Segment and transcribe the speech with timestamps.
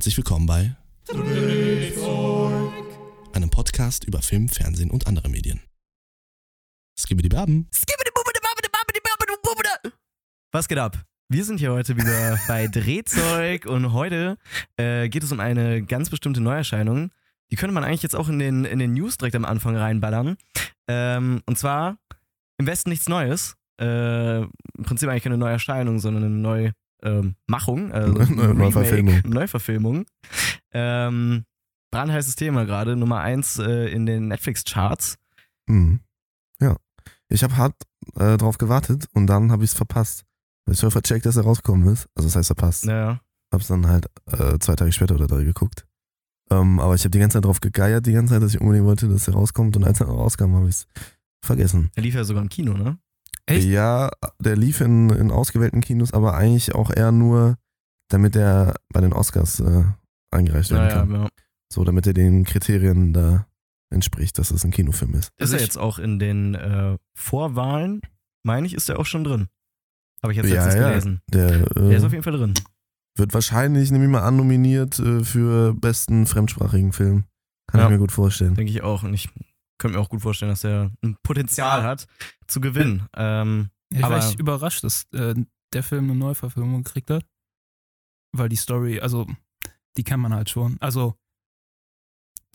[0.00, 0.74] herzlich willkommen bei
[3.34, 5.60] einem Podcast über Film, Fernsehen und andere Medien.
[6.98, 7.68] Skibidi Baben.
[10.52, 11.04] Was geht ab?
[11.28, 14.38] Wir sind hier heute wieder bei Drehzeug und heute
[14.78, 17.10] äh, geht es um eine ganz bestimmte Neuerscheinung.
[17.50, 20.38] Die könnte man eigentlich jetzt auch in den, in den News direkt am Anfang reinballern.
[20.88, 21.98] Ähm, und zwar
[22.56, 23.54] im Westen nichts Neues.
[23.78, 24.50] Äh, Im
[24.82, 26.72] Prinzip eigentlich keine Neuerscheinung, sondern eine neue
[27.02, 27.92] ähm, Machung.
[27.92, 29.20] Also Neue- Neuverfilmung.
[29.24, 30.04] Neuverfilmung.
[30.72, 31.44] Ähm,
[31.90, 35.18] brandheißes Thema gerade, Nummer eins äh, in den Netflix-Charts.
[35.66, 36.00] Mhm.
[36.60, 36.76] Ja.
[37.28, 37.74] Ich habe hart
[38.16, 40.24] äh, drauf gewartet und dann habe ich es verpasst.
[40.70, 42.06] Ich habe vercheckt, dass er rausgekommen ist.
[42.14, 42.84] Also das heißt verpasst.
[42.86, 43.20] Naja.
[43.52, 45.84] Hab's dann halt äh, zwei Tage später oder drei geguckt.
[46.50, 48.86] Ähm, aber ich habe die ganze Zeit drauf gegeiert, die ganze Zeit, dass ich unbedingt
[48.86, 49.76] wollte, dass er rauskommt.
[49.76, 50.86] Und als er rauskam, habe ich es
[51.44, 51.90] vergessen.
[51.96, 52.98] Der lief ja sogar im Kino, ne?
[53.50, 53.66] Echt?
[53.66, 57.56] Ja, der lief in, in ausgewählten Kinos, aber eigentlich auch eher nur,
[58.08, 59.84] damit er bei den Oscars äh,
[60.30, 61.12] eingereicht werden Naja, kann.
[61.12, 61.28] ja.
[61.72, 63.46] So, damit er den Kriterien da
[63.92, 65.30] entspricht, dass es ein Kinofilm ist.
[65.36, 68.00] Ist Also er ich- jetzt auch in den äh, Vorwahlen,
[68.44, 69.48] meine ich, ist er auch schon drin.
[70.22, 70.88] Habe ich jetzt Ja, letztens ja.
[70.88, 71.20] gelesen.
[71.30, 72.54] Der, Der ist äh, auf jeden Fall drin.
[73.16, 77.24] wird wahrscheinlich, nehme ich mal an, nominiert äh, für besten fremdsprachigen Film.
[77.70, 77.86] Kann Ja.
[77.86, 78.54] ich mir gut vorstellen.
[78.54, 79.02] Denke ich auch.
[79.02, 79.28] Und ich
[79.78, 82.06] könnte mir auch gut vorstellen, dass er ein Potenzial hat
[82.50, 83.08] zu gewinnen.
[83.14, 85.34] Ähm, Ich war echt überrascht, dass äh,
[85.72, 87.24] der Film eine Neuverfilmung gekriegt hat.
[88.32, 89.26] Weil die Story, also,
[89.96, 90.76] die kann man halt schon.
[90.80, 91.16] Also,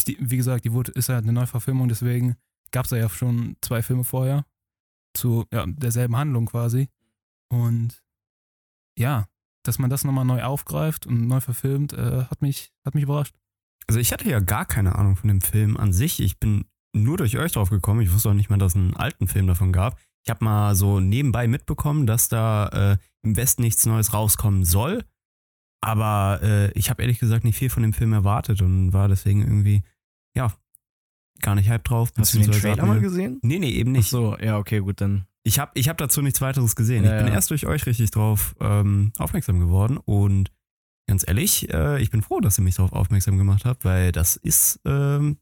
[0.07, 2.35] die, wie gesagt, die wurde, ist halt eine Neuverfilmung, deswegen
[2.71, 4.45] gab es ja schon zwei Filme vorher.
[5.13, 6.89] Zu ja, derselben Handlung quasi.
[7.49, 8.03] Und
[8.97, 9.27] ja,
[9.63, 13.35] dass man das nochmal neu aufgreift und neu verfilmt, äh, hat, mich, hat mich überrascht.
[13.87, 16.19] Also ich hatte ja gar keine Ahnung von dem Film an sich.
[16.19, 16.65] Ich bin
[16.95, 18.01] nur durch euch drauf gekommen.
[18.01, 19.99] Ich wusste auch nicht mal, dass es einen alten Film davon gab.
[20.23, 25.03] Ich habe mal so nebenbei mitbekommen, dass da äh, im Westen nichts Neues rauskommen soll.
[25.81, 29.41] Aber äh, ich habe ehrlich gesagt nicht viel von dem Film erwartet und war deswegen
[29.41, 29.83] irgendwie,
[30.35, 30.51] ja,
[31.41, 32.11] gar nicht hype drauf.
[32.17, 33.39] hast du den Trailer mal gesehen?
[33.43, 34.09] Nee, nee, eben Ach nicht.
[34.09, 35.25] so, ja, okay, gut, dann.
[35.43, 37.03] Ich habe ich hab dazu nichts weiteres gesehen.
[37.03, 37.33] Ja, ich bin ja.
[37.33, 40.51] erst durch euch richtig drauf ähm, aufmerksam geworden und
[41.07, 44.37] ganz ehrlich, äh, ich bin froh, dass ihr mich darauf aufmerksam gemacht habt, weil das
[44.37, 45.37] ist, ähm,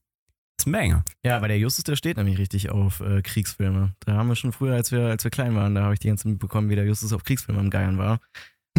[0.59, 1.03] ist ein Banger.
[1.23, 3.95] Ja, weil der Justus, der steht nämlich richtig auf äh, Kriegsfilme.
[4.01, 6.07] Da haben wir schon früher, als wir, als wir klein waren, da habe ich die
[6.07, 8.19] ganze Zeit mitbekommen, wie der Justus auf Kriegsfilme am Geiern war.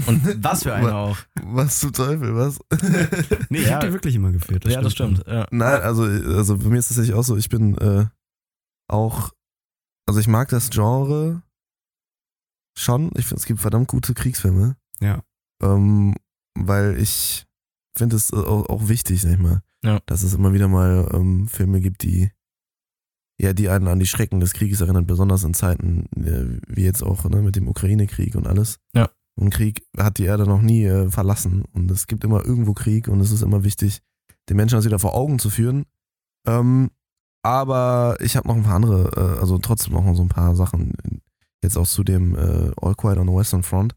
[0.07, 1.19] Und was für einer auch.
[1.43, 2.59] Was zum Teufel, was?
[3.51, 3.75] Nee, ich Ja.
[3.77, 4.65] hab die wirklich immer geführt.
[4.67, 5.25] ja, das stimmt.
[5.27, 5.47] Ja.
[5.51, 8.07] Nein, also, also bei mir ist es tatsächlich auch so, ich bin äh,
[8.89, 9.33] auch,
[10.07, 11.43] also ich mag das Genre
[12.79, 13.11] schon.
[13.17, 14.77] Ich finde, es gibt verdammt gute Kriegsfilme.
[15.01, 15.23] Ja.
[15.63, 16.15] Ähm,
[16.59, 17.47] weil ich
[17.97, 20.01] finde es auch, auch wichtig, sag ich mal, Ja.
[20.07, 22.31] dass es immer wieder mal ähm, Filme gibt, die
[23.41, 27.03] ja, die einen an die Schrecken des Krieges erinnern, besonders in Zeiten äh, wie jetzt
[27.03, 28.79] auch ne, mit dem Ukraine-Krieg und alles.
[28.95, 29.11] Ja.
[29.37, 33.09] Und Krieg hat die Erde noch nie äh, verlassen und es gibt immer irgendwo Krieg
[33.09, 34.01] und es ist immer wichtig,
[34.49, 35.85] den Menschen das wieder vor Augen zu führen.
[36.47, 36.91] Ähm,
[37.43, 40.93] aber ich habe noch ein paar andere, äh, also trotzdem noch so ein paar Sachen
[41.63, 43.97] jetzt auch zu dem äh, All Quiet on the Western Front.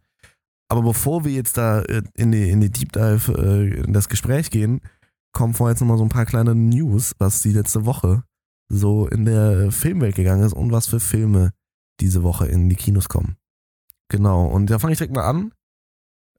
[0.69, 4.09] Aber bevor wir jetzt da äh, in die, in die Deep Dive äh, in das
[4.09, 4.81] Gespräch gehen,
[5.33, 8.23] kommen vorher jetzt nochmal so ein paar kleine News, was die letzte Woche
[8.69, 11.53] so in der Filmwelt gegangen ist und was für Filme
[11.99, 13.37] diese Woche in die Kinos kommen.
[14.09, 15.51] Genau, und da fange ich direkt mal an.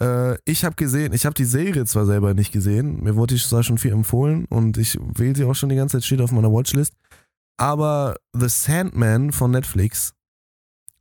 [0.00, 3.40] Äh, ich habe gesehen, ich habe die Serie zwar selber nicht gesehen, mir wurde die
[3.40, 6.32] zwar schon viel empfohlen und ich wähle sie auch schon die ganze Zeit, steht auf
[6.32, 6.94] meiner Watchlist,
[7.56, 10.14] aber The Sandman von Netflix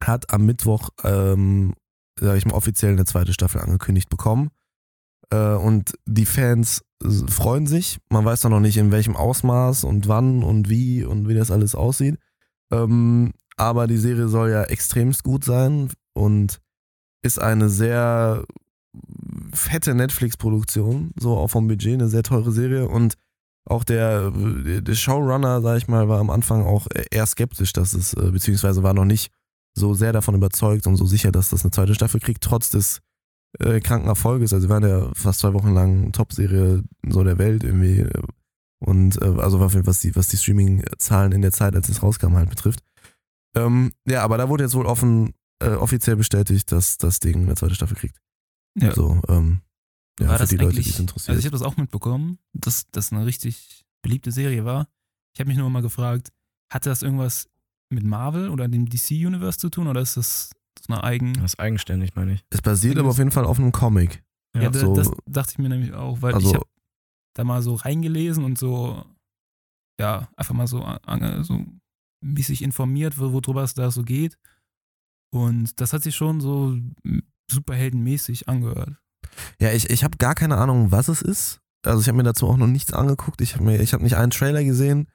[0.03, 1.73] hat am Mittwoch, ähm,
[2.19, 4.49] sag ich mal, offiziell eine zweite Staffel angekündigt bekommen.
[5.31, 7.99] Äh, und die Fans äh, freuen sich.
[8.09, 11.51] Man weiß doch noch nicht, in welchem Ausmaß und wann und wie und wie das
[11.51, 12.17] alles aussieht.
[12.71, 16.59] Ähm, aber die Serie soll ja extremst gut sein und
[17.23, 18.43] ist eine sehr
[19.53, 23.15] fette Netflix-Produktion, so auch vom Budget, eine sehr teure Serie und
[23.65, 28.13] auch der, der Showrunner, sag ich mal, war am Anfang auch eher skeptisch, dass es,
[28.13, 29.31] äh, beziehungsweise war noch nicht
[29.73, 33.01] so sehr davon überzeugt und so sicher, dass das eine zweite Staffel kriegt, trotz des
[33.59, 34.53] äh, kranken Erfolges.
[34.53, 37.99] Also, wir waren ja fast zwei Wochen lang Top-Serie so der Welt irgendwie.
[38.01, 38.21] äh,
[38.79, 42.49] Und äh, also was die, was die Streaming-Zahlen in der Zeit, als es rauskam, halt
[42.49, 42.81] betrifft.
[43.55, 47.55] Ähm, ja, aber da wurde jetzt wohl offen äh, offiziell bestätigt, dass das Ding eine
[47.55, 48.19] zweite Staffel kriegt.
[48.79, 48.93] Ja.
[48.93, 49.61] So, ähm,
[50.19, 51.29] ja, war für das die Leute, die es interessiert.
[51.29, 54.87] Also ich habe das auch mitbekommen, dass das eine richtig beliebte Serie war.
[55.33, 56.31] Ich habe mich nur mal gefragt,
[56.71, 57.49] hatte das irgendwas
[57.89, 60.51] mit Marvel oder dem DC-Universe zu tun oder ist das
[60.89, 61.33] eine eigen...
[61.33, 62.45] Das ist eigenständig, meine ich.
[62.49, 64.23] es basiert aber auf jeden Fall auf einem Comic.
[64.55, 66.65] Ja, Ja, so- das dachte ich mir nämlich auch, weil Also- ich habe
[67.35, 69.03] da mal so reingelesen und so,
[69.99, 71.63] ja, einfach mal so, an- so
[72.23, 74.37] mäßig informiert, wo- worüber es da so geht.
[75.33, 76.77] Und das hat sich schon so
[77.51, 78.95] superheldenmäßig angehört.
[79.59, 81.61] Ja, ich, ich habe gar keine Ahnung, was es ist.
[81.85, 83.41] also ich habe mir dazu auch noch nichts angeguckt.
[83.41, 85.07] Ich habe mir, ich habe nicht einen Trailer gesehen,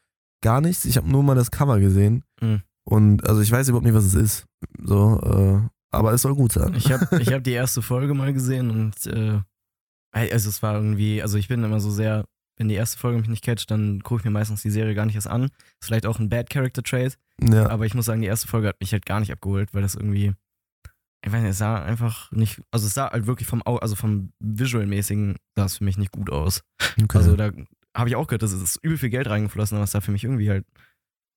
[0.42, 0.84] gar nichts.
[0.84, 2.24] Ich habe nur mal das Cover gesehen.
[2.40, 2.62] Mhm.
[2.84, 4.46] Und also ich weiß überhaupt nicht, was es ist.
[4.82, 6.74] So, äh, aber es soll gut sein.
[6.74, 9.40] Ich habe ich hab die erste Folge mal gesehen und äh,
[10.12, 12.24] also es war irgendwie, also ich bin immer so sehr,
[12.58, 15.06] wenn die erste Folge mich nicht catcht, dann gucke ich mir meistens die Serie gar
[15.06, 15.44] nicht erst an.
[15.44, 17.68] Ist vielleicht auch ein Bad Character Trait, ja.
[17.68, 19.94] aber ich muss sagen, die erste Folge hat mich halt gar nicht abgeholt, weil das
[19.94, 20.34] irgendwie,
[21.24, 24.32] ich weiß nicht, es sah einfach nicht, also es sah halt wirklich vom, also vom
[24.40, 26.62] Visual-mäßigen sah es für mich nicht gut aus.
[27.02, 27.18] okay.
[27.18, 27.52] Also da
[27.96, 30.24] habe ich auch gehört, dass es übel viel Geld reingeflossen, aber es sah für mich
[30.24, 30.66] irgendwie halt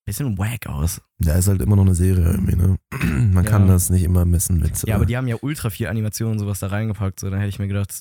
[0.06, 1.02] bisschen wack aus.
[1.20, 2.78] ja, ist halt immer noch eine Serie irgendwie, ne?
[3.34, 3.74] Man kann Ja.
[3.74, 4.84] das nicht immer messen mit.
[4.88, 7.20] Ja, aber die haben ja ultra viel Animation und sowas da reingepackt.
[7.20, 7.92] So, dann hätte ich mir gedacht,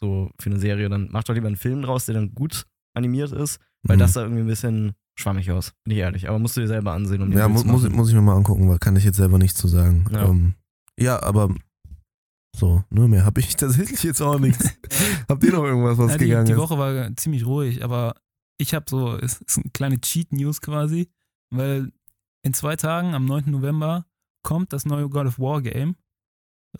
[0.00, 3.32] so für eine Serie, dann macht doch lieber einen Film draus, der dann gut animiert
[3.32, 4.00] ist, weil mhm.
[4.00, 6.28] das sah irgendwie ein bisschen schwammig aus, bin ich ehrlich.
[6.28, 8.36] Aber musst du dir selber ansehen, um Ja, mu zu muss, muss ich mir mal
[8.36, 10.04] angucken, weil kann ich jetzt selber nichts zu sagen.
[10.12, 10.26] Ja.
[10.28, 10.54] Ähm,
[10.98, 11.52] ja aber
[12.56, 14.72] so, nur mehr habe ich tatsächlich jetzt auch nichts.
[15.28, 16.58] Habt ihr noch irgendwas, was Ja, die, gegangen die ist?
[16.58, 18.14] Woche war ziemlich ruhig, aber
[18.58, 21.08] ich habe so, es ist eine kleine Cheat-News quasi,
[21.50, 21.92] weil
[22.42, 23.50] in zwei Tagen, am 9.
[23.50, 24.06] November,
[24.42, 25.96] kommt das neue God of War Game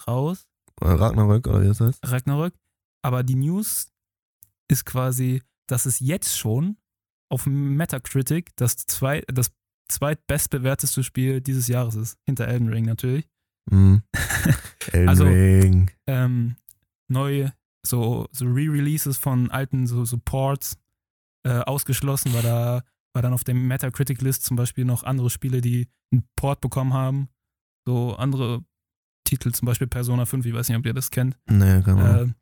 [0.07, 0.49] raus,
[0.81, 2.01] Ragnarök oder wie das heißt?
[2.05, 2.55] Ragnarök.
[3.03, 3.91] Aber die News
[4.71, 6.77] ist quasi, dass es jetzt schon
[7.31, 9.51] auf Metacritic das, zwei, das
[9.91, 12.19] zweitbestbewerteste Spiel dieses Jahres ist.
[12.25, 13.29] Hinter Elden Ring natürlich.
[13.71, 14.03] Mhm.
[14.93, 15.91] Elden Also- Ring.
[16.07, 16.57] ähm,
[17.09, 17.53] neue
[17.85, 20.79] so, so Re-Releases von alten so, so Ports
[21.45, 22.83] äh, ausgeschlossen, weil da
[23.15, 27.29] war dann auf der Metacritic-List zum Beispiel noch andere Spiele, die einen Port bekommen haben.
[27.87, 28.65] So andere
[29.25, 31.39] Titel, zum Beispiel Persona 5, ich weiß nicht, ob ihr das kennt.
[31.49, 32.31] Nee, keine Ahnung.
[32.31, 32.35] Äh,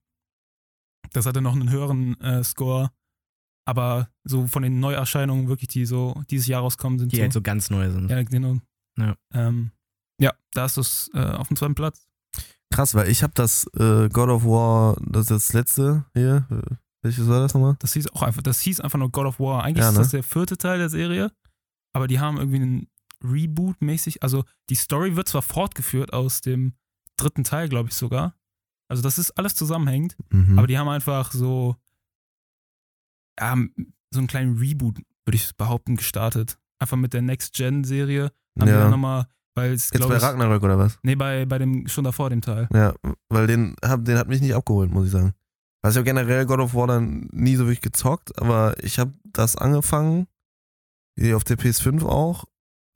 [1.12, 2.90] das hatte noch einen höheren äh, Score.
[3.68, 7.32] Aber so von den Neuerscheinungen wirklich, die so dieses Jahr rauskommen, sind die so, halt
[7.32, 8.08] so ganz neu sind.
[8.10, 8.58] ja, genau.
[8.96, 9.16] Ja.
[9.34, 9.72] Ähm,
[10.20, 12.06] ja, da ist es äh, auf dem zweiten Platz.
[12.72, 16.46] Krass, weil ich habe das äh, God of War, das ist das letzte hier.
[17.02, 17.76] Welches war das nochmal?
[17.78, 19.62] Das hieß auch einfach, das hieß einfach nur God of War.
[19.64, 20.00] Eigentlich Ja, ist ne?
[20.02, 21.30] das der vierte Teil der Serie,
[21.94, 22.88] aber die haben irgendwie einen
[23.22, 26.74] Reboot mäßig, also die Story wird zwar fortgeführt aus dem
[27.16, 28.34] dritten Teil, glaube ich sogar.
[28.88, 30.58] Also das ist alles zusammenhängend, Mhm.
[30.58, 31.76] aber die haben einfach so
[33.38, 33.54] ja,
[34.10, 36.58] so einen kleinen Reboot, würde ich behaupten, gestartet.
[36.78, 38.80] Einfach mit der Next-Gen-Serie haben ja.
[38.80, 40.98] dann nochmal, weil es Jetzt bei ich, Ragnarök oder was?
[41.02, 42.68] nee, bei, bei dem, schon davor dem Teil.
[42.72, 42.94] Ja,
[43.28, 45.34] weil den, hab, den hat mich nicht abgeholt, muss ich sagen.
[45.82, 50.26] Also generell God of War dann nie so wirklich gezockt, aber ich habe das angefangen,
[51.16, 52.44] wie auf der PS5 auch,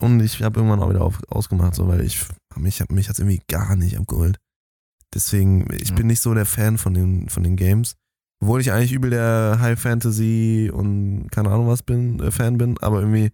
[0.02, 2.24] und ich habe irgendwann auch wieder auf, ausgemacht, so, weil ich
[2.56, 4.38] mich, mich hat's irgendwie gar nicht abgeholt.
[5.14, 5.94] Deswegen, ich Ja.
[5.96, 7.96] bin nicht so der Fan von den, von den Games.
[8.42, 12.78] Obwohl ich eigentlich übel der High Fantasy und keine Ahnung was bin, äh, Fan bin,
[12.78, 13.30] aber irgendwie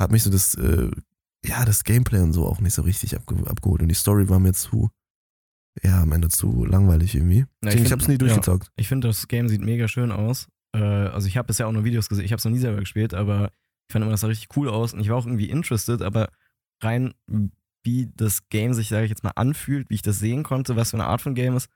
[0.00, 0.90] hat mich so das, äh,
[1.46, 3.82] ja, das Gameplay und so auch nicht so richtig abge abgeholt.
[3.82, 4.90] Und die Story war mir zu,
[5.82, 7.46] ja, am Ende zu langweilig irgendwie.
[7.62, 8.18] Deswegen, ich, find- hab's nie ja.
[8.18, 8.70] durchgezockt.
[8.76, 10.48] Ich finde, das Game sieht mega schön aus.
[10.74, 12.24] Äh, also ich habe bisher auch nur Videos gesehen.
[12.24, 13.52] Ich habe es noch nie selber gespielt, aber
[13.88, 16.30] ich fand immer, das sah richtig cool aus und ich war auch irgendwie interested, aber
[16.82, 17.12] rein
[17.82, 20.90] wie das Game sich, sage ich jetzt mal, anfühlt, wie ich das sehen konnte, was
[20.90, 21.68] für eine Art von Game ist,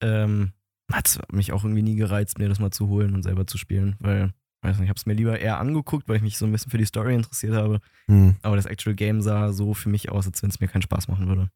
[0.00, 0.52] ähm,
[0.90, 3.58] hat es mich auch irgendwie nie gereizt, mir das mal zu holen und selber zu
[3.58, 4.32] spielen, weil,
[4.62, 6.70] weiß nicht, ich habe es mir lieber eher angeguckt, weil ich mich so ein bisschen
[6.70, 8.36] für die Story interessiert habe, Hm.
[8.42, 11.08] aber das Actual Game sah so für mich aus, als wenn es mir keinen Spaß
[11.08, 11.50] machen würde.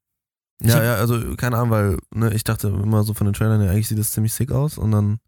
[0.62, 3.70] Ja, ja, also keine Ahnung, weil ne, ich dachte immer so von den Trailern, ja,
[3.70, 5.18] eigentlich sieht das ziemlich sick aus und dann,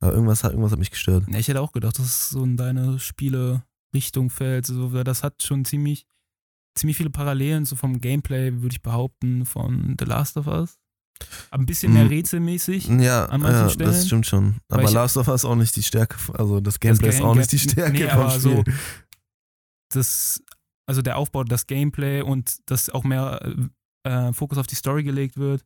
[0.00, 1.24] aber irgendwas hat, irgendwas hat mich gestört.
[1.28, 4.66] Ja, ich hätte auch gedacht, dass es so in deine Spiele-Richtung fällt.
[4.66, 6.06] So, weil das hat schon ziemlich,
[6.76, 10.78] ziemlich viele Parallelen, so vom Gameplay, würde ich behaupten, von The Last of Us.
[11.50, 12.10] Aber ein bisschen mehr Mhm.
[12.10, 12.88] rätselmäßig.
[12.88, 13.90] Ja, An manchen ja Stellen.
[13.90, 14.56] das stimmt schon.
[14.68, 17.34] Aber ich- Last of Us auch nicht die Stärke, also das Gameplay ist Game- auch
[17.36, 18.40] nicht die Stärke nee, vom Spiel.
[18.40, 18.64] so-
[19.92, 20.42] Das,
[20.86, 23.40] also der Aufbau, das Gameplay und dass auch mehr
[24.06, 25.64] äh, Fokus auf die Story gelegt wird.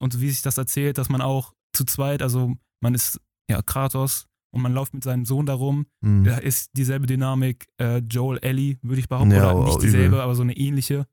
[0.00, 3.62] Und so wie sich das erzählt, dass man auch zu zweit, also man ist ja
[3.62, 6.24] Kratos und man läuft mit seinem Sohn darum, Hm.
[6.24, 9.32] Da ist dieselbe Dynamik, äh, Joel Ellie, würde ich behaupten.
[9.32, 9.86] Ja, oder oh, nicht übel.
[9.86, 11.06] dieselbe, aber so eine ähnliche.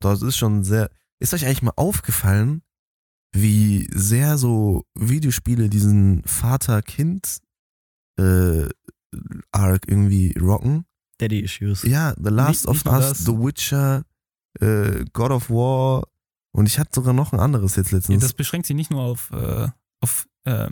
[0.00, 0.90] Das ist schon sehr.
[1.18, 2.62] Ist euch eigentlich mal aufgefallen,
[3.34, 7.38] wie sehr so Videospiele diesen Vater-Kind
[8.18, 8.68] äh,
[9.52, 10.84] Arc irgendwie rocken?
[11.18, 11.82] Daddy Issues.
[11.82, 13.18] Ja, The Last Nicht- of nicht Us, das.
[13.24, 14.04] The Witcher,
[14.60, 16.08] äh, God of War
[16.52, 18.22] und ich hatte sogar noch ein anderes jetzt Ja, letztens.
[18.22, 19.68] das beschränkt sich nicht nur auf, äh,
[20.00, 20.68] auf äh,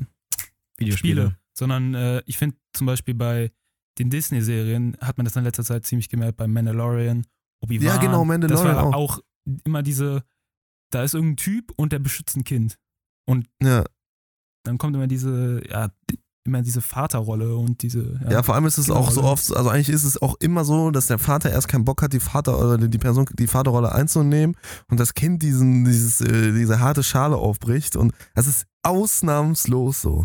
[0.78, 1.22] Videospiele.
[1.22, 3.52] Spiele, sondern äh, ich finde zum Beispiel bei
[3.98, 7.26] den Disney-Serien hat man das in letzter Zeit ziemlich gemerkt, bei Mandalorian,
[7.60, 7.86] Obi-Wan.
[7.86, 9.18] Ja, genau, Mandalorian Das war auch.
[9.18, 9.20] auch
[9.64, 10.24] immer diese,
[10.90, 12.78] da ist irgendein Typ und der beschützt ein Kind.
[13.62, 13.84] ja.
[14.66, 15.90] Dann kommt immer diese, ja,
[16.46, 19.56] immer diese Vaterrolle und diese, Ja, vor allem ist es Genau, auch so also- oft,
[19.56, 22.20] also eigentlich ist es auch immer so, dass der Vater erst keinen Bock hat, die
[22.20, 24.54] Vater oder die Person die Vaterrolle einzunehmen
[24.90, 30.24] und das Kind diesen, dieses, äh, diese harte Schale aufbricht und das ist ausnahmslos so.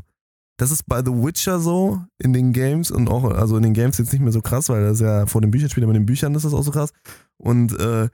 [0.57, 3.97] das ist bei The Witcher so in den Games und auch, also in den Games
[3.97, 6.01] jetzt nicht mehr so krass, weil das ist ja vor den Büchern spielt, aber in
[6.01, 6.91] den Büchern ist das auch so krass.
[7.37, 8.09] Und äh,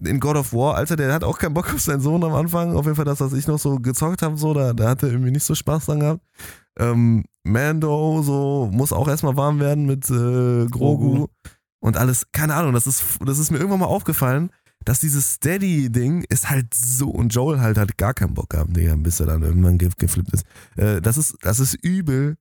[0.00, 2.76] in God of War, Alter, der hat auch keinen Bock auf seinen Sohn am Anfang.
[2.76, 5.10] Auf jeden Fall das, was ich noch so gezockt habe, so, da, da hat er
[5.10, 6.22] irgendwie nicht so Spaß dran gehabt.
[6.78, 10.68] Ähm, Mando, so, muss auch erstmal warm werden mit äh, Grogu.
[10.70, 11.26] Grogu.
[11.80, 14.50] Und alles, keine Ahnung, das ist, das ist mir irgendwann mal aufgefallen,
[14.84, 18.96] dass dieses Steady-Ding ist halt so, und Joel halt hat gar keinen Bock gehabt, Digga,
[18.96, 20.44] bis er dann irgendwann ge geflippt ist.
[20.76, 22.36] Äh, das ist, das ist übel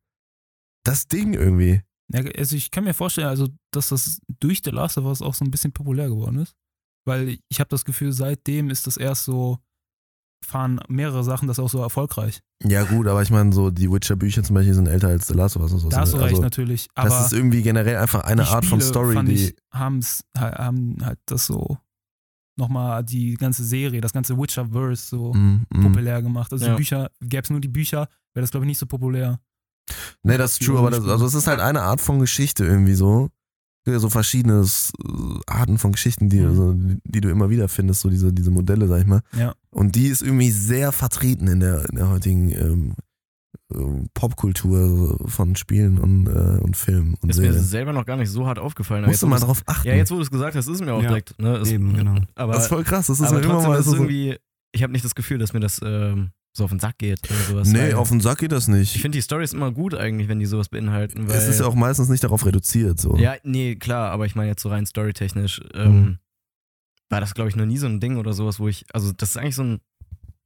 [0.88, 1.82] das Ding irgendwie.
[2.14, 5.34] Ja, also ich kann mir vorstellen, also dass das durch The Last of Us auch
[5.34, 6.56] so ein bisschen populär geworden ist.
[7.08, 9.58] Weil ich habe das Gefühl, seitdem ist das erst so,
[10.46, 12.42] fahren mehrere Sachen das auch so erfolgreich.
[12.64, 15.56] Ja, gut, aber ich meine, so die Witcher-Bücher zum Beispiel sind älter als The Last
[15.58, 15.74] of Us.
[15.74, 15.90] und so.
[15.90, 16.88] Da hast du recht Also, natürlich.
[16.96, 19.34] Aber das ist irgendwie generell einfach eine Art von Story, fand die.
[19.34, 21.78] ich, haben's, ha- haben halt das so
[22.60, 25.82] nochmal die ganze Serie, das ganze Witcher-Verse so Mm, mm.
[25.82, 26.52] populär gemacht.
[26.52, 26.72] Also Ja.
[26.74, 29.40] die Bücher, gäbe es nur die Bücher, wäre das glaube ich nicht so populär.
[30.24, 32.96] Nee, das ist true, aber das, also es ist halt eine Art von Geschichte irgendwie
[32.96, 33.30] so.
[34.00, 36.48] So verschiedene äh, Arten von Geschichten, die, Mhm.
[36.48, 39.22] also, die, du immer wieder findest, so diese, diese Modelle, sag ich mal.
[39.38, 39.54] Ja.
[39.72, 42.94] Und die ist irgendwie sehr vertreten in der, in der heutigen ähm,
[43.74, 47.64] ähm, Popkultur von Spielen und, äh, und Filmen und Ist mir Serien.
[47.64, 49.06] selber noch gar nicht so hart aufgefallen.
[49.06, 49.88] Musst du jetzt, mal wo du's- drauf achten.
[49.88, 51.40] Ja, jetzt wo du es gesagt hast, ist es mir auch Ja, direkt.
[51.40, 51.58] Ne?
[51.58, 52.16] Ist, eben, genau.
[52.36, 53.08] Aber, das ist voll krass.
[53.08, 53.96] Das ist aber mir immer mal ist so.
[53.96, 54.38] irgendwie,
[54.72, 57.40] ich habe nicht das Gefühl, dass mir das ähm, so auf den Sack geht oder
[57.40, 57.68] sowas.
[57.70, 59.02] nee, auf den Sack geht das Ich nicht.
[59.02, 61.28] finde die Storys immer gut eigentlich, wenn die sowas beinhalten.
[61.30, 63.00] Es ist ja auch meistens nicht darauf reduziert.
[63.00, 63.16] So.
[63.18, 65.62] Ja, nee, klar, aber ich meine jetzt so rein storytechnisch.
[65.74, 66.18] Ähm, Mhm.
[67.10, 69.30] War das, glaube ich, noch nie so ein Ding oder sowas, wo ich, also das
[69.30, 69.80] ist eigentlich so ein,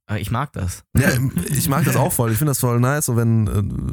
[0.08, 0.84] äh, ich mag das.
[0.96, 1.08] Ja,
[1.50, 2.30] ich mag das auch voll.
[2.30, 3.92] Ich finde das voll nice, so wenn, äh,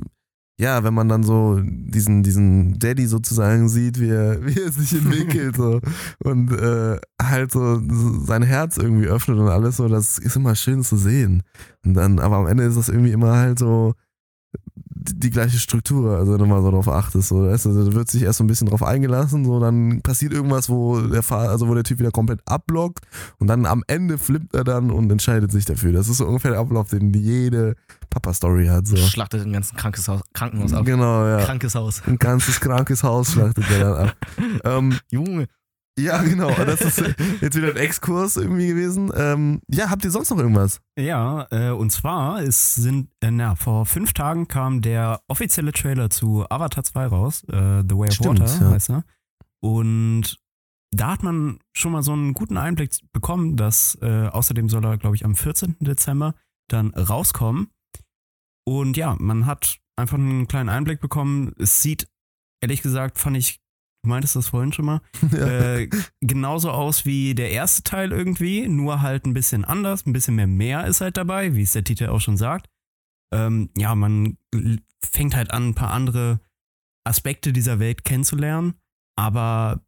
[0.59, 4.93] ja, wenn man dann so diesen, diesen Daddy sozusagen sieht, wie er, wie er sich
[4.93, 5.79] entwickelt so,
[6.21, 7.81] und äh, halt so
[8.25, 11.43] sein Herz irgendwie öffnet und alles so, das ist immer schön zu sehen.
[11.85, 13.93] Und dann, aber am Ende ist das irgendwie immer halt so
[15.01, 17.29] die, gleiche Struktur, also wenn du mal so drauf achtest.
[17.29, 20.33] So, weißt du, da wird sich erst so ein bisschen drauf eingelassen, so dann passiert
[20.33, 23.05] irgendwas, wo der Fahr also wo der Typ wieder komplett abblockt
[23.37, 25.93] und dann am Ende flippt er dann und entscheidet sich dafür.
[25.93, 27.75] Das ist so ungefähr der Ablauf, den jede
[28.09, 28.87] Papa-Story hat.
[28.87, 28.97] So.
[28.97, 30.85] Schlachtet ein ganzes Krankenhaus, Krankenhaus ab.
[30.85, 31.45] Genau, ja.
[31.45, 32.01] Krankes Haus.
[32.05, 34.17] Ein ganzes krankes Haus schlachtet er dann ab.
[34.65, 35.47] ähm, Junge.
[35.99, 36.49] Ja, genau.
[36.49, 36.99] Das ist
[37.41, 39.11] jetzt wieder ein Exkurs irgendwie gewesen.
[39.15, 40.81] Ähm, ja, habt ihr sonst noch irgendwas?
[40.97, 46.09] Ja, äh, und zwar ist, sind, äh, na, vor fünf Tagen kam der offizielle Trailer
[46.09, 48.71] zu Avatar 2 raus, äh, The Way of Stimmt, Water ja.
[48.71, 49.03] heißt er.
[49.61, 50.37] Und
[50.91, 54.97] da hat man schon mal so einen guten Einblick bekommen, dass äh, außerdem soll er,
[54.97, 55.75] glaube ich, am 14.
[55.79, 56.33] Dezember
[56.67, 57.69] dann rauskommen.
[58.65, 61.53] Und ja, man hat einfach einen kleinen Einblick bekommen.
[61.59, 62.07] Es sieht,
[62.61, 63.61] ehrlich gesagt, fand ich,
[64.03, 65.01] du meintest das vorhin schon mal,
[65.33, 65.89] äh,
[66.21, 70.47] genauso aus wie der erste Teil irgendwie, nur halt ein bisschen anders, ein bisschen mehr
[70.47, 72.67] mehr ist halt dabei, wie es der Titel auch schon sagt.
[73.33, 74.37] Ähm, ja, man
[75.03, 76.39] fängt halt an, ein paar andere
[77.03, 78.73] Aspekte dieser Welt kennenzulernen,
[79.15, 79.81] aber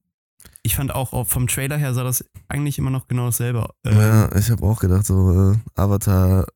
[0.63, 3.69] ich fand auch vom Trailer her sah das eigentlich immer noch genau dasselbe.
[3.85, 6.47] Ähm, Ja, ich habe auch gedacht, so äh, Avatar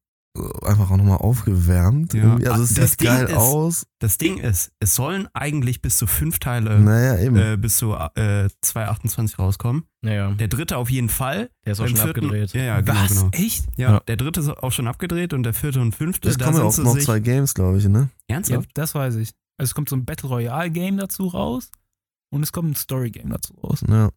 [0.64, 2.14] einfach auch nochmal aufgewärmt.
[2.14, 2.36] Ja.
[2.52, 3.86] Also es Das sieht Ding geil ist- aus.
[4.00, 7.36] Das Ding ist, es sollen eigentlich bis zu fünf Teile Naja, eben.
[7.38, 9.84] äh, bis zu äh, 2028 rauskommen.
[10.02, 11.50] Naja, Der dritte auf jeden Fall.
[11.66, 12.54] der ist auch schon vierten- abgedreht.
[12.54, 13.10] Ja, ja, genau, Was?
[13.10, 13.30] genau.
[13.32, 13.66] Echt?
[13.78, 14.00] Ja, Ja.
[14.02, 16.86] der dritte ist auch schon abgedreht und der vierte und fünfte, es kommen ja sind
[16.88, 18.10] auch noch zwei Games, glaube ich, ne?
[18.30, 18.70] Ja, ernsthaft.
[18.74, 19.32] das weiß ich.
[19.58, 21.70] Also es kommt so ein Battle Royale Game dazu raus
[22.32, 23.84] und es kommt ein Story Game dazu raus.
[23.88, 24.10] Ja.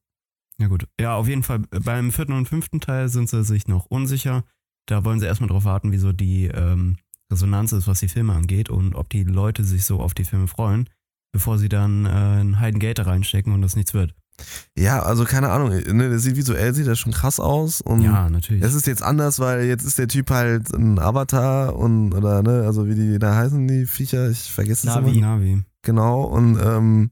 [0.61, 0.89] Ja gut.
[1.01, 1.61] Ja, auf jeden Fall.
[1.71, 4.43] Beim vierten und fünften Teil sind sie sich noch unsicher.
[4.89, 6.97] Da wollen sie erstmal drauf warten, wie so die ähm,
[7.31, 10.49] Resonanz ist, was die Filme angeht und ob die Leute sich so auf die Filme
[10.49, 10.89] freuen,
[11.33, 14.15] bevor sie dann äh, ein Heidengeld reinstecken und das nichts wird.
[14.79, 15.71] ja, also keine Ahnung.
[15.71, 17.81] Ne, das sieht visuell sieht das schon krass aus.
[17.83, 18.63] Und ja, natürlich.
[18.63, 22.63] Es ist jetzt anders, weil jetzt ist der Typ halt ein Avatar und oder ne,
[22.65, 25.19] also wie die da heißen die Viecher, ich vergesse es Navi.
[25.19, 25.21] immer.
[25.21, 25.63] Navi.
[25.83, 27.11] Genau und ähm,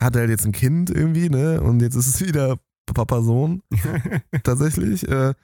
[0.00, 1.60] hat halt jetzt ein Kind irgendwie, ne?
[1.60, 2.56] Und jetzt ist es wieder
[2.86, 3.60] Papa Sohn
[4.44, 5.06] tatsächlich.
[5.08, 5.34] Äh,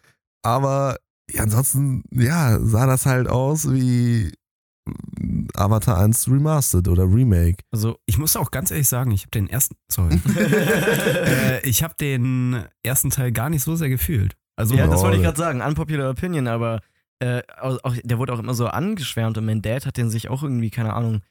[0.42, 0.96] aber
[1.30, 4.32] ja, ansonsten ja sah das halt aus wie
[5.54, 7.56] Avatar 1 Remastered oder Remake.
[7.70, 11.94] Also, Ich muss auch ganz ehrlich sagen, ich habe den ersten, sorry, äh, ich habe
[11.98, 14.36] den ersten Teil gar nicht so sehr gefühlt.
[14.56, 16.80] Also ja, das wollte ich gerade sagen, unpopular opinion, aber
[17.18, 20.28] äh, auch, auch, der wurde auch immer so angeschwärmt und mein Dad hat den sich
[20.28, 21.22] auch irgendwie, keine Ahnung,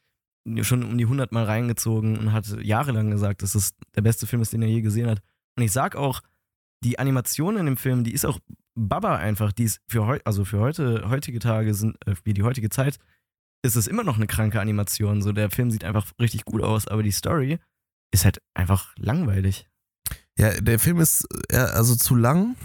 [0.62, 4.41] schon um die 100 Mal reingezogen und hat jahrelang gesagt, dass es der beste Film
[4.41, 5.21] ist, den er je gesehen hat.
[5.57, 6.21] Und ich sag auch,
[6.83, 8.39] die Animation in dem Film, die ist auch
[8.75, 12.44] Baba einfach, die ist für heute, also für heute, heutige Tage sind, äh, wie die
[12.44, 12.98] heutige Zeit,
[13.63, 15.22] ist es immer noch eine kranke Animation.
[15.22, 17.60] So, der Film sieht einfach richtig gut aus, aber die Story
[18.13, 19.68] ist halt einfach langweilig.
[20.38, 22.56] Ja, der Film ist ja, also zu lang,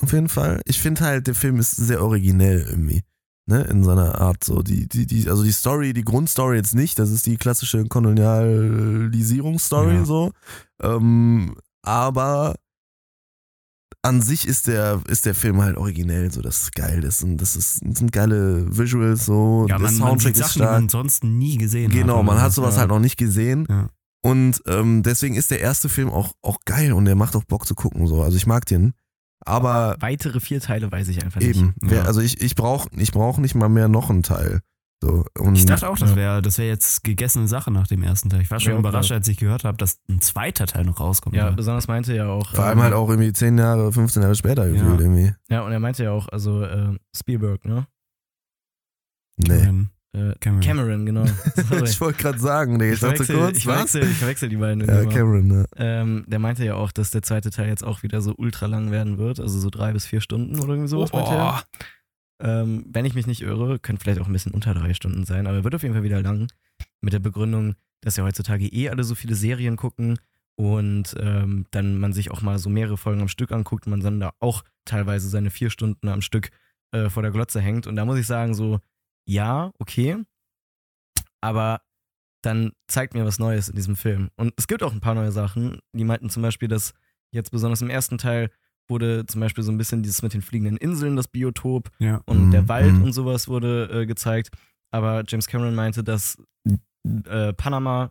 [0.00, 0.60] auf jeden Fall.
[0.64, 3.02] Ich finde halt, der Film ist sehr originell irgendwie.
[3.48, 4.42] ne, in seiner Art.
[4.44, 7.84] So, die, die, die, also die Story, die Grundstory jetzt nicht, das ist die klassische
[7.86, 10.04] Kolonialisierungsstory Ja.
[10.04, 10.32] so.
[10.82, 12.56] Ähm, aber
[14.06, 17.00] an sich ist der, ist der Film halt originell, so das ist geil.
[17.00, 19.66] Das sind, das ist, das sind geile Visuals, so.
[19.68, 20.80] Ja, der man, man Soundtrack sieht ist Sachen, die stark.
[20.80, 21.98] man sonst nie gesehen hat.
[21.98, 22.62] Genau, man oder hat so.
[22.62, 22.80] sowas ja.
[22.80, 23.66] halt noch nicht gesehen.
[23.68, 23.88] Ja.
[24.22, 27.66] Und ähm, deswegen ist der erste Film auch, auch geil und der macht auch Bock
[27.66, 28.06] zu gucken.
[28.06, 28.22] So.
[28.22, 28.94] Also ich mag den.
[29.44, 31.56] Aber Weitere vier Teile weiß ich einfach nicht.
[31.56, 32.02] eben, ja.
[32.02, 34.60] also ich, ich brauche ich brauch nicht mal mehr noch einen Teil.
[35.02, 36.16] So, und Ich dachte auch, das Ja.
[36.16, 38.40] wäre das wär jetzt gegessene Sache nach dem ersten Teil.
[38.40, 39.18] Ich war schon Ja, überrascht, klar.
[39.18, 41.36] als ich gehört habe, dass ein zweiter Teil noch rauskommt.
[41.36, 41.56] Ja, oder?
[41.56, 42.54] besonders meinte er auch.
[42.54, 45.34] vor allem ähm, halt auch irgendwie 10 Jahre, 15 Jahre später gefühlt irgendwie.
[45.50, 47.86] Ja, und er meinte ja auch, also äh, Spielberg, ne?
[49.36, 49.48] Nee.
[49.48, 49.90] Cameron.
[50.14, 50.60] Äh, Cameron.
[50.62, 51.24] Cameron, genau.
[51.68, 51.84] Sorry.
[51.84, 53.74] Ich wollte gerade sagen, nee, ich, Ich dachte kurz, ich, was?
[53.90, 54.86] verwechsel, ich verwechsel die beiden.
[54.88, 55.12] Ja, immer.
[55.12, 55.66] Cameron, ne?
[55.76, 58.90] Ähm, der meinte ja auch, dass der zweite Teil jetzt auch wieder so ultra lang
[58.90, 61.12] werden wird, also so drei bis vier Stunden oder irgendwie sowas.
[61.12, 61.62] meinte er.
[62.40, 65.46] Ähm, wenn ich mich nicht irre, könnte vielleicht auch ein bisschen unter drei Stunden sein,
[65.46, 66.48] aber er wird auf jeden Fall wieder lang.
[67.00, 70.18] Mit der Begründung, dass ja heutzutage eh alle so viele Serien gucken
[70.56, 74.00] und ähm, dann man sich auch mal so mehrere Folgen am Stück anguckt und man
[74.00, 76.50] dann da auch teilweise seine vier Stunden am Stück
[76.92, 77.86] äh, vor der Glotze hängt.
[77.86, 78.80] Und da muss ich sagen, so,
[79.26, 80.16] ja, okay,
[81.40, 81.80] aber
[82.42, 84.30] dann zeigt mir was Neues in diesem Film.
[84.36, 85.80] Und es gibt auch ein paar neue Sachen.
[85.92, 86.94] Die meinten zum Beispiel, dass
[87.32, 88.50] jetzt besonders im ersten Teil
[88.88, 92.20] wurde zum Beispiel so ein bisschen dieses mit den fliegenden Inseln, das Biotop Ja.
[92.26, 93.02] und Mhm, der Wald mhm.
[93.04, 94.50] und sowas wurde äh, gezeigt.
[94.92, 96.38] Aber James Cameron meinte, dass
[97.26, 98.10] äh, Panama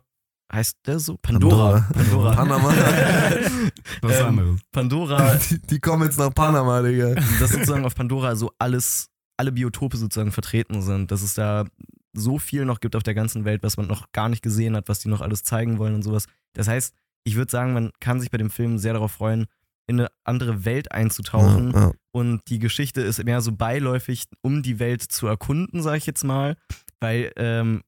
[0.52, 1.16] heißt der so?
[1.18, 1.80] Pandora.
[1.92, 2.32] Pandora.
[2.34, 2.68] Panama.
[4.02, 4.60] Was ähm, anderes.
[4.72, 7.14] Pandora, Die, die kommen jetzt nach Panama, Digga.
[7.40, 11.64] dass sozusagen auf Pandora so alles, alle Biotope sozusagen vertreten sind, dass es da
[12.12, 14.88] so viel noch gibt auf der ganzen Welt, was man noch gar nicht gesehen hat,
[14.88, 16.26] was die noch alles zeigen wollen und sowas.
[16.54, 19.46] Das heißt, ich würde sagen, man kann sich bei dem Film sehr darauf freuen,
[19.88, 21.72] in eine andere Welt einzutauchen.
[21.72, 21.92] Ja, ja.
[22.12, 26.24] Und die Geschichte ist mehr so beiläufig, um die Welt zu erkunden, sag ich jetzt
[26.24, 26.56] mal.
[27.00, 27.82] Weil, ähm,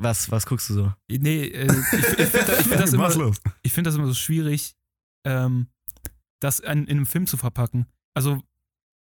[0.00, 0.92] was, was guckst du so?
[1.10, 3.32] nee, äh, ich, ich finde das, ich find das, immer-
[3.62, 4.74] ich find das immer so schwierig,
[5.26, 5.68] ähm,
[6.42, 7.86] das in, in einem Film zu verpacken.
[8.16, 8.42] Also,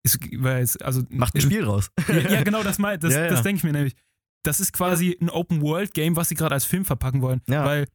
[0.05, 1.91] ist, weil es, also Macht ein in- Spiel raus.
[2.09, 3.29] Ja, ja, genau, das, mein, das, Ja, ja.
[3.29, 3.95] das denke ich mir nämlich.
[4.45, 7.41] Das ist quasi ein Open-World-Game, was sie gerade als Film verpacken wollen.
[7.49, 7.65] Ja.
[7.65, 7.87] Weil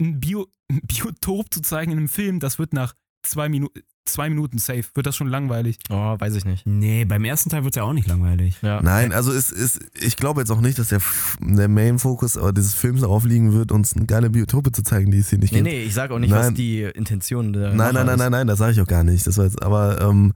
[0.00, 3.68] ein, Bio, ein Biotop zu zeigen in einem Film, das wird nach zwei, Minu
[4.06, 5.78] zwei Minuten safe, wird das schon langweilig.
[5.88, 6.66] Oh, weiß ich nicht.
[6.66, 8.58] Nee, beim ersten Teil wird es ja auch nicht langweilig.
[8.60, 8.82] Ja.
[8.82, 11.00] Nein, also es ist, ich glaube jetzt auch nicht, dass der,
[11.40, 15.18] der Main-Fokus aber dieses Films darauf liegen wird, uns eine geile Biotope zu zeigen, die
[15.18, 15.70] es hier nicht Nee, gibt.
[15.70, 16.54] nee, ich sag auch nicht, was Nein.
[16.54, 18.18] die Intention der Nein, nein, nein, ist.
[18.18, 19.26] nein, nein, das sage ich auch gar nicht.
[19.26, 20.34] Das war jetzt, aber ähm,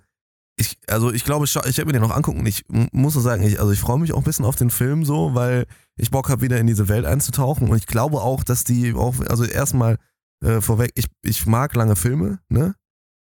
[0.57, 2.45] ich, also ich glaube, ich, werde mir den noch angucken.
[2.47, 5.05] Ich muss so sagen, ich, also ich freue mich auch ein bisschen auf den Film
[5.05, 7.69] so, weil ich Bock habe, wieder in diese Welt einzutauchen.
[7.69, 9.99] Und ich glaube auch, dass die auch, also erstmal
[10.45, 12.75] äh, vorweg, ich, ich mag lange Filme, ne?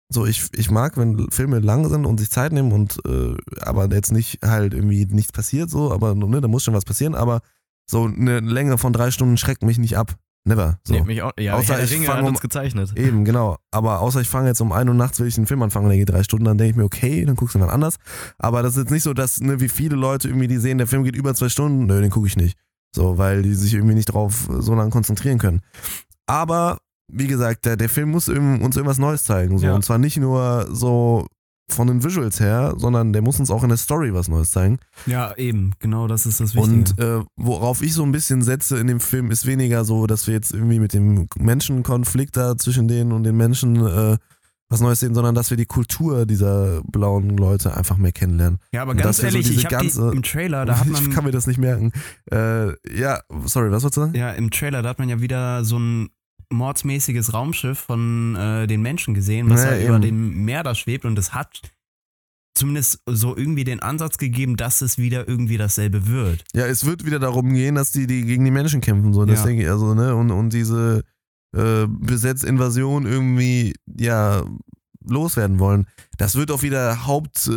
[0.10, 3.94] So, ich, ich mag, wenn Filme lang sind und sich Zeit nehmen und äh, aber
[3.94, 7.42] jetzt nicht halt irgendwie nichts passiert, so, aber ne, da muss schon was passieren, aber
[7.90, 10.16] so eine Länge von drei Stunden schreckt mich nicht ab.
[10.46, 10.80] Never.
[10.86, 10.94] So.
[10.94, 12.94] Nee, mich auch, ja, Außer Herr ich Ringe hat um- uns gezeichnet.
[12.96, 13.58] Eben, genau.
[13.70, 15.98] Aber außer ich fange jetzt um 1 Uhr nachts, will ich einen Film anfangen, der
[15.98, 17.98] geht drei Stunden, dann denke ich mir, okay, dann guckst du mal anders.
[18.38, 20.88] Aber das ist jetzt nicht so, dass, ne, wie viele Leute irgendwie, die sehen, der
[20.88, 22.58] Film geht über zwei Stunden, nö, den gucke ich nicht.
[22.96, 25.60] So, weil die sich irgendwie nicht drauf so lange konzentrieren können.
[26.28, 26.78] Aber,
[27.08, 29.58] wie gesagt, der, der Film muss uns irgendwas Neues zeigen.
[29.58, 29.68] So.
[29.68, 29.76] Ja.
[29.76, 31.28] Und zwar nicht nur so
[31.70, 34.80] von den Visuals her, sondern der muss uns auch in der Story was Neues zeigen.
[35.06, 35.74] Ja, eben.
[35.80, 36.74] Genau das ist das Wichtige.
[36.76, 40.28] Und äh, worauf ich so ein bisschen setze in dem Film, ist weniger so, dass
[40.28, 44.18] wir jetzt irgendwie mit dem Menschenkonflikt da zwischen denen und den Menschen äh,
[44.70, 48.60] was Neues sehen, sondern dass wir die Kultur dieser blauen Leute einfach mehr kennenlernen.
[48.74, 51.04] ja, aber und ganz so ehrlich, diese ich habe ganze- im Trailer, da hat ich
[51.06, 51.92] kann man mir das nicht merken.
[52.32, 54.14] Äh, ja, sorry, was wolltest du sagen?
[54.16, 56.10] ja im Trailer, da hat man ja wieder so ein
[56.52, 61.06] mordsmäßiges Raumschiff von äh, den Menschen gesehen, was Ja, halt über dem Meer da schwebt
[61.06, 61.62] und es hat
[62.56, 66.44] zumindest so irgendwie den Ansatz gegeben, dass es wieder irgendwie dasselbe wird.
[66.54, 69.40] Ja, es wird wieder darum gehen, dass die, die gegen die Menschen kämpfen, so, das
[69.42, 69.46] Ja.
[69.46, 71.04] denke ich, also, ne, und, und diese
[71.56, 74.44] äh, Besetzinvasion irgendwie, ja,
[75.06, 75.88] loswerden wollen.
[76.18, 77.52] Das wird auch wieder Hauptplot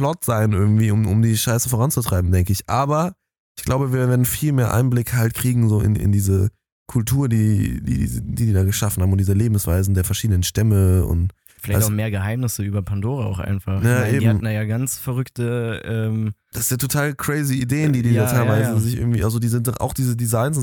[0.00, 2.68] äh, sein, irgendwie, um, um die Scheiße voranzutreiben, denke ich.
[2.68, 3.14] Aber
[3.58, 6.50] ich glaube, wir werden viel mehr Einblick halt kriegen, so in, in diese
[6.88, 11.32] Kultur, die, die, die die da geschaffen haben und diese Lebensweisen der verschiedenen Stämme und
[11.60, 13.82] Vielleicht Also- auch mehr Geheimnisse über Pandora auch einfach.
[13.82, 14.28] Ja, meine, die eben.
[14.28, 18.30] hatten da ja ganz verrückte, ähm, Das sind total crazy Ideen, die die Ja, da
[18.30, 18.78] teilweise ja, ja.
[18.78, 20.56] sich irgendwie, also die sind auch diese Designs.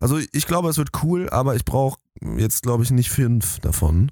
[0.00, 1.98] Also ich glaube, es wird cool, aber ich brauche
[2.38, 4.10] jetzt, glaube ich, nicht fünf davon.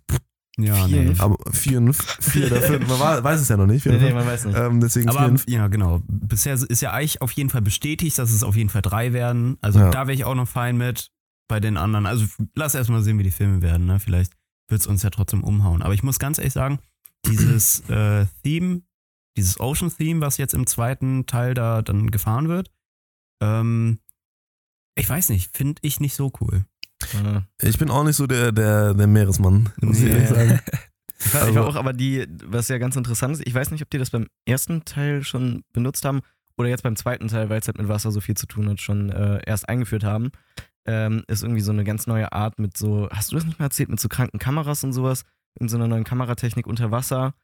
[0.59, 1.03] Ja, Vier.
[1.05, 1.15] nee.
[1.19, 1.83] Aber vier,
[2.21, 3.83] vier oder fünf, man weiß es ja noch nicht.
[3.85, 4.59] Vier nee, nee, man weiß nicht.
[4.59, 5.45] ähm, deswegen Aber fünf.
[5.49, 6.03] ja, genau.
[6.07, 9.57] Bisher ist ja eigentlich auf jeden Fall bestätigt, dass es auf jeden Fall drei werden.
[9.63, 9.91] Also Ja.
[9.91, 11.09] da wäre ich auch noch fein mit.
[11.49, 12.07] Bei den anderen.
[12.07, 13.87] Also lass erstmal sehen, wie die Filme werden.
[13.87, 14.01] Ne?
[14.01, 14.33] Vielleicht
[14.69, 15.83] wird es uns ja trotzdem umhauen.
[15.83, 16.81] Aber ich muss ganz ehrlich sagen,
[17.27, 18.83] dieses äh, Theme
[19.37, 22.71] dieses Ocean Theme, was jetzt im zweiten Teil da dann gefahren wird.
[23.43, 23.99] Ähm,
[24.95, 26.65] ich weiß nicht, finde ich nicht so cool.
[27.13, 30.11] Äh, Ich bin auch nicht so der, der, der Meeresmann, muss ich Nee.
[30.13, 30.61] ehrlich sagen.
[31.19, 33.71] Ich war, ich war Also- auch, aber die, was ja ganz interessant ist, ich weiß
[33.71, 36.21] nicht, ob die das beim ersten Teil schon benutzt haben
[36.59, 38.81] oder jetzt beim zweiten Teil, weil es halt mit Wasser so viel zu tun hat,
[38.83, 40.31] schon äh, erst eingeführt haben.
[40.87, 43.67] Ähm, ist irgendwie so eine ganz neue Art mit so, hast du das nicht mal
[43.67, 45.23] erzählt, mit so kranken Kameras und sowas,
[45.59, 47.35] in so einer neuen Kameratechnik unter Wasser,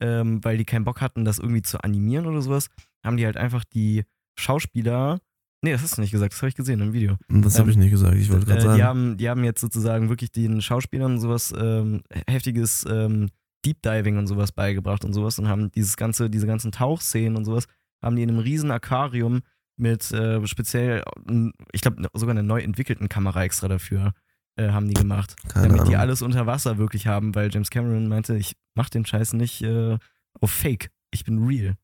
[0.00, 2.68] ähm, weil die keinen Bock hatten, das irgendwie zu animieren oder sowas,
[3.04, 4.04] haben die halt einfach die
[4.38, 5.20] Schauspieler,
[5.62, 7.16] nee, das hast du nicht gesagt, das habe ich gesehen im Video.
[7.28, 8.76] Das habe Ähm, ich nicht gesagt, ich wollte gerade Äh, sagen.
[8.76, 13.28] die, haben, die haben jetzt sozusagen wirklich den Schauspielern sowas ähm, heftiges ähm,
[13.64, 17.44] Deep Diving und sowas beigebracht und sowas und haben dieses ganze, diese ganzen Tauchszenen und
[17.44, 17.66] sowas,
[18.02, 19.42] haben die in einem riesen Aquarium
[19.80, 24.12] mit äh, speziell, äh, ich glaube sogar einer neu entwickelten Kamera extra dafür
[24.56, 25.36] äh, haben die gemacht.
[25.48, 26.00] Keine damit die Ahnung.
[26.00, 29.96] alles unter Wasser wirklich haben, weil James Cameron meinte, ich mach den Scheiß nicht äh,
[30.40, 31.74] auf Fake, ich bin real.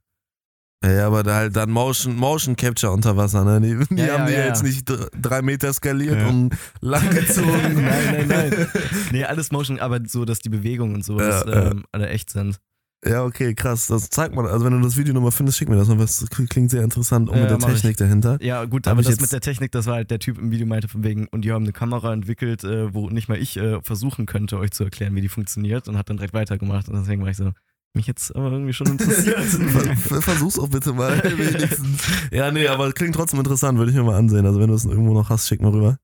[0.85, 3.61] Ja, ja, aber da halt dann Motion, Motion Capture unter Wasser, ne?
[3.61, 4.68] Die, die Ja, ja, haben die ja, jetzt ja.
[4.68, 6.26] nicht dr- drei Meter skaliert Ja.
[6.28, 7.50] und langgezogen.
[7.85, 8.66] nein, nein, nein.
[9.12, 11.70] Nee, alles Motion, aber so, dass die Bewegungen und sowas Ja, ja.
[11.70, 12.61] ähm, alle echt sind.
[13.04, 13.87] Ja, okay, krass.
[13.87, 14.46] Das zeigt man.
[14.46, 15.96] Also wenn du das Video nochmal findest, schick mir das mal.
[15.98, 17.74] Das klingt sehr interessant, auch Ja, mit der mach ich.
[17.74, 18.38] Technik dahinter.
[18.42, 20.50] Ja, gut, Hab aber das jetzt- mit der Technik, das war halt der Typ im
[20.50, 23.56] Video meinte von wegen, und die haben eine Kamera entwickelt, äh, wo nicht mal ich
[23.59, 26.88] äh, versuchen könnte, euch zu erklären, wie die funktioniert und hat dann direkt weitergemacht.
[26.88, 27.52] Und deswegen war ich so,
[27.94, 29.38] mich jetzt aber irgendwie schon interessiert.
[29.98, 31.22] Ver- Versuch's auch bitte mal.
[31.38, 32.02] wenigstens.
[32.32, 34.46] ja, nee, aber klingt trotzdem interessant, würde ich mir mal ansehen.
[34.46, 35.98] Also wenn du es irgendwo noch hast, schick mal rüber.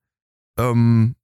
[0.57, 1.15] Ähm,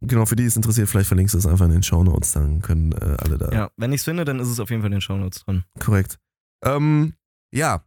[0.00, 2.62] genau, für die es interessiert, vielleicht verlinkst du es einfach in den Show Notes, dann
[2.62, 3.50] können äh, alle da.
[3.52, 5.64] ja, wenn ich es finde, dann ist es auf jeden Fall in den Shownotes drin.
[5.80, 6.18] Korrekt.
[6.64, 7.14] Ähm,
[7.52, 7.82] ja,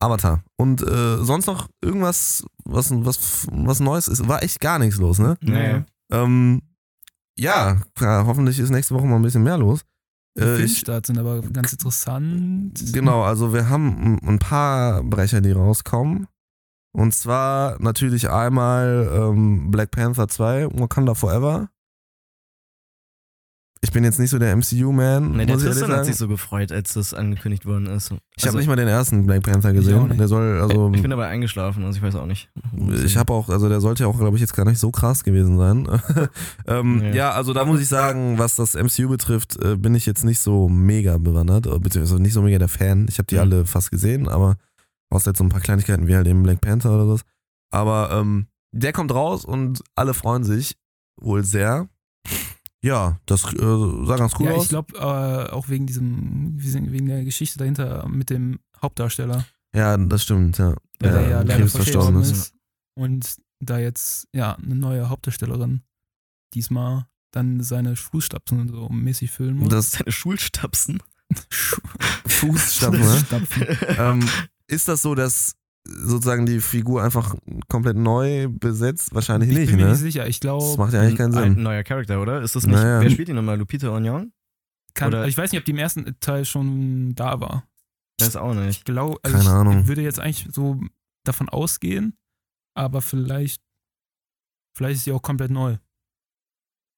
[0.00, 0.42] Avatar.
[0.56, 4.28] Und äh, sonst noch irgendwas, was, was, was Neues ist?
[4.28, 5.36] War echt gar nichts los, ne?
[5.40, 5.82] Nee.
[6.12, 6.62] Ähm,
[7.36, 9.80] ja, klar, hoffentlich ist nächste Woche mal ein bisschen mehr los.
[10.36, 12.92] Die Äh, ich, Filmstarts sind aber ganz interessant.
[12.92, 16.26] genau, also wir haben ein- ein paar Brecher, die rauskommen.
[16.92, 21.68] Und zwar natürlich einmal ähm, Black Panther 2, Wakanda Forever.
[23.80, 26.94] Ich bin jetzt nicht so der MCU-Man, Nee, der Tristan hat sich so gefreut, als
[26.94, 28.12] das angekündigt worden ist.
[28.36, 30.18] ich habe nicht mal den ersten Black Panther gesehen.
[30.18, 32.50] Der soll, also ich bin dabei eingeschlafen, also ich weiß auch nicht.
[33.04, 35.22] Ich habe auch, also der sollte ja auch, glaube ich, jetzt gar nicht so krass
[35.22, 35.86] gewesen sein.
[36.66, 37.16] ähm, Nee.
[37.16, 40.40] Ja, also da muss ich sagen, was das MCU betrifft, äh, bin ich jetzt nicht
[40.40, 43.06] so mega bewandert, äh, beziehungsweise nicht so mega der Fan.
[43.08, 43.40] Ich habe die Mhm.
[43.42, 44.56] alle fast gesehen, aber
[45.10, 47.22] außer jetzt so ein paar Kleinigkeiten wie halt eben Black Panther oder was.
[47.70, 50.76] Aber ähm, der kommt raus und alle freuen sich
[51.20, 51.88] wohl sehr.
[52.80, 54.64] Ja, das äh, sah ganz cool ja, aus.
[54.64, 59.44] ich glaube äh, auch wegen diesem, wegen der Geschichte dahinter mit dem Hauptdarsteller,
[59.74, 60.74] ja, das stimmt, ja.
[61.00, 62.30] der ja, ja leider Krebs verstorben ist.
[62.30, 62.54] ist.
[62.94, 65.82] Und da jetzt ja eine neue Hauptdarstellerin
[66.54, 69.68] diesmal dann seine Fußstapfen so mäßig füllen muss.
[69.68, 71.02] Das Seine Schulstapsen.
[72.26, 73.78] Fußstapfen, ne?
[73.98, 74.28] Ähm,
[74.68, 75.54] ist das so, dass
[75.86, 77.34] sozusagen die Figur einfach
[77.68, 79.14] komplett neu besetzt?
[79.14, 79.90] Wahrscheinlich Ich nicht, bin mir ne?
[79.92, 80.26] nicht sicher.
[80.26, 81.62] Ich Das glaube, macht ja eigentlich keinen Ein Sinn.
[81.62, 82.42] neuer Charakter, oder?
[82.42, 83.00] Ist das nicht, Naja.
[83.00, 83.58] wer spielt ihn nochmal?
[83.58, 84.32] Lupita Onion?
[84.94, 87.68] kann, oder- ich weiß nicht, ob die im ersten Teil schon da war.
[88.20, 88.78] Weiß auch nicht.
[88.78, 89.86] Ich glaube, also Keine ich Ahnung.
[89.86, 90.80] würde jetzt eigentlich so
[91.24, 92.16] davon ausgehen,
[92.74, 93.62] aber vielleicht,
[94.76, 95.76] vielleicht ist sie auch komplett neu.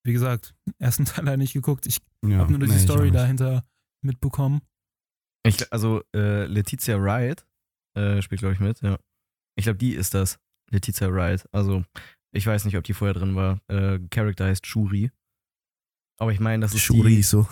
[0.06, 1.86] Wie gesagt, ersten Teil leider nicht geguckt.
[1.86, 3.64] Ich Ja, habe nur die nee, ich auch Story dahinter
[4.02, 4.62] mitbekommen.
[5.44, 7.46] Ich, also äh, Letizia Wright
[7.94, 8.98] äh, spielt, glaube ich, mit, ja.
[9.56, 10.38] Ich glaube, die ist das.
[10.70, 11.48] Letizia Wright.
[11.52, 11.84] Also,
[12.32, 13.60] ich weiß nicht, ob die vorher drin war.
[13.68, 15.10] Äh, Charakter heißt Shuri.
[16.18, 17.46] Aber ich meine, das ist Shuri die, so.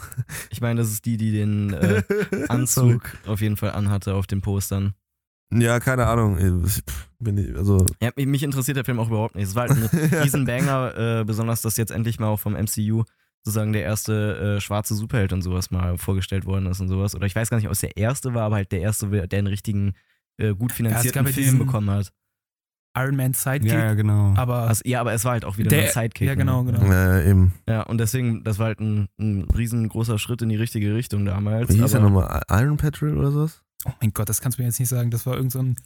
[0.50, 2.02] ich meine, das ist die, die den äh,
[2.48, 4.94] Anzug auf jeden Fall anhatte auf den Postern.
[5.52, 6.36] Ja, keine Ahnung.
[6.64, 6.82] Ich
[7.32, 7.84] nicht, also.
[8.02, 9.46] Ja, mich- mich interessiert der Film auch überhaupt nicht.
[9.48, 13.04] Es war halt ein Riesenbanger, äh, besonders, dass jetzt endlich mal auch vom MCU
[13.42, 17.14] sozusagen der erste äh, schwarze Superheld und sowas mal vorgestellt worden ist und sowas.
[17.14, 19.38] Oder ich weiß gar nicht, ob es der erste war, aber halt der erste, der
[19.38, 19.94] einen richtigen,
[20.38, 22.12] äh, gut finanzierten ja Film bekommen hat.
[22.96, 24.34] Iron Man Sidekick, Ja, ja, genau.
[24.36, 26.26] aber Also, ja, aber es war halt auch wieder Der- ein Sidekick.
[26.26, 26.72] ja, genau, ne?
[26.72, 26.90] genau.
[26.92, 27.52] Äh, eben.
[27.68, 31.68] Ja, und deswegen, das war halt ein, ein riesengroßer Schritt in die richtige Richtung damals.
[31.68, 32.42] Wie hieß der aber- nochmal?
[32.50, 33.62] Iron Patrol oder sowas?
[33.84, 35.10] oh mein Gott, das kannst du mir jetzt nicht sagen.
[35.12, 35.76] Das war irgend so ein,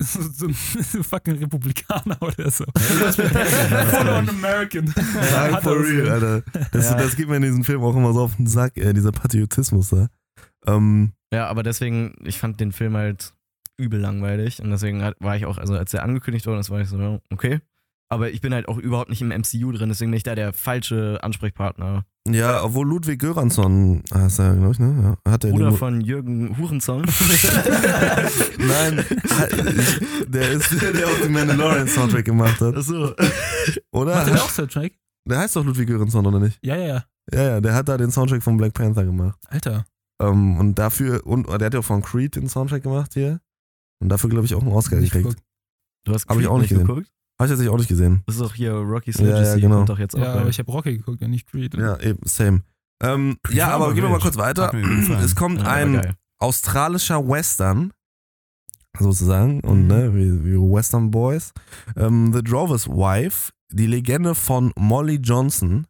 [0.02, 0.54] so ein
[1.04, 2.64] fucking Republikaner oder so.
[2.76, 4.92] Voll on American.
[4.96, 6.42] Nein, for er real, Alter.
[6.72, 6.96] Das, Ja.
[6.96, 9.90] das geht mir in diesem Film auch immer so auf den Sack, ey, dieser Patriotismus
[9.90, 10.08] da.
[10.66, 13.34] Ähm, Ja, aber deswegen, ich fand den Film halt
[13.78, 16.80] übel langweilig und deswegen hat, war ich auch, also als der angekündigt wurde, das war
[16.80, 17.60] ich so, ja, okay.
[18.10, 20.54] Aber ich bin halt auch überhaupt nicht im MCU drin, deswegen bin ich da der
[20.54, 22.06] falsche Ansprechpartner.
[22.26, 25.16] ja, obwohl Ludwig Göransson, ah, ist er, glaube ich, ne?
[25.24, 27.02] Ja, hat er Bruder den, von Jürgen Hurenson.
[28.58, 29.04] Nein,
[30.26, 32.76] der ist der, der auch den Mandalorian-Soundtrack gemacht hat.
[32.76, 33.12] Achso.
[33.92, 34.14] Oder?
[34.14, 34.92] Macht der auch Soundtrack?
[35.26, 36.58] Der heißt doch Ludwig Göransson, oder nicht?
[36.62, 37.04] Ja, ja, ja.
[37.30, 39.38] Ja, ja, der hat da den Soundtrack von Black Panther gemacht.
[39.48, 39.84] Alter.
[40.20, 43.40] Ähm, und dafür, und der hat ja auch von Creed den Soundtrack gemacht hier.
[44.00, 45.28] Und dafür, glaube ich, auch einen Oscar Nicht gekriegt.
[45.30, 45.44] geguckt.
[46.04, 46.86] Du hast Hab ich Creed auch nicht gesehen.
[46.86, 47.08] geguckt?
[47.38, 48.22] Habe ich tatsächlich auch nicht gesehen.
[48.26, 49.76] Das ist doch hier Rocky Ja, Synergy ja, genau.
[49.76, 51.74] kommt doch jetzt auch Ja, aber ich habe Rocky geguckt, ja nicht Creed.
[51.74, 52.62] Ja, eben, same.
[53.02, 54.72] Ähm, Creed ja, aber gehen wir mal kurz weiter.
[55.22, 57.92] Es kommt Ja, ein australischer Western,
[58.98, 59.86] sozusagen, und Mhm.
[59.86, 61.52] ne, wie, wie Western Boys.
[61.96, 65.86] Ähm, The Drover's Wife, die Legende von Molly Johnson,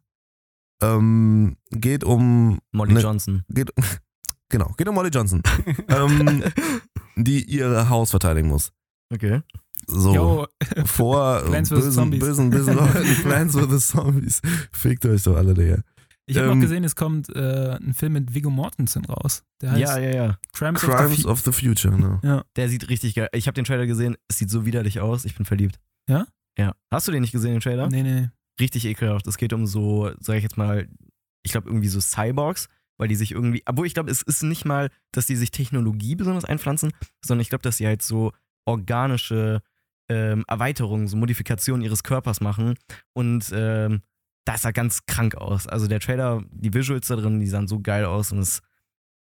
[0.81, 3.43] ähm, geht um, Molly Ne- Johnson.
[3.49, 3.71] geht,
[4.49, 5.41] genau, geht um Molly Johnson,
[5.87, 6.43] ähm,
[7.23, 8.71] die ihr Haus verteidigen muss.
[9.13, 9.41] Okay.
[9.87, 10.13] So.
[10.13, 10.47] Jo,
[10.85, 12.19] vor bösen, Zombies.
[12.19, 13.87] bösen, bösen Leuten, Plants vs.
[13.89, 14.41] Zombies.
[14.71, 15.81] Fickt euch doch alle, Digga.
[16.27, 19.43] ich habe Ähm, noch gesehen, es kommt äh, ein Film mit Viggo Mortensen raus.
[19.61, 20.37] Der heißt Ja, ja, ja.
[20.53, 22.19] Crimes, Crimes of of the Future, ne?
[22.55, 23.29] Der sieht richtig geil.
[23.33, 24.15] Ich habe den Trailer gesehen.
[24.27, 25.25] Es sieht so widerlich aus.
[25.25, 25.79] Ich bin verliebt.
[26.07, 26.27] Ja?
[26.57, 26.75] Ja.
[26.91, 27.89] Hast du den nicht gesehen, den Trailer?
[27.89, 28.29] the Nee, nee, nee.
[28.59, 29.25] Richtig ekelhaft.
[29.27, 30.87] Es geht um so, sag ich jetzt mal,
[31.43, 32.67] ich glaube irgendwie so Cyborgs,
[32.99, 36.15] weil die sich irgendwie, obwohl ich glaube, es ist nicht mal, dass die sich Technologie
[36.15, 36.91] besonders einpflanzen,
[37.25, 38.33] sondern ich glaube, dass sie halt so
[38.65, 39.61] organische
[40.09, 42.75] ähm, Erweiterungen, so Modifikationen ihres Körpers machen
[43.13, 44.01] und ähm,
[44.45, 45.67] das sah ganz krank aus.
[45.67, 48.61] Also der Trailer, die Visuals da drin, die sahen so geil aus und es,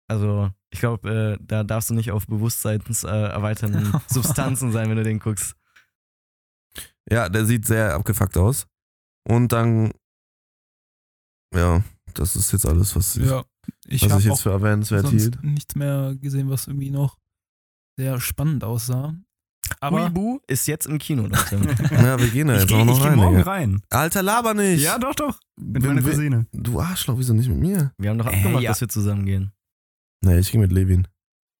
[0.08, 4.96] also ich glaube, äh, da darfst du nicht auf bewusstseinserweiternden äh, erweiternden Substanzen sein, wenn
[4.96, 5.56] du den guckst.
[7.10, 8.66] Ja, der sieht sehr abgefuckt aus.
[9.28, 9.92] Und dann,
[11.54, 11.82] ja,
[12.14, 13.44] das ist jetzt alles, was ich, Ja,
[13.86, 15.42] ich was ich habe jetzt für erwähnenswert sonst hielt.
[15.44, 17.18] nichts mehr gesehen, was irgendwie noch
[17.98, 19.14] sehr spannend aussah.
[19.80, 21.28] Aber Weeaboo ist jetzt im Kino.
[21.28, 23.50] Ja, wir gehen da Ich jetzt gehe auch noch geh rein, morgen Digga.
[23.50, 23.82] rein.
[23.90, 24.82] Alter, laber nicht!
[24.82, 25.38] Ja, doch, doch.
[25.56, 26.46] Mit meiner Cousine.
[26.52, 27.92] Du Arschloch, wieso nicht mit mir?
[27.98, 28.70] Wir haben doch Äh, abgemacht, ja.
[28.70, 29.52] dass wir zusammen gehen.
[30.24, 31.06] Nee, ich gehe mit Levin.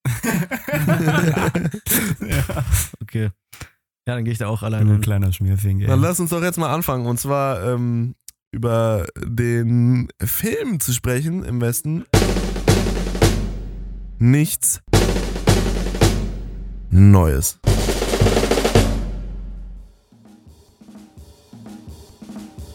[2.20, 2.64] ja.
[3.02, 3.30] Okay.
[4.06, 4.92] Ja, dann gehe ich da auch Ein alleine.
[4.92, 5.00] hin.
[5.00, 5.86] kleiner Schmierfinger.
[5.86, 7.06] Dann lass uns doch jetzt mal anfangen.
[7.06, 8.14] Und zwar ähm,
[8.52, 12.04] über den Film zu sprechen im Westen.
[14.18, 14.80] Nichts
[16.90, 17.58] Neues.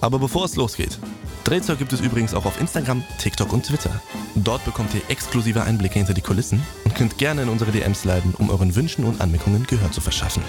[0.01, 0.99] Aber bevor es losgeht,
[1.43, 4.01] Drehzeug gibt es übrigens auch auf Instagram, TikTok und Twitter.
[4.35, 8.33] Dort bekommt ihr exklusive Einblicke hinter die Kulissen und könnt gerne in unsere DMs leiten,
[8.37, 10.43] um euren Wünschen und Anmerkungen Gehör zu verschaffen.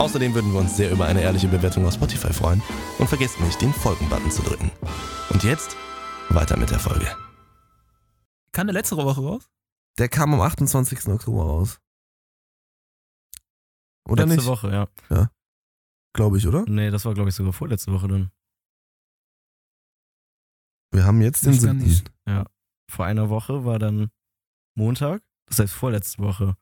[0.00, 2.62] Außerdem würden wir uns sehr über eine ehrliche Bewertung auf Spotify freuen
[2.98, 4.70] und vergesst nicht, den Folgen-Button zu drücken.
[5.28, 5.76] Und jetzt
[6.30, 7.06] weiter mit der Folge.
[8.52, 9.50] kann der letzte Woche raus?
[9.98, 11.06] Der kam am 28.
[11.08, 11.80] Oktober raus.
[14.08, 14.46] Oder Letzte nicht?
[14.46, 15.30] Woche, ja.
[16.14, 16.64] Glaube ich, oder?
[16.66, 18.30] Nee, das war, glaube ich, sogar vorletzte Woche dann.
[20.92, 21.88] Wir haben jetzt den Ich kann 7.
[21.88, 22.10] nicht.
[22.90, 24.10] Vor einer Woche war dann
[24.74, 25.22] Montag.
[25.44, 26.56] Das heißt, vorletzte Woche.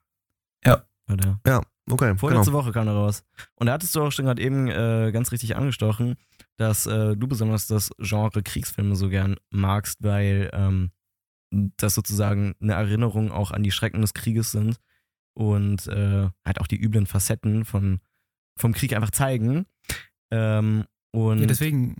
[0.64, 0.84] Ja.
[1.06, 1.40] War der.
[1.46, 2.16] Ja, okay.
[2.16, 2.62] Vorletzte Genau.
[2.62, 3.24] Woche kam er raus.
[3.56, 6.16] Und da hattest du auch schon gerade eben äh, ganz richtig angestochen,
[6.56, 10.90] dass äh, du besonders das Genre Kriegsfilme so gern magst, weil ähm,
[11.50, 14.78] das sozusagen eine Erinnerung auch an die Schrecken des Krieges sind
[15.34, 18.00] und äh, halt auch die üblen Facetten von,
[18.58, 19.66] vom Krieg einfach zeigen.
[20.30, 21.96] Ähm, und Ja, deswegen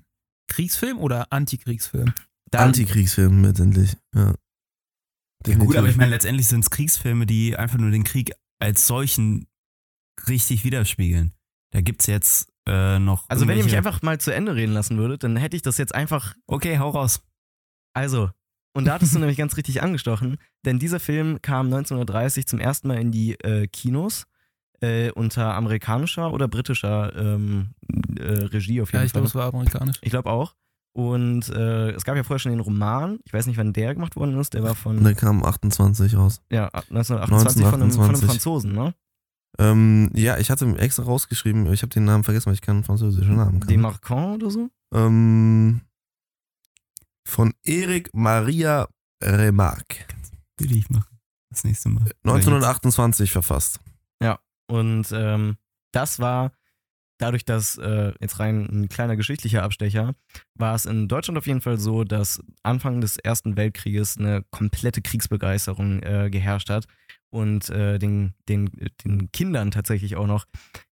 [0.48, 2.12] Kriegsfilm oder Antikriegsfilm?
[2.50, 3.96] dann, Antikriegsfilm letztendlich.
[4.14, 4.34] Ja.
[5.46, 8.86] Ja, gut, aber ich meine, letztendlich sind es Kriegsfilme, die einfach nur den Krieg als
[8.88, 9.46] solchen
[10.28, 11.32] richtig widerspiegeln.
[11.70, 13.24] Da gibt's jetzt äh, noch.
[13.28, 15.78] also wenn ihr mich einfach mal zu Ende reden lassen würdet, dann hätte ich das
[15.78, 17.20] jetzt einfach Okay, hau raus.
[17.94, 18.30] Also,
[18.74, 22.88] und da hattest du nämlich ganz richtig angestochen, denn dieser Film kam 1930 zum ersten
[22.88, 24.24] Mal in die äh, Kinos
[24.80, 27.74] äh, unter amerikanischer oder britischer ähm,
[28.18, 29.20] äh, Regie auf jeden Ja, ich Fall.
[29.22, 29.96] glaube, es war amerikanisch.
[30.02, 30.54] ich glaube auch.
[30.94, 34.16] Und äh, es gab ja vorher schon den Roman, ich weiß nicht, wann der gemacht
[34.16, 36.40] worden ist, der war von Der kam 28 raus.
[36.50, 38.26] ja, 1928 von einem, von einem 1928.
[38.28, 38.94] Franzosen, ne?
[39.58, 41.72] Ähm, ja, ich hatte extra rausgeschrieben.
[41.72, 43.68] Ich habe den Namen vergessen, weil ich keinen französischen Namen kann.
[43.68, 44.70] Demarcant oder so?
[44.94, 45.80] Ähm,
[47.24, 48.88] von Eric Maria
[49.22, 50.06] Remarque.
[50.58, 51.18] Will ich machen.
[51.50, 52.04] Das nächste Mal.
[52.24, 53.80] 1928 verfasst.
[54.68, 55.56] Und ähm,
[55.92, 56.52] das war,
[57.18, 60.14] dadurch, dass äh, jetzt rein ein kleiner geschichtlicher Abstecher,
[60.54, 65.02] war es in Deutschland auf jeden Fall so, dass Anfang des Ersten Weltkrieges eine komplette
[65.02, 66.86] Kriegsbegeisterung äh, geherrscht hat
[67.30, 68.70] und äh, den, den,
[69.04, 70.46] den Kindern tatsächlich auch noch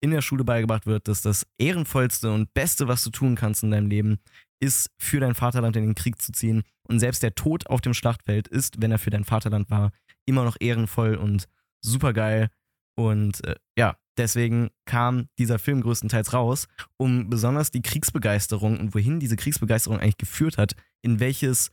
[0.01, 3.71] in der Schule beigebracht wird, dass das ehrenvollste und beste, was du tun kannst in
[3.71, 4.19] deinem Leben,
[4.61, 6.62] ist, für dein Vaterland in den Krieg zu ziehen.
[6.83, 9.91] Und selbst der Tod auf dem Schlachtfeld ist, wenn er für dein Vaterland war,
[10.27, 11.49] immer noch ehrenvoll und
[11.81, 12.49] supergeil.
[12.97, 19.21] Und äh, ja, deswegen kam dieser Film größtenteils raus, um besonders die Kriegsbegeisterung und wohin
[19.21, 21.71] diese Kriegsbegeisterung eigentlich geführt hat, in welches,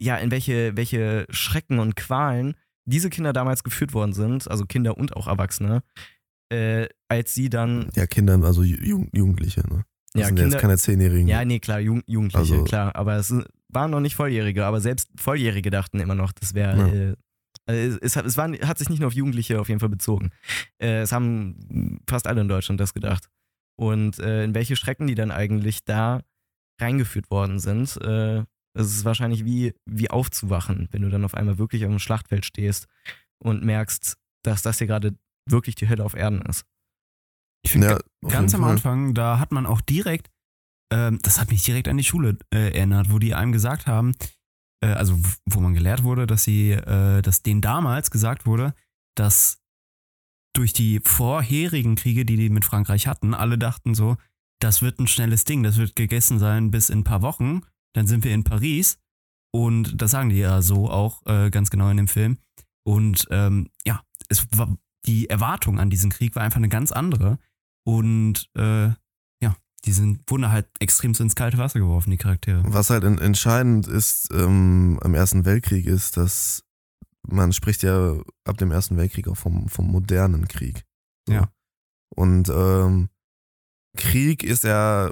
[0.00, 2.54] ja, in welche, welche Schrecken und Qualen
[2.86, 5.82] diese Kinder damals geführt worden sind, also Kinder und auch Erwachsene,
[6.52, 9.60] äh, als sie dann, Ja, Kinder, also Ju- Jugendliche.
[9.68, 9.84] Ne?
[10.12, 11.28] Das ja, sind Kinder, jetzt keine Zehnjährigen.
[11.28, 13.34] ja, nee, klar, Jugend, Jugendliche, Also- klar, aber es
[13.68, 16.86] waren noch nicht Volljährige, aber selbst Volljährige dachten immer noch, das wäre Ja.
[17.10, 17.16] äh,
[17.68, 19.88] Also es, es, hat, es war, hat sich nicht nur auf Jugendliche auf jeden Fall
[19.88, 20.30] bezogen.
[20.80, 23.28] Äh, es haben fast alle in Deutschland das gedacht.
[23.76, 26.22] Und äh, in welche Strecken die dann eigentlich da
[26.80, 28.44] reingeführt worden sind, äh,
[28.76, 32.44] es ist wahrscheinlich wie, wie aufzuwachen, wenn du dann auf einmal wirklich auf dem Schlachtfeld
[32.44, 32.86] stehst
[33.42, 35.16] und merkst, dass das hier gerade
[35.48, 36.64] wirklich die Hölle auf Erden ist.
[37.64, 38.72] Ich finde, Ja, ganz am Fall.
[38.72, 40.30] Anfang, da hat man auch direkt,
[40.92, 44.14] ähm, das hat mich direkt an die Schule äh, erinnert, wo die einem gesagt haben,
[44.82, 48.74] äh, also wo man gelehrt wurde, dass sie, äh, dass denen damals gesagt wurde,
[49.16, 49.58] dass
[50.54, 54.16] durch die vorherigen Kriege, die die mit Frankreich hatten, alle dachten so,
[54.60, 57.62] das wird ein schnelles Ding, das wird gegessen sein bis in ein paar Wochen,
[57.96, 58.98] dann sind wir in Paris
[59.54, 62.38] und das sagen die ja so auch äh, ganz genau in dem Film
[62.86, 67.38] und ähm, ja, es war, die Erwartung an diesen Krieg war einfach eine ganz andere
[67.86, 68.88] und äh,
[69.42, 72.62] ja, die sind, wurden halt extrem ins kalte Wasser geworfen, die Charaktere.
[72.66, 76.64] Was halt en- entscheidend ist ähm, am Ersten Weltkrieg ist, dass
[77.28, 80.84] man spricht ja ab dem Ersten Weltkrieg auch vom, vom modernen Krieg.
[81.26, 81.34] So.
[81.34, 81.52] Ja.
[82.14, 83.08] Und ähm,
[83.96, 85.10] Krieg ist ja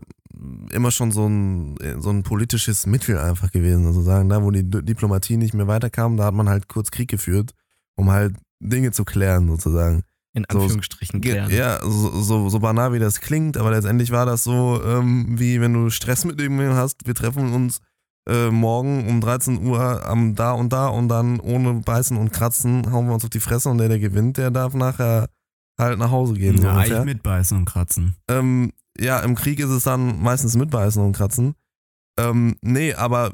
[0.73, 3.87] immer schon so ein, so ein politisches Mittel einfach gewesen.
[3.87, 7.09] Also sagen, da wo die Diplomatie nicht mehr weiterkam, da hat man halt kurz Krieg
[7.09, 7.53] geführt,
[7.97, 10.03] um halt Dinge zu klären sozusagen.
[10.33, 11.51] In So, Anführungsstrichen Ge- klären.
[11.53, 15.61] Ja, so, so, so banal wie das klingt, aber letztendlich war das so, ähm, wie
[15.61, 17.79] wenn du Stress mit irgendjemandem hast, wir treffen uns
[18.29, 22.91] äh, morgen um 13 Uhr am da und da und dann ohne Beißen und Kratzen
[22.91, 25.29] hauen wir uns auf die Fresse und der, der gewinnt, der darf nachher
[25.79, 26.57] halt nach Hause gehen.
[26.59, 26.97] so Ja, ungefähr.
[27.03, 28.17] eigentlich mitbeißen und kratzen.
[28.29, 31.55] Ähm, ja, im Krieg ist es dann meistens mit Beißen und Kratzen.
[32.19, 33.33] Ähm, nee, aber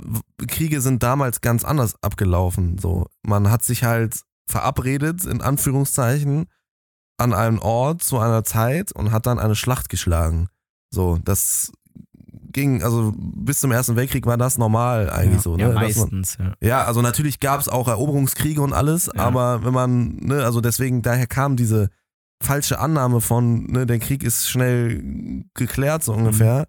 [0.48, 2.78] Kriege sind damals ganz anders abgelaufen.
[2.78, 6.46] So, man hat sich halt verabredet, in Anführungszeichen,
[7.18, 10.48] an einem Ort zu einer Zeit und hat dann eine Schlacht geschlagen.
[10.90, 11.70] So, das
[12.52, 15.42] ging, also bis zum Ersten Weltkrieg war das normal eigentlich Ja.
[15.42, 15.56] so.
[15.56, 15.62] Ne?
[15.62, 16.54] Ja, Dass man- meistens, ja.
[16.60, 19.22] ja, also natürlich gab es auch Eroberungskriege und alles, Ja.
[19.22, 21.90] aber wenn man, ne, also deswegen, daher kam diese
[22.42, 26.66] falsche Annahme von, ne, der Krieg ist schnell geklärt, so ungefähr,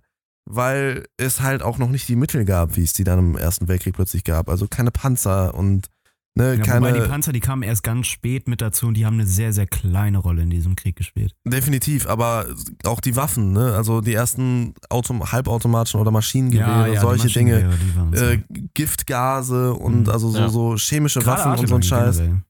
[0.50, 3.68] weil es halt auch noch nicht die Mittel gab, wie es die dann im Ersten
[3.68, 4.50] Weltkrieg plötzlich gab.
[4.50, 5.88] Also keine Panzer und
[6.36, 6.86] ne, Ja, keine.
[6.88, 9.54] wobei die Panzer, die kamen erst ganz spät mit dazu und die haben eine sehr,
[9.54, 11.34] sehr kleine Rolle in diesem Krieg gespielt.
[11.48, 12.48] definitiv, aber
[12.86, 13.74] auch die Waffen, ne?
[13.76, 17.70] Also die ersten Autom halbautomatischen oder Maschinengewehre, die solche Dinge.
[18.14, 18.40] Äh,
[18.74, 20.10] Giftgase und Mhm.
[20.10, 20.50] also so, Ja.
[20.50, 22.18] so chemische Gerade Waffen und so ein Scheiß.
[22.18, 22.42] generell.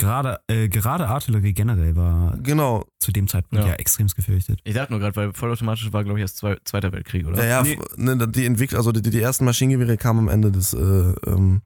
[0.00, 3.70] Gerade, äh, gerade Artillerie generell war Genau, zu dem Zeitpunkt Ja.
[3.72, 4.60] ja, extremst gefürchtet.
[4.64, 7.38] Ich dachte nur gerade, weil vollautomatisch war, glaube ich, erst zwei, Zweiter Weltkrieg, oder?
[7.44, 7.78] Ja, ja, Nee.
[7.96, 10.78] ne, die Entwicklung, also die, die ersten Maschinengewehre kamen am Ende des, äh,
[11.26, 11.62] ähm,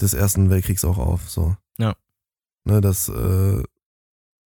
[0.00, 1.30] des Ersten Weltkriegs auch auf.
[1.30, 1.56] So.
[1.78, 1.94] Ja.
[2.64, 3.62] Ne, das äh,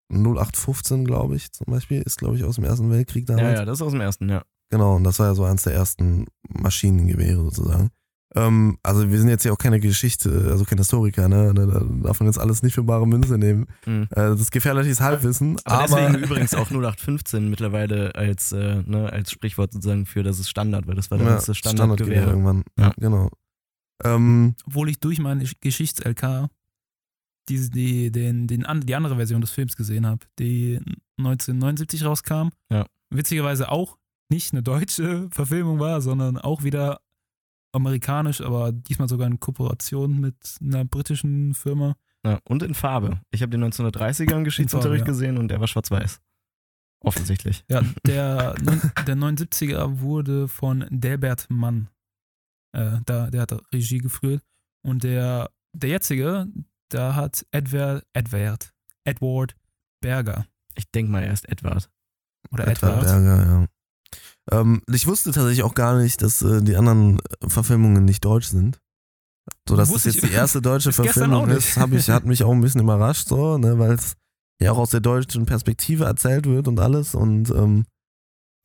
[0.09, 3.59] 0815, glaube ich, zum Beispiel, ist, glaube ich, aus dem Ersten Weltkrieg ja, damals.
[3.59, 4.43] ja, das ist aus dem ersten, ja.
[4.69, 7.89] Genau, und das war ja so eins der ersten Maschinengewehre sozusagen.
[8.37, 11.53] Ähm, also wir sind jetzt ja auch keine Geschichte, also kein Historiker, ne?
[11.53, 13.65] ne da darf man jetzt alles nicht für bare Münze nehmen.
[13.85, 14.03] Mhm.
[14.11, 15.57] Äh, das ist gefährliches Halbwissen.
[15.63, 20.39] Aber, Aber, deswegen übrigens auch 0815 mittlerweile als, äh, ne, als Sprichwort sozusagen für, das
[20.39, 22.27] ist Standard, weil das war ja, damals das Standardgewehr Standardgewehr.
[22.27, 22.63] irgendwann.
[22.77, 22.93] Ja.
[22.97, 23.29] Genau.
[24.03, 26.47] Ähm, Obwohl ich durch meine Geschichts-LK
[27.49, 30.79] die, die, den, den, an- die andere Version des Films gesehen habe, die
[31.17, 32.49] 1979 rauskam.
[32.69, 32.85] Ja.
[33.09, 33.97] Witzigerweise auch
[34.29, 36.99] nicht eine deutsche Verfilmung war, sondern auch wieder
[37.71, 41.95] amerikanisch, aber diesmal sogar in Kooperation mit einer britischen Firma.
[42.25, 43.21] Ja, und in Farbe.
[43.31, 45.13] Ich habe den 1930er im Geschichtsunterricht Farbe, ja.
[45.13, 46.19] gesehen und der war schwarz-weiß.
[46.99, 47.63] Offensichtlich.
[47.69, 51.89] Ja, der, der 79er wurde von Delbert Mann.
[52.73, 54.41] Äh, da, der hat Regie geführt.
[54.81, 56.47] Und der, der jetzige,
[56.89, 59.55] da hat Edward, Edward, Edward
[60.01, 60.47] Berger.
[60.75, 61.89] Ich denke mal erst Edward.
[62.51, 63.05] Oder Edward Edward.
[63.05, 63.67] Berger, ja.
[64.51, 68.79] Ähm, ich wusste tatsächlich auch gar nicht, dass äh, die anderen Verfilmungen nicht deutsch sind.
[69.67, 72.61] So, dass das jetzt die erste deutsche Verfilmung ist, hab ich, hat mich auch ein
[72.61, 74.13] bisschen überrascht, so, ne, weil es
[74.61, 77.85] ja auch aus der deutschen Perspektive erzählt wird und alles und ähm,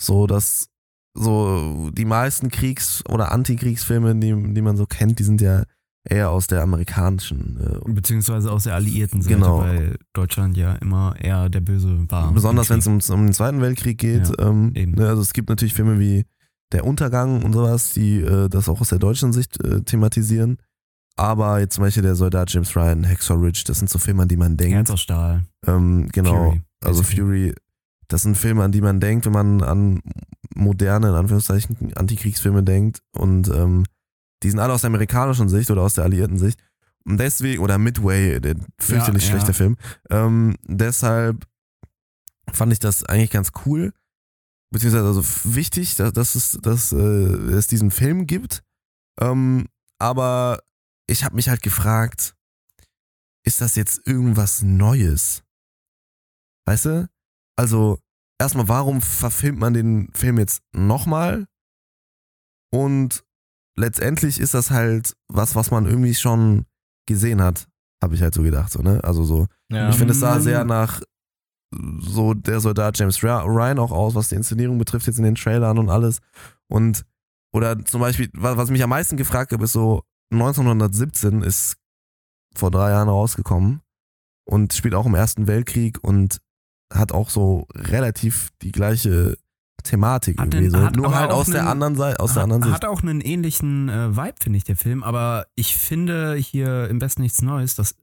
[0.00, 0.68] so, dass
[1.14, 5.64] so die meisten Kriegs- oder Antikriegsfilme, die, die man so kennt, die sind ja
[6.04, 9.60] eher aus der amerikanischen äh, Beziehungsweise aus der alliierten Seite, Genau.
[9.60, 12.32] weil Deutschland ja immer eher der Böse war.
[12.32, 14.28] Besonders wenn es um, um den Zweiten Weltkrieg geht.
[14.28, 14.92] Ja, ähm, eben.
[14.92, 16.24] ne, also es gibt natürlich Filme wie
[16.72, 20.56] Der Untergang und sowas, die äh, das auch aus der deutschen Sicht äh, thematisieren.
[21.16, 24.28] Aber jetzt zum Beispiel der Soldat James Ryan, Hacksaw Ridge, das sind so Filme, an
[24.28, 24.74] die man denkt.
[24.74, 25.44] Herz aus Stahl.
[25.66, 26.46] Ähm, genau.
[26.50, 27.02] Fury, also.
[27.02, 27.54] Fury,
[28.08, 30.00] das sind Filme, an die man denkt, wenn man an
[30.54, 33.00] moderne, in Anführungszeichen, Antikriegsfilme denkt.
[33.14, 33.84] Und ähm,
[34.42, 36.60] die sind alle aus der amerikanischen Sicht oder aus der alliierten Sicht.
[37.04, 39.34] Und deswegen, oder Midway, der fürchterlich Ja, ja.
[39.34, 39.76] schlechte Film.
[40.10, 41.46] Ähm, deshalb
[42.52, 43.92] fand ich das eigentlich ganz cool.
[44.70, 45.22] Beziehungsweise also
[45.54, 48.62] wichtig, dass, dass, es, dass äh, es diesen Film gibt.
[49.20, 49.66] Ähm,
[49.98, 50.60] aber
[51.06, 52.34] ich habe mich halt gefragt,
[53.44, 55.42] ist das jetzt irgendwas Neues?
[56.66, 57.08] Weißt du?
[57.56, 57.98] Also,
[58.38, 61.46] erstmal, warum verfilmt man den Film jetzt nochmal?
[62.70, 63.24] Und
[63.76, 66.66] letztendlich ist das halt was, was man irgendwie schon
[67.06, 67.66] gesehen hat,
[68.02, 69.02] habe ich halt so gedacht, so, ne?
[69.04, 69.46] Also so.
[69.70, 69.88] Ja.
[69.90, 71.00] Ich finde, es sah sehr nach
[72.00, 75.78] so der Soldat James Ryan auch aus, was die Inszenierung betrifft, jetzt in den Trailern
[75.78, 76.18] und alles.
[76.68, 77.04] Und,
[77.54, 80.02] oder zum Beispiel, wa- was mich am meisten gefragt habe, ist so,
[80.34, 81.76] 1917 ist
[82.54, 83.80] vor drei Jahren rausgekommen
[84.46, 86.40] und spielt auch im Ersten Weltkrieg und
[86.92, 89.36] hat auch so relativ die gleiche
[89.82, 91.00] Thematik Hat irgendwie den- so.
[91.00, 92.74] Nur halt aus der einen- anderen Seite, aus der hat, anderen Sicht.
[92.74, 95.02] hat auch einen ähnlichen äh, Vibe, finde ich, der Film.
[95.02, 97.94] Aber ich finde hier im Besten nichts Neues, das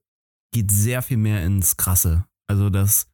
[0.54, 2.26] geht sehr viel mehr ins Krasse.
[2.48, 3.08] Also das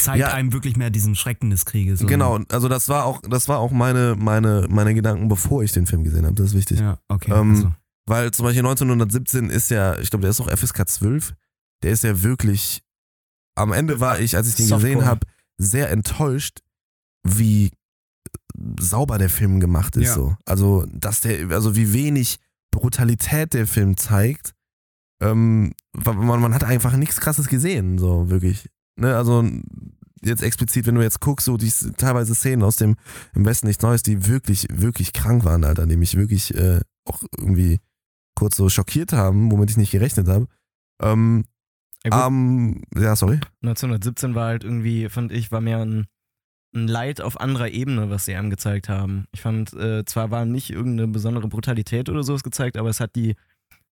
[0.00, 0.32] zeigt Ja.
[0.32, 2.00] einem wirklich mehr diesen Schrecken des Krieges.
[2.00, 5.86] Genau, also das war auch, das war auch meine, meine, meine Gedanken, bevor ich den
[5.86, 6.34] Film gesehen habe.
[6.34, 6.80] Das ist wichtig.
[6.80, 7.32] Ja, okay.
[7.32, 7.72] Ähm, also.
[8.06, 11.34] Weil zum Beispiel 1917 ist ja, ich glaube, der ist auch FSK 12.
[11.82, 12.82] Der ist ja wirklich.
[13.54, 14.94] Am Ende war ich, als ich den Softcore.
[14.94, 15.26] gesehen habe,
[15.58, 16.60] sehr enttäuscht,
[17.24, 17.70] wie
[18.80, 20.08] sauber der Film gemacht ist.
[20.08, 20.14] Ja.
[20.14, 20.36] So.
[20.44, 22.38] Also, dass der, also wie wenig
[22.70, 24.54] Brutalität der Film zeigt.
[25.20, 28.68] Ähm, man, man hat einfach nichts krasses gesehen, so wirklich.
[28.96, 29.44] Ne, also
[30.22, 32.96] jetzt explizit, wenn du jetzt guckst, so die teilweise Szenen aus dem
[33.34, 37.22] im Westen nichts Neues, die wirklich, wirklich krank waren, Alter, die mich wirklich äh, auch
[37.36, 37.80] irgendwie
[38.34, 40.46] kurz so schockiert haben, womit ich nicht gerechnet habe.
[41.02, 41.44] Ähm,
[42.04, 43.40] Ja, ähm, ja, sorry.
[43.62, 46.06] 1917 war halt irgendwie, fand ich, war mehr ein,
[46.84, 49.26] ein Leid auf anderer Ebene, was sie einem gezeigt haben.
[49.32, 53.16] Ich fand, äh, zwar war nicht irgendeine besondere Brutalität oder sowas gezeigt, aber es hat
[53.16, 53.34] die,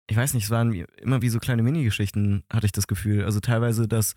[0.09, 3.24] ich weiß nicht, es waren immer wie so kleine Minigeschichten, hatte ich das Gefühl.
[3.24, 4.14] Also teilweise das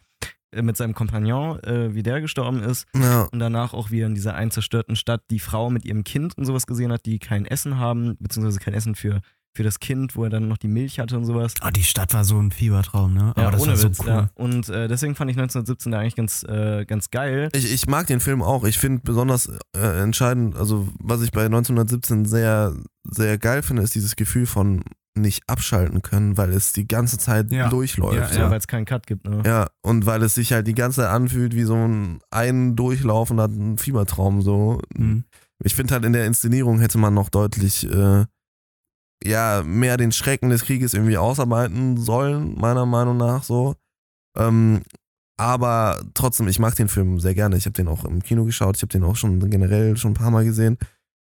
[0.51, 4.15] äh, mit seinem Kompagnon, äh, wie der gestorben ist Ja, und danach auch wie in
[4.15, 7.77] dieser einzerstörten Stadt die Frau mit ihrem Kind und sowas gesehen hat, die kein Essen
[7.77, 9.21] haben, beziehungsweise kein Essen für,
[9.57, 11.53] für das Kind, wo er dann noch die Milch hatte und sowas.
[11.65, 13.31] Oh, die Stadt war so ein Fiebertraum, ne?
[13.35, 14.07] Aber Ja, das ohne war so Witz, cool.
[14.07, 14.29] ja.
[14.35, 17.49] Und äh, deswegen fand ich 1917 da eigentlich ganz, äh, ganz geil.
[17.53, 18.63] ich, ich mag den Film auch.
[18.63, 23.95] Ich finde besonders äh, entscheidend, also was ich bei 1917 sehr, sehr geil finde, ist
[23.95, 24.83] dieses Gefühl von
[25.15, 27.69] nicht abschalten können, weil es die ganze Zeit Ja.
[27.69, 28.33] durchläuft.
[28.35, 28.41] Ja.
[28.43, 29.41] Ja, weil es keinen Cut gibt, ne?
[29.47, 33.49] Ja, und weil es sich halt die ganze Zeit anfühlt wie so ein ein durchlaufender
[33.77, 34.79] Fiebertraum so.
[34.95, 35.23] Mhm.
[35.63, 38.25] Ich finde halt in der Inszenierung hätte man noch deutlich äh,
[39.23, 43.75] ja mehr den Schrecken des Krieges irgendwie ausarbeiten sollen, meiner Meinung nach so.
[44.37, 44.81] Ähm,
[45.37, 47.57] aber trotzdem, ich mag den Film sehr gerne.
[47.57, 48.75] Ich habe den auch im Kino geschaut.
[48.75, 50.77] Ich habe den auch schon generell schon ein paar Mal gesehen.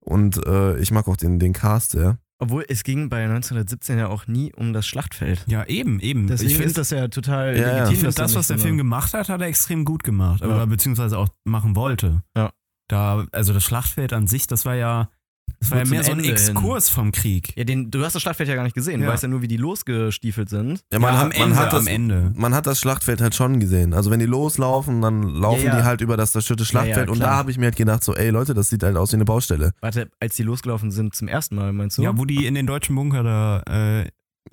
[0.04, 2.18] Und äh, ich mag auch den, den Cast sehr.
[2.40, 5.46] Obwohl es ging bei 1917 ja auch nie um das Schlachtfeld.
[5.48, 6.26] Ja, eben, eben.
[6.26, 7.68] Deswegen ich ist finde das ja total Ja, ja.
[7.74, 7.94] legitim.
[7.94, 10.42] ich find, dass das, da was der Film gemacht hat, hat er extrem gut gemacht.
[10.42, 10.48] Ja.
[10.48, 12.24] Oder beziehungsweise auch machen wollte.
[12.36, 12.50] Ja.
[12.88, 15.12] Da, also das Schlachtfeld an sich, das war ja,
[15.60, 16.34] das war ja mehr so ein Ende hin.
[16.34, 17.54] Exkurs vom Krieg.
[17.58, 19.00] Ja, den, du hast das Schlachtfeld ja gar nicht gesehen.
[19.02, 19.12] Du Ja.
[19.14, 20.84] weißt ja nur, wie die losgestiefelt sind.
[20.92, 22.32] Ja, man, Ja, hat, am Ende, man, hat das, am Ende.
[22.36, 23.94] man hat das Schlachtfeld halt schon gesehen.
[23.94, 25.78] Also wenn die loslaufen, dann laufen Ja, ja.
[25.80, 27.10] die halt über das zerstörte Schlachtfeld.
[27.10, 29.16] und da habe ich mir halt gedacht, so, ey Leute, das sieht halt aus wie
[29.18, 29.72] eine Baustelle.
[29.82, 32.02] Warte, als die losgelaufen sind zum ersten Mal, meinst du?
[32.04, 34.08] Ja, wo die in den deutschen Bunker da äh,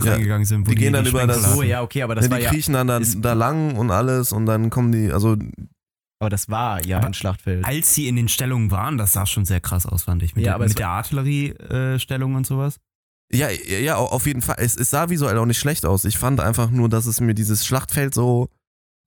[0.04, 0.66] Ja, reingegangen sind.
[0.66, 2.50] Wo die gehen dann über das- so, ja, okay, aber das ja, war die ja.
[2.50, 5.36] kriechen dann da, da lang und alles und dann kommen die, also
[6.20, 7.64] Aber das war ja Aber ein Schlachtfeld.
[7.64, 10.34] Als sie in den Stellungen waren, das sah schon sehr krass aus, fand ich.
[10.34, 12.80] Mit, Ja, der, aber mit der Artilleriestellung und sowas.
[13.32, 14.56] ja, ja, ja, auf jeden Fall.
[14.58, 16.04] Es, es sah visuell auch nicht schlecht aus.
[16.04, 18.48] Ich fand einfach nur, dass es mir dieses Schlachtfeld so,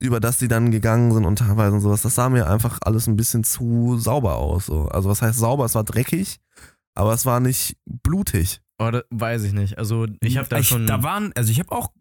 [0.02, 3.08] über das die dann gegangen sind und teilweise und sowas, das sah mir einfach alles
[3.08, 4.68] ein bisschen zu sauber aus.
[4.68, 4.88] So.
[4.88, 5.66] Also was heißt sauber?
[5.66, 6.40] Es war dreckig,
[6.96, 8.62] aber es war nicht blutig.
[8.80, 9.78] Oh, weiß ich nicht.
[9.78, 10.88] Also ich habe da schon.
[10.88, 11.92] Da waren, also ich habe auch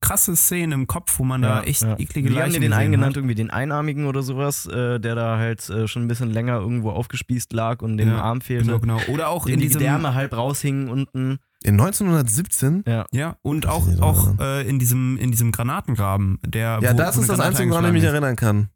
[0.00, 1.98] krasse Szenen im Kopf, wo man da echt ja.
[1.98, 5.14] eklige Die haben Leichen ja den einen genannt, irgendwie den Einarmigen oder sowas, äh, der
[5.16, 8.66] da halt äh, schon ein bisschen länger irgendwo aufgespießt lag und dem Ja, Arm fehlte.
[8.66, 9.00] Genau, genau.
[9.12, 11.38] Oder auch Dem in die diesem Gedärme halb raushingen unten.
[11.64, 12.84] In 1917?
[12.86, 13.04] Ja.
[13.12, 16.78] Ja, und auch, auch äh, in, diesem, in diesem Granatengraben, der.
[16.80, 18.68] Ja, wo- das wo ist das Einzige, woran ich mich erinnern kann.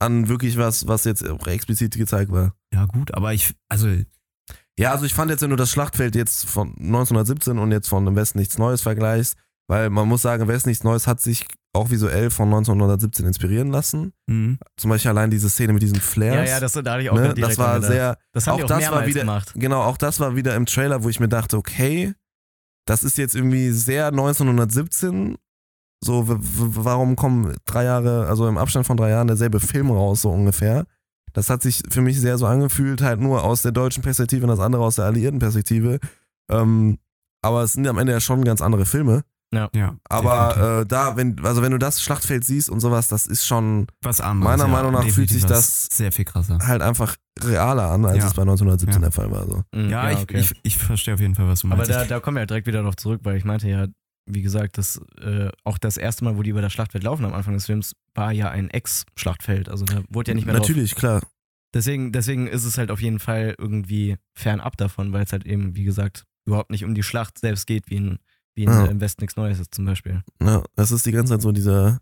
[0.00, 2.54] An wirklich was, was jetzt auch explizit gezeigt war.
[2.72, 3.88] Ja, gut, aber ich, also,
[4.78, 8.06] Ja, also ich fand jetzt, wenn du das Schlachtfeld jetzt von 1917 und jetzt von
[8.06, 9.36] im Westen nichts Neues vergleichst,
[9.68, 13.70] weil man muss sagen, im Westen nichts Neues hat sich auch visuell von 1917 inspirieren
[13.70, 14.12] lassen.
[14.26, 14.58] mh.
[14.76, 16.50] Zum Beispiel allein diese Szene mit diesen Ja, Flares.
[16.50, 17.34] ja, das, da hatte ich auch ne?
[17.34, 19.52] Das war sehr, Das haben auch auch das war wieder- gemacht.
[19.56, 22.14] genau, auch das war wieder im Trailer, wo ich mir dachte, okay,
[22.86, 25.36] das ist jetzt irgendwie sehr 1917.
[26.04, 30.30] So, warum kommen drei Jahre, also im Abstand von drei Jahren derselbe Film raus, so
[30.30, 30.84] ungefähr?
[31.32, 34.50] Das hat sich für mich sehr so angefühlt, halt nur aus der deutschen Perspektive und
[34.50, 35.98] das andere aus der alliierten Perspektive.
[36.50, 36.98] Ähm,
[37.42, 39.22] aber es sind am Ende ja schon ganz andere Filme.
[39.54, 39.68] Ja.
[39.68, 40.00] definitiv.
[40.08, 43.86] Aber äh, da, wenn, also wenn du das Schlachtfeld siehst und sowas, das ist schon
[44.02, 44.50] was anderes.
[44.58, 46.58] meiner ja, Meinung nach fühlt sich das- sehr viel krasser.
[46.66, 48.26] halt einfach realer an, als Ja.
[48.28, 49.08] es bei 1917 Ja.
[49.08, 49.46] der Fall war.
[49.46, 49.62] So.
[49.74, 50.38] Mhm, Ja, ich, okay.
[50.40, 51.90] ich, ich verstehe auf jeden Fall, was du Aber meinst.
[51.90, 53.86] da, da kommen wir ja direkt wieder drauf zurück, weil ich meinte ja,
[54.26, 57.34] wie gesagt, das äh, auch das erste Mal, wo die über das Schlachtfeld laufen am
[57.34, 59.68] Anfang des Films, war ja ein Ex-Schlachtfeld.
[59.68, 61.20] Also da wurde ja nicht mehr drauf Natürlich, klar.
[61.74, 65.74] Deswegen, deswegen ist es halt auf jeden Fall irgendwie fernab davon, weil es halt eben,
[65.76, 68.18] wie gesagt, überhaupt nicht um die Schlacht selbst geht, wie in,
[68.54, 68.86] wie in Ja.
[68.86, 70.22] im Westen nichts Neues ist zum Beispiel.
[70.42, 71.98] Ja, das ist die ganze Zeit so dieser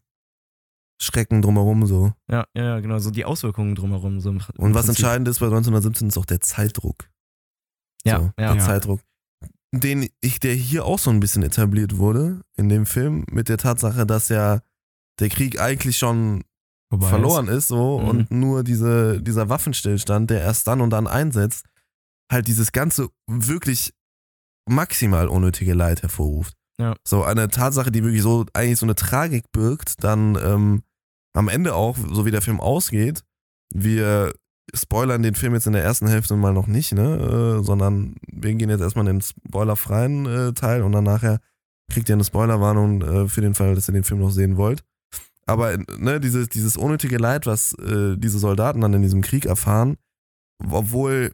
[1.01, 2.13] Schrecken drumherum so.
[2.31, 4.21] Ja, ja, genau, so die Auswirkungen drumherum.
[4.21, 4.89] So Und was Prinzip.
[4.89, 7.09] entscheidend ist bei 1917 ist auch der Zeitdruck.
[8.05, 8.49] Ja, so, ja.
[8.53, 8.59] Der Ja.
[8.59, 9.01] Zeitdruck.
[9.75, 13.57] Den ich, der hier auch so ein bisschen etabliert wurde in dem Film, mit der
[13.59, 14.61] Tatsache, dass ja
[15.19, 16.45] der Krieg eigentlich schon
[16.91, 18.09] Vorbei verloren ist, so Mhm.
[18.09, 21.65] und nur diese, dieser Waffenstillstand, der erst dann und dann einsetzt,
[22.31, 23.95] halt dieses ganze wirklich
[24.69, 26.55] maximal unnötige Leid hervorruft.
[26.79, 26.95] Ja.
[27.07, 30.83] So eine Tatsache, die wirklich so eigentlich so eine Tragik birgt, dann ähm,
[31.35, 33.23] am Ende auch, so wie der Film ausgeht,
[33.73, 34.33] wir
[34.75, 38.55] spoilern den Film jetzt in der ersten Hälfte mal noch nicht, ne, äh, sondern wir
[38.55, 41.41] gehen jetzt erstmal in den spoilerfreien äh, Teil und dann nachher
[41.91, 44.83] kriegt ihr eine Spoilerwarnung äh, für den Fall, dass ihr den Film noch sehen wollt.
[45.47, 49.97] Aber ne, dieses, dieses unnötige Leid, was äh, diese Soldaten dann in diesem Krieg erfahren,
[50.71, 51.33] obwohl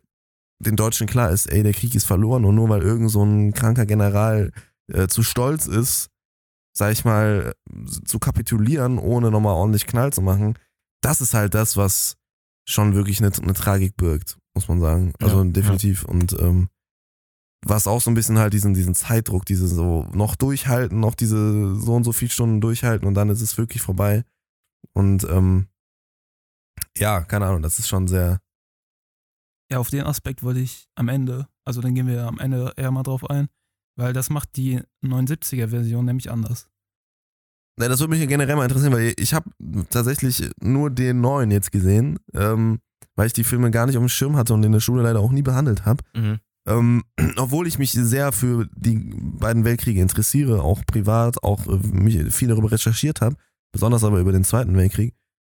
[0.59, 3.53] den Deutschen klar ist, ey, der Krieg ist verloren und nur weil irgend so ein
[3.53, 4.51] kranker General
[4.93, 6.09] äh, zu stolz ist,
[6.77, 7.55] sag ich mal,
[8.05, 10.59] zu kapitulieren, ohne nochmal ordentlich Knall zu machen,
[11.01, 12.17] das ist halt das, was
[12.69, 15.13] schon wirklich eine, eine Tragik birgt, muss man sagen.
[15.21, 16.05] Also Ja, definitiv.
[16.05, 16.69] Und ähm,
[17.65, 21.75] was auch so ein bisschen halt diesen, diesen Zeitdruck, diese so noch durchhalten, noch diese
[21.77, 24.25] so und so viele Stunden durchhalten und dann ist es wirklich vorbei.
[24.93, 25.69] Und ähm,
[26.97, 28.41] ja, keine Ahnung, das ist schon sehr.
[29.71, 32.91] Ja, auf den Aspekt wollte ich am Ende, also dann gehen wir am Ende eher
[32.91, 33.49] mal drauf ein,
[33.97, 36.69] weil das macht die 79er-Version nämlich anders.
[37.79, 39.51] Ne, das würde mich generell mal interessieren, weil ich habe
[39.91, 42.81] tatsächlich nur den neuen jetzt gesehen, ähm,
[43.15, 45.21] weil ich die Filme gar nicht auf dem Schirm hatte und in der Schule leider
[45.21, 46.03] auch nie behandelt habe.
[46.15, 46.41] Mhm.
[46.67, 47.05] Ähm,
[47.37, 52.49] obwohl ich mich sehr für die beiden Weltkriege interessiere, auch privat, auch äh, mich viel
[52.49, 53.37] darüber recherchiert habe,
[53.73, 55.15] besonders aber über den Zweiten Weltkrieg.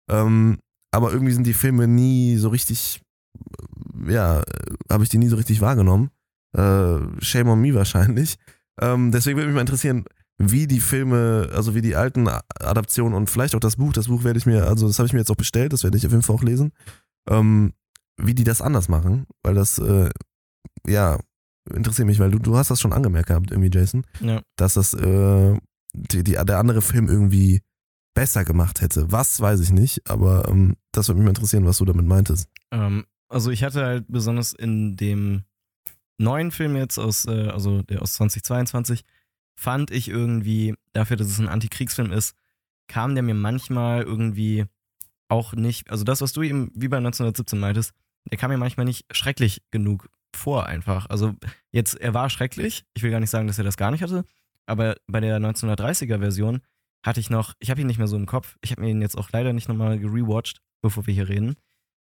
[0.09, 0.59] Ähm,
[0.91, 3.01] aber irgendwie sind die Filme nie so richtig,
[4.08, 4.41] ja,
[4.89, 6.10] habe ich die nie so richtig wahrgenommen.
[6.56, 8.38] Äh, shame on me wahrscheinlich.
[8.80, 10.06] Ähm, deswegen würde mich mal interessieren,
[10.38, 14.24] wie die Filme, also wie die alten Adaptionen und vielleicht auch das Buch, das Buch
[14.24, 16.12] werde ich mir, also das habe ich mir jetzt auch bestellt, das werde ich auf
[16.12, 16.72] jeden Fall auch lesen,
[17.30, 17.74] ähm,
[18.18, 20.10] wie die das anders machen, weil das, äh,
[20.88, 21.20] ja,
[21.72, 24.41] interessiert mich, weil du, du hast das schon angemerkt gehabt, irgendwie, Jason, Ja.
[24.58, 25.58] dass das äh,
[25.93, 27.62] die, die, der andere Film irgendwie
[28.16, 29.12] besser gemacht hätte.
[29.12, 32.49] Was, weiß ich nicht, aber ähm, das würde mich mal interessieren, was du damit meintest.
[32.72, 35.44] Ähm, also ich hatte halt besonders in dem
[36.18, 39.04] neuen Film jetzt aus, äh, also der aus 2022,
[39.56, 42.36] fand ich irgendwie, dafür, dass es ein Antikriegsfilm ist,
[42.88, 44.66] kam der mir manchmal irgendwie
[45.30, 47.94] auch nicht, also das, was du eben wie bei 1917 meintest,
[48.30, 51.06] der kam mir manchmal nicht schrecklich genug vor einfach.
[51.10, 51.36] Also
[51.72, 54.26] jetzt, er war schrecklich, ich will gar nicht sagen, dass er das gar nicht hatte,
[54.66, 56.62] aber bei der 1930er Version
[57.04, 59.18] hatte ich noch, ich habe ihn nicht mehr so im Kopf, ich habe ihn jetzt
[59.18, 61.56] auch leider nicht nochmal gerewatcht, bevor wir hier reden,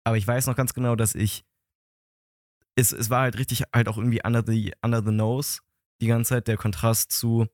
[0.05, 1.45] aber ich weiß noch ganz genau, dass ich,
[2.77, 5.61] es, es war halt richtig halt auch irgendwie under the, under the nose
[6.01, 7.47] die ganze Zeit der Kontrast zu,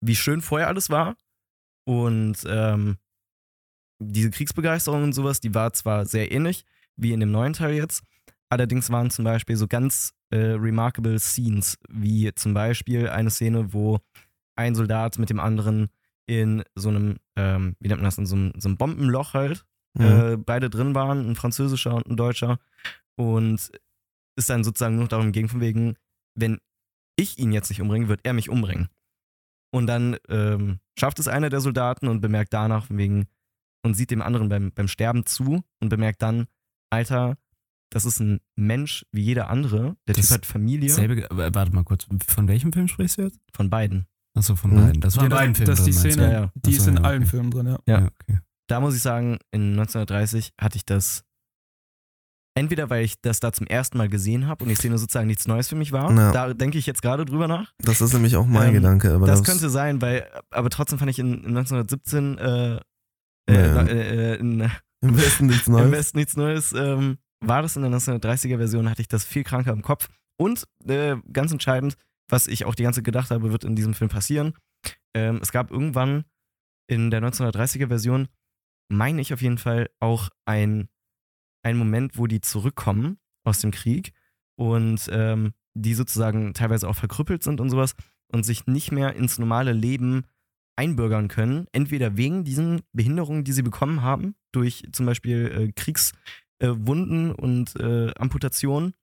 [0.00, 1.16] wie schön vorher alles war.
[1.84, 2.98] Und ähm,
[3.98, 6.64] diese Kriegsbegeisterung und sowas, die war zwar sehr ähnlich
[6.96, 8.02] wie in dem neuen Teil jetzt,
[8.50, 14.00] allerdings waren zum Beispiel so ganz äh, remarkable Scenes, wie zum Beispiel eine Szene, wo
[14.56, 15.88] ein Soldat mit dem anderen
[16.26, 19.64] in so einem, ähm, wie nennt man das, in so einem, so einem Bombenloch halt,
[19.94, 20.04] Mhm.
[20.04, 22.58] äh, beide drin waren, ein französischer und ein deutscher.
[23.16, 23.70] Und
[24.36, 25.96] ist dann sozusagen nur noch darum ging, von wegen,
[26.34, 26.58] wenn
[27.16, 28.88] ich ihn jetzt nicht umbringe, wird er mich umbringen.
[29.74, 33.26] Und dann ähm, schafft es einer der Soldaten und bemerkt danach von wegen
[33.84, 36.46] und sieht dem anderen beim, beim Sterben zu und bemerkt dann,
[36.90, 37.36] Alter,
[37.90, 39.96] das ist ein Mensch wie jeder andere.
[40.06, 43.22] Der Das Typ hat Familie Selbe, äh, warte mal kurz, von welchem Film sprichst du
[43.22, 43.38] jetzt?
[43.52, 44.06] von beiden.
[44.34, 44.76] Achso, von Mhm.
[44.76, 45.00] beiden.
[45.02, 46.52] Das war Ja, in beiden Filmen das ist die Szene, Ja, ja.
[46.54, 47.30] die ist in ja, allen okay.
[47.30, 47.66] Filmen drin?
[47.66, 47.78] Ja.
[47.86, 48.38] Ja, okay.
[48.72, 51.24] Da muss ich sagen, in 1930 hatte ich das
[52.54, 55.46] entweder, weil ich das da zum ersten Mal gesehen habe und die Szene sozusagen nichts
[55.46, 56.10] Neues für mich war.
[56.10, 56.32] Ja.
[56.32, 57.72] Da denke ich jetzt gerade drüber nach.
[57.78, 59.12] Das ist nämlich auch mein Ähm, Gedanke.
[59.14, 62.80] Aber das könnte sein, weil, aber trotzdem fand ich in, in 1917 äh, äh,
[63.48, 63.82] Ja.
[63.82, 64.60] äh, äh, in,
[65.02, 65.92] im Westen nichts im Neues.
[65.92, 66.72] Westen nichts Neues.
[66.72, 70.08] Ähm, war das in der 1930er Version, hatte ich das viel kranker im Kopf.
[70.40, 71.96] Und äh, ganz entscheidend,
[72.30, 74.54] was ich auch die ganze Zeit gedacht habe, wird in diesem Film passieren.
[75.14, 76.24] Ähm, es gab irgendwann
[76.88, 78.28] in der 1930er Version,
[78.92, 80.88] meine ich auf jeden Fall, auch ein,
[81.62, 84.12] ein Moment, wo die zurückkommen aus dem Krieg
[84.56, 87.94] und ähm, die sozusagen teilweise auch verkrüppelt sind und sowas
[88.28, 90.24] und sich nicht mehr ins normale Leben
[90.76, 97.32] einbürgern können, entweder wegen diesen Behinderungen, die sie bekommen haben, durch zum Beispiel äh, Kriegswunden
[97.32, 98.94] und äh, Amputationen,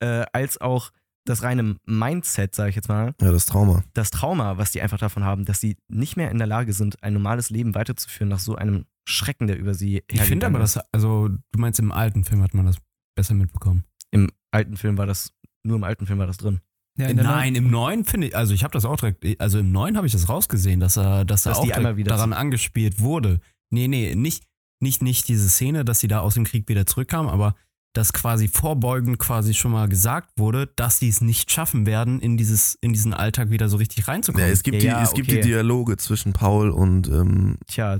[0.00, 0.90] äh, als auch
[1.24, 3.82] das reine Mindset, sage ich jetzt mal, Ja, das Trauma.
[3.94, 7.02] das Trauma, was die einfach davon haben, dass sie nicht mehr in der Lage sind,
[7.02, 10.62] ein normales Leben weiterzuführen nach so einem Schrecken, der über sie Ich finde aber, hergegangen
[10.62, 10.76] ist.
[10.76, 12.76] das, also du meinst, im alten Film hat man das
[13.16, 13.84] besser mitbekommen.
[14.10, 16.60] Im alten Film war das, nur im alten Film war das drin.
[16.96, 19.58] Ja, in der Nein, im neuen finde ich, also ich habe das auch direkt, also
[19.58, 22.10] im neuen habe ich das rausgesehen, dass er, dass er Dass auch direkt einmal wieder
[22.10, 23.40] daran angespielt wurde.
[23.70, 24.44] Nee, nee, nicht,
[24.80, 27.56] nicht, nicht diese Szene, dass sie da aus dem Krieg wieder zurückkamen, aber
[27.94, 32.36] dass quasi vorbeugend quasi schon mal gesagt wurde, dass die es nicht schaffen werden, in
[32.36, 34.46] dieses, in diesen Alltag wieder so richtig Ja, reinzukommen.
[34.50, 35.40] es gibt, Ja, die, es gibt okay.
[35.40, 37.98] die Dialoge zwischen Paul und ähm, Tja,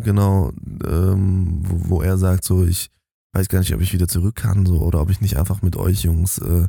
[0.00, 0.52] genau,
[0.86, 2.90] ähm, wo, wo er sagt so, ich
[3.34, 5.76] weiß gar nicht, ob ich wieder zurück kann so oder ob ich nicht einfach mit
[5.76, 6.66] euch Jungs äh,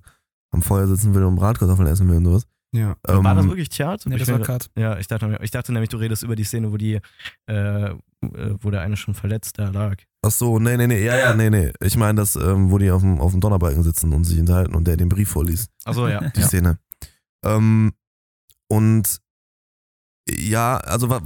[0.52, 2.48] am Feuer sitzen will und Bratkartoffeln essen will und sowas.
[2.74, 2.96] ja.
[3.08, 3.96] Ähm, war das wirklich Tja?
[4.06, 4.70] Nee, Ich das war Cut.
[4.78, 7.00] Ja, ich dachte, ich dachte nämlich, du redest über die Szene, wo die,
[7.50, 7.96] äh, äh,
[8.60, 9.96] wo der eine schon verletzt da lag.
[10.26, 11.72] Ach so, nee, nee, nee, ja, ja, nee, nee.
[11.80, 14.76] Ich meine das, ähm, wo die auf dem, auf dem Donnerbalken sitzen und sich unterhalten
[14.76, 15.70] und der den Brief vorliest.
[15.86, 16.28] Achso, ja.
[16.30, 16.48] die ja.
[16.48, 16.80] Szene.
[17.46, 17.94] Ähm,
[18.70, 19.22] und
[20.30, 21.22] ja, also war,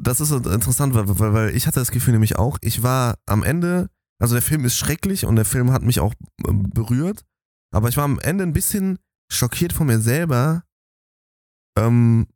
[0.00, 3.42] das ist interessant, weil, weil, weil ich hatte das Gefühl nämlich auch, ich war am
[3.42, 6.14] Ende, also der Film ist schrecklich und der Film hat mich auch
[6.48, 7.24] ähm, berührt,
[7.72, 8.98] aber ich war am Ende ein bisschen
[9.30, 10.64] schockiert von mir selber,
[11.78, 12.26] ähm,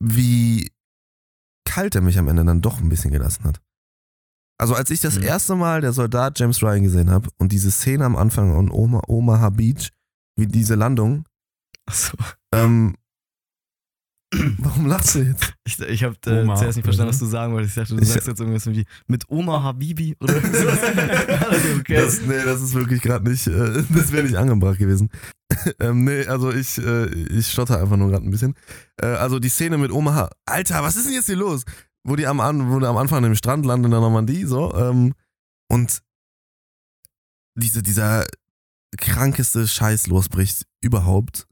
[0.00, 0.70] wie
[1.64, 3.60] kalt er mich am Ende dann doch ein bisschen gelassen hat.
[4.58, 5.24] Also als ich das Mhm.
[5.24, 9.02] erste Mal der Soldat James Ryan gesehen habe und diese Szene am Anfang und Oma,
[9.08, 9.90] Omaha Beach,
[10.38, 11.24] wie diese Landung,
[11.86, 12.16] Achso.
[12.54, 12.94] ähm,
[14.58, 15.54] warum lachst du jetzt?
[15.66, 17.76] Ich, ich habe äh, zuerst nicht verstanden, was du sagen wolltest.
[17.76, 20.78] Ich dachte, du Ich- sagst jetzt irgendwas wie mit Oma Habibi oder sowas.
[21.50, 21.94] also, okay.
[21.96, 25.10] Das, nee, das ist wirklich gerade nicht, äh, das wäre nicht angebracht gewesen.
[25.78, 28.54] ähm, nee, also ich, äh, ich stotter einfach nur gerade ein bisschen.
[29.00, 31.64] Äh, also die Szene mit Omaha, Alter, was ist denn jetzt hier los?
[32.06, 32.38] Wo die am,
[32.70, 35.14] wo die am Anfang an dem Strand landen in der Normandie, so, ähm,
[35.68, 36.02] und
[37.56, 38.26] diese, dieser
[38.96, 41.46] krankeste Scheiß losbricht überhaupt.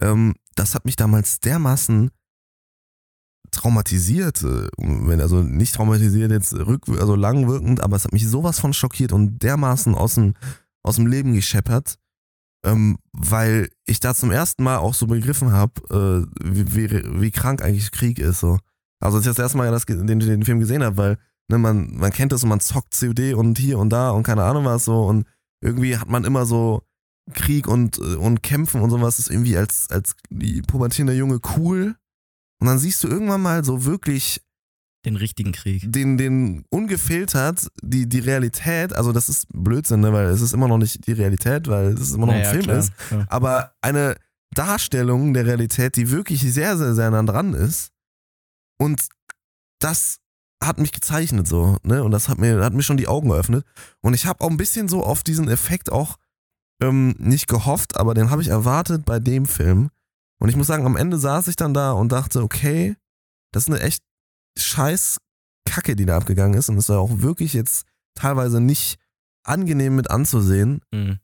[0.00, 2.10] Ähm, das hat mich damals dermaßen
[3.50, 8.60] traumatisiert, äh, wenn also nicht traumatisiert jetzt rück, also langwirkend, aber es hat mich sowas
[8.60, 10.34] von schockiert und dermaßen aus dem,
[10.82, 11.98] aus dem Leben gescheppert,
[12.64, 17.30] ähm, weil ich da zum ersten Mal auch so begriffen habe, äh, wie, wie, wie
[17.30, 18.40] krank eigentlich Krieg ist.
[18.40, 18.58] So.
[19.00, 21.18] Also als ich das erste Mal das, den, den Film gesehen habe, weil
[21.48, 24.44] ne, man, man kennt das und man zockt COD und hier und da und keine
[24.44, 25.26] Ahnung was so und
[25.60, 26.82] irgendwie hat man immer so
[27.34, 31.96] Krieg und, äh, und Kämpfen und sowas ist irgendwie als, als die pubertierende Junge cool.
[32.60, 34.40] Und dann siehst du irgendwann mal so wirklich
[35.04, 35.92] Den richtigen Krieg.
[35.92, 40.68] den, den ungefiltert, die, die Realität, also das ist Blödsinn, ne, weil es ist immer
[40.68, 43.26] noch nicht die Realität, weil es immer noch Naja, ein Film klar, ist, klar.
[43.28, 44.16] aber eine
[44.54, 47.92] Darstellung der Realität, die wirklich sehr, sehr, sehr nah dran ist.
[48.78, 49.08] Und
[49.80, 50.18] das
[50.62, 52.02] hat mich gezeichnet so, ne?
[52.02, 53.64] Und das hat mir, hat mir schon die Augen geöffnet.
[54.00, 56.16] Und ich habe auch ein bisschen so auf diesen Effekt auch
[56.80, 59.90] ähm, nicht gehofft, aber den habe ich erwartet bei dem Film.
[60.40, 62.96] Und ich muss sagen, am Ende saß ich dann da und dachte, okay,
[63.52, 64.02] das ist eine echt
[64.56, 65.18] scheiß
[65.64, 66.68] Kacke, die da abgegangen ist.
[66.68, 68.98] Und es war auch wirklich jetzt teilweise nicht
[69.44, 70.80] angenehm mit anzusehen.
[70.92, 71.18] Mhm.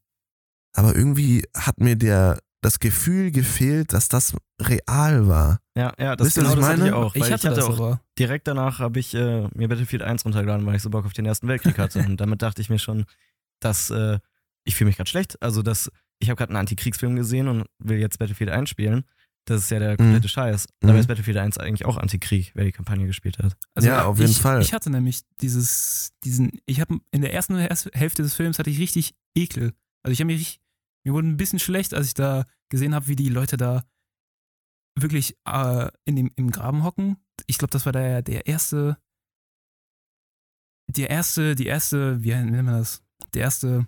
[0.74, 5.60] Aber irgendwie hat mir der, das Gefühl gefehlt, dass das real war.
[5.76, 6.96] Ja, ja, das, Wisst ihr, genau was ich das hatte ich meine?
[6.96, 7.14] auch.
[7.14, 8.00] Ich hatte, das auch aber.
[8.18, 11.26] direkt danach habe ich äh, mir Battlefield 1 runtergeladen, weil ich so Bock auf den
[11.26, 11.98] Ersten Weltkrieg hatte.
[12.00, 13.04] Und damit dachte ich mir schon,
[13.60, 14.18] dass äh,
[14.64, 15.40] ich fühle mich gerade schlecht.
[15.42, 15.90] Also, dass
[16.20, 19.04] ich habe gerade einen Antikriegsfilm gesehen und will jetzt Battlefield 1 spielen.
[19.46, 20.66] Das ist ja der komplette Scheiß.
[20.80, 21.00] Dabei Mhm.
[21.00, 23.54] ist Battlefield 1 eigentlich auch Antikrieg, wer die Kampagne gespielt hat.
[23.78, 24.62] Ja, auf jeden ich, Fall.
[24.62, 28.78] Ich hatte nämlich dieses, diesen, ich habe in der ersten Hälfte des Films hatte ich
[28.78, 29.74] richtig Ekel.
[30.02, 30.60] Also ich habe mich, richtig-
[31.04, 33.84] mir wurde ein bisschen schlecht, als ich da gesehen habe, wie die Leute da
[34.98, 37.16] wirklich äh, in dem, im Graben hocken.
[37.46, 38.96] Ich glaube, das war der, der erste,
[40.88, 43.02] der erste, die erste, wie nennt man das?
[43.34, 43.86] Der erste,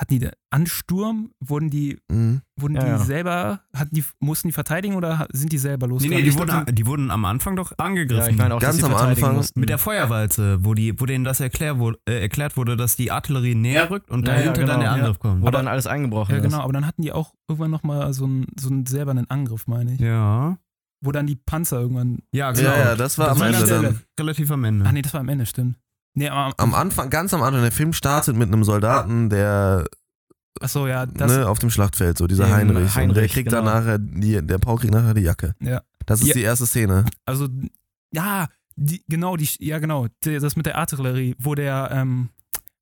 [0.00, 1.30] hatten die da Ansturm?
[1.40, 2.42] Wurden die, Mhm.
[2.58, 2.98] wurden Ja, die ja.
[2.98, 6.18] selber, hatten die, mussten die verteidigen oder sind die selber Nee, losgegangen?
[6.18, 8.24] nee, die Ich glaub, wurden, die wurden am Anfang doch angegriffen.
[8.24, 9.60] Ja, ich meine auch, Ganz am Anfang mussten.
[9.60, 13.10] mit der Feuerwalze, wo, die, wo denen das erklär, wurde, äh, erklärt wurde, dass die
[13.12, 14.92] Artillerie näher rückt und Ja, ja, dahinter dann genau, der ja.
[14.94, 15.42] Angriff kommt.
[15.42, 16.44] Wo dann alles eingebrochen Ja, ist.
[16.44, 19.66] genau, aber dann hatten die auch irgendwann nochmal so einen so einen selber einen Angriff,
[19.66, 20.00] meine ich.
[20.00, 20.58] Ja.
[21.04, 22.18] Wo dann die Panzer irgendwann.
[22.32, 22.70] Ja, genau.
[22.70, 24.00] Ja, ja, das war Das am war Ende dann.
[24.20, 24.84] Relativ am Ende.
[24.86, 25.76] Ach nee, das war am Ende, stimmt.
[26.14, 29.86] Nee, aber, Am Anfang, ganz am Anfang, der Film startet mit einem Soldaten, der
[30.60, 31.30] achso, ja, das.
[31.32, 32.76] ne, auf dem Schlachtfeld, so dieser Dem Heinrich.
[32.76, 33.64] und der Heinrich, kriegt genau.
[33.64, 35.54] dann nachher, die, der Paul kriegt nachher die Jacke.
[35.60, 35.82] Ja.
[36.06, 36.34] Das ist Ja.
[36.34, 37.04] die erste Szene.
[37.24, 37.48] Also,
[38.12, 42.28] ja, die, genau, die, ja, genau, das mit der Artillerie, wo der, ähm,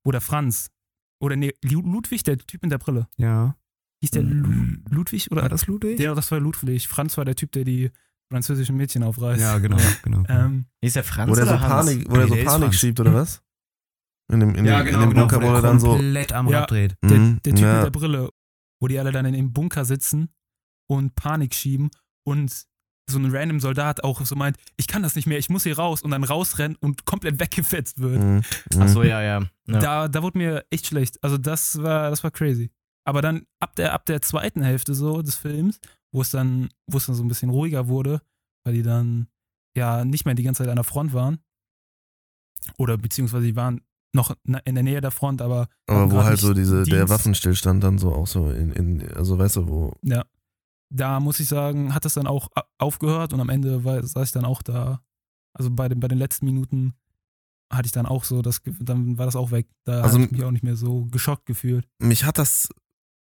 [0.03, 0.69] wo der Franz,
[1.19, 3.07] oder nee, Lu- Ludwig, der Typ mit der Brille.
[3.17, 3.55] ja.
[4.03, 4.83] Hieß der Mhm.
[4.89, 5.43] Ludwig oder?
[5.43, 5.97] War das Ludwig?
[5.97, 6.87] Der, das war Ludwig.
[6.87, 7.91] Franz war der Typ, der die
[8.31, 9.39] französischen Mädchen aufreißt.
[9.41, 9.77] Ja, genau.
[10.03, 10.23] genau.
[10.27, 11.85] Ähm, Ist der Franz Wo der so oder Hans?
[11.87, 13.41] Panik, wo der Nee, so Panik schiebt, oder was?
[14.31, 15.79] In dem, in ja, dem, genau, in dem genau, Bunker, wo wo der er dann
[15.79, 15.87] so.
[15.91, 16.59] komplett am Ja.
[16.61, 16.95] Rad dreht.
[17.03, 17.73] der, Mhm, der Typ ja.
[17.75, 18.29] mit der Brille.
[18.81, 20.29] wo die alle dann in dem Bunker sitzen
[20.89, 21.91] und Panik schieben
[22.25, 22.51] und
[23.09, 25.77] so ein random Soldat auch so meint, ich kann das nicht mehr, ich muss hier
[25.77, 28.19] raus und dann rausrennt und komplett weggefetzt wird.
[28.23, 28.41] Mhm.
[28.79, 29.41] Ach so, ja, ja.
[29.67, 29.79] ja.
[29.79, 31.21] Da, da wurde mir echt schlecht.
[31.23, 32.71] Also das war, das war crazy.
[33.05, 35.79] Aber dann ab der, ab der zweiten Hälfte so des Films,
[36.11, 38.21] wo es dann, wo es dann so ein bisschen ruhiger wurde,
[38.63, 39.27] weil die dann
[39.75, 41.39] ja nicht mehr die ganze Zeit an der Front waren.
[42.77, 43.81] Oder beziehungsweise die waren
[44.13, 44.35] noch
[44.65, 47.09] in der Nähe der Front, aber Aber wo halt so diese, der Dienst.
[47.13, 49.93] Waffenstillstand dann so auch so in, in also weißt du, wo.
[50.03, 50.25] Ja.
[50.93, 54.31] Da muss ich sagen, hat das dann auch aufgehört und am Ende war, saß ich
[54.33, 55.01] dann auch da.
[55.53, 56.93] Also bei den, bei den letzten Minuten
[57.71, 59.67] hatte ich dann auch so, das, dann war das auch weg.
[59.85, 61.87] Da Also- habe ich mich auch nicht mehr so geschockt gefühlt.
[61.99, 62.67] Mich hat das,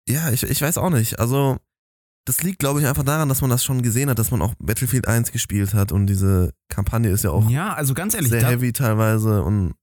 [0.08, 1.18] ja, ich, ich weiß auch nicht.
[1.20, 1.58] Also,
[2.26, 4.54] das liegt, glaube ich, einfach daran, dass man das schon gesehen hat, dass man auch
[4.60, 8.48] Battlefield 1 gespielt hat und diese Kampagne ist ja auch Ja, also ganz ehrlich, sehr
[8.48, 9.76] heavy teilweise und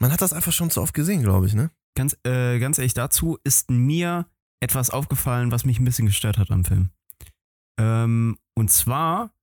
[0.00, 1.70] man hat das einfach schon zu oft gesehen, glaube ich, ne?
[1.94, 4.26] ganz, äh, ganz ehrlich, dazu ist mir
[4.60, 6.90] etwas aufgefallen, was mich ein bisschen gestört hat am Film.
[7.78, 9.34] Ähm, und zwar,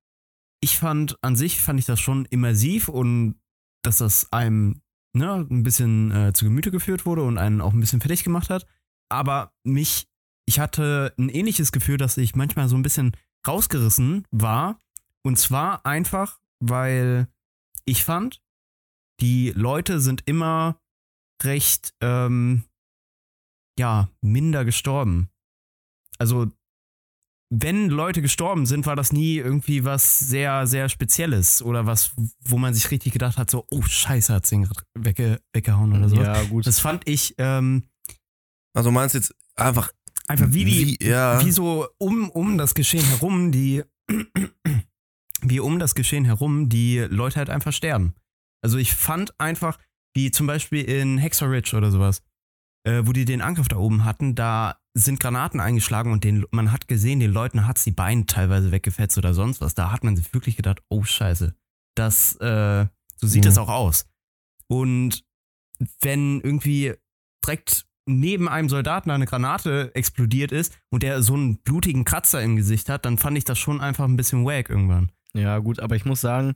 [0.62, 3.40] ich fand, an sich fand ich das schon immersiv und
[3.84, 4.82] dass das einem
[5.14, 8.50] ne, ein bisschen äh, zu Gemüte geführt wurde und einen auch ein bisschen fertig gemacht
[8.50, 8.66] hat.
[9.10, 10.08] Aber mich,
[10.50, 13.16] ich hatte ein ähnliches Gefühl, dass ich manchmal so ein bisschen
[13.48, 14.82] rausgerissen war.
[15.22, 17.28] Und zwar einfach, weil
[17.86, 18.42] ich fand,
[19.22, 20.82] die Leute sind immer
[21.44, 22.64] recht, ähm,
[23.78, 25.30] ja, minder gestorben.
[26.18, 26.48] Also,
[27.52, 32.58] wenn Leute gestorben sind, war das nie irgendwie was sehr, sehr Spezielles oder was, wo
[32.58, 36.16] man sich richtig gedacht hat, so, oh Scheiße, hat den gerade wegge weggehauen oder so.
[36.16, 36.66] Ja, gut.
[36.66, 37.84] Das fand ich ähm,
[38.74, 39.92] Also meinst jetzt einfach
[40.30, 41.44] einfach wie die, Wie, ja.
[41.44, 43.84] wie so um, um das Geschehen herum, die,
[45.42, 48.14] wie um das Geschehen herum, die Leute halt einfach sterben.
[48.62, 49.78] Also ich fand einfach,
[50.14, 52.22] wie zum Beispiel in Hexer Ridge oder sowas,
[52.86, 56.72] äh, wo die den Angriff da oben hatten, da sind Granaten eingeschlagen und den, man
[56.72, 59.76] hat gesehen, den Leuten hat's die Beine teilweise weggefetzt oder sonst was.
[59.76, 61.56] Da hat man sich wirklich gedacht, oh Scheiße,
[61.96, 63.48] das, äh, so sieht Mhm.
[63.48, 64.08] das auch aus.
[64.68, 65.24] Und
[66.02, 66.94] wenn irgendwie
[67.46, 72.56] direkt neben einem Soldaten eine Granate explodiert ist und der so einen blutigen Kratzer im
[72.56, 75.12] Gesicht hat, dann fand ich das schon einfach ein bisschen wack irgendwann.
[75.34, 76.56] Ja, gut, aber ich muss sagen,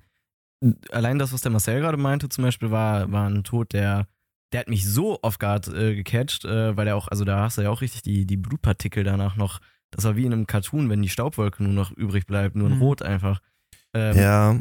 [0.91, 4.07] allein das, was der Marcel gerade meinte, zum Beispiel, war, war ein Tod, der,
[4.51, 7.57] der hat mich so off guard äh, gecatcht, äh, weil der auch, also da hast
[7.57, 9.59] du ja auch richtig die, die Blutpartikel danach noch.
[9.91, 12.75] Das war wie in einem Cartoon, wenn die Staubwolke nur noch übrig bleibt, nur in
[12.77, 12.81] Mhm.
[12.81, 13.41] Rot einfach.
[13.93, 14.59] Ähm, Ja,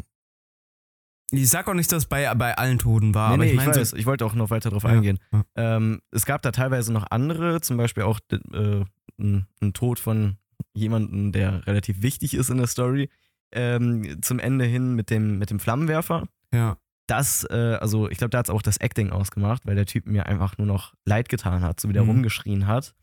[1.35, 3.51] Ich sag auch nicht, dass es bei, bei allen Toten war, Nee, aber nee, ich
[3.53, 5.19] ich, meine, weiß, so, ich wollte auch noch weiter drauf Ja, eingehen.
[5.31, 5.43] ja.
[5.55, 8.83] Ähm, es gab da teilweise noch andere, zum Beispiel auch äh,
[9.19, 10.37] ein, ein Tod von
[10.73, 13.09] jemandem, der relativ wichtig ist in der Story,
[13.51, 16.27] ähm, zum Ende hin mit dem, mit dem Flammenwerfer.
[16.53, 16.77] ja.
[17.07, 20.05] Das, äh, also ich glaube, da hat es auch das Acting ausgemacht, weil der Typ
[20.07, 22.09] mir einfach nur noch leid getan hat, so wie der Mhm.
[22.11, 22.95] rumgeschrien hat.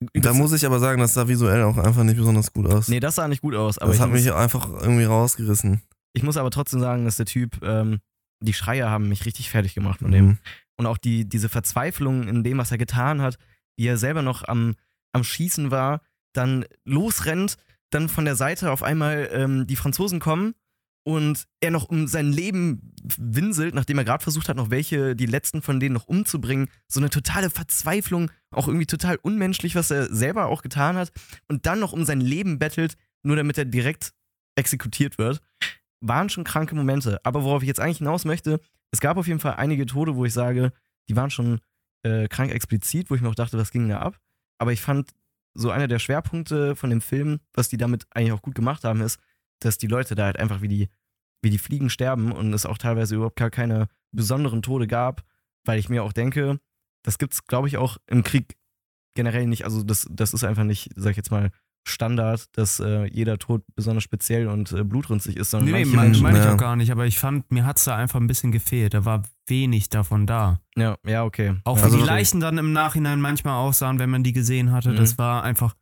[0.00, 2.88] da Das- muss ich aber sagen, das sah visuell auch einfach nicht besonders gut aus.
[2.88, 5.80] Nee, das sah nicht gut aus, aber das ich hat mich einfach irgendwie rausgerissen.
[6.12, 8.00] Ich muss aber trotzdem sagen, dass der Typ, ähm,
[8.40, 10.26] die Schreie haben mich richtig fertig gemacht von dem.
[10.26, 10.38] Mhm.
[10.76, 13.38] und auch die, diese Verzweiflung in dem, was er getan hat,
[13.76, 14.74] wie er selber noch am,
[15.12, 16.00] am Schießen war,
[16.32, 17.56] dann losrennt,
[17.90, 20.54] dann von der Seite auf einmal ähm, die Franzosen kommen
[21.04, 25.26] und er noch um sein Leben winselt, nachdem er gerade versucht hat, noch welche, die
[25.26, 26.68] letzten von denen noch umzubringen.
[26.88, 31.12] So eine totale Verzweiflung, auch irgendwie total unmenschlich, was er selber auch getan hat
[31.48, 34.12] und dann noch um sein Leben bettelt, nur damit er direkt
[34.56, 35.40] exekutiert wird.
[36.02, 37.20] Waren schon kranke Momente.
[37.24, 40.24] Aber worauf ich jetzt eigentlich hinaus möchte, es gab auf jeden Fall einige Tode, wo
[40.24, 40.72] ich sage,
[41.08, 41.60] die waren schon
[42.02, 44.18] äh, krank explizit, wo ich mir auch dachte, was ging da ab.
[44.58, 45.12] Aber ich fand,
[45.54, 49.00] so einer der Schwerpunkte von dem Film, was die damit eigentlich auch gut gemacht haben,
[49.00, 49.20] ist,
[49.60, 50.88] dass die Leute da halt einfach wie die,
[51.42, 55.22] wie die Fliegen sterben und es auch teilweise überhaupt gar keine besonderen Tode gab,
[55.64, 56.58] weil ich mir auch denke,
[57.02, 58.56] das gibt's, glaube ich, auch im Krieg
[59.14, 59.64] generell nicht.
[59.64, 61.50] Also das, das ist einfach nicht, sag ich jetzt mal,
[61.84, 65.96] Standard, dass äh, jeder Tod besonders speziell und äh, blutrünstig ist, sondern Nee, nee, manche
[65.96, 66.52] meine Menschen, mein ich ja.
[66.54, 68.94] auch gar nicht, aber ich fand, mir hat's da einfach ein bisschen gefehlt.
[68.94, 70.60] Da war wenig davon da.
[70.76, 71.56] ja, ja, okay.
[71.64, 72.06] Auch ja, wie die okay.
[72.06, 74.96] Leichen dann im Nachhinein manchmal aussahen, wenn man die gesehen hatte, Mhm.
[74.96, 75.74] das war einfach,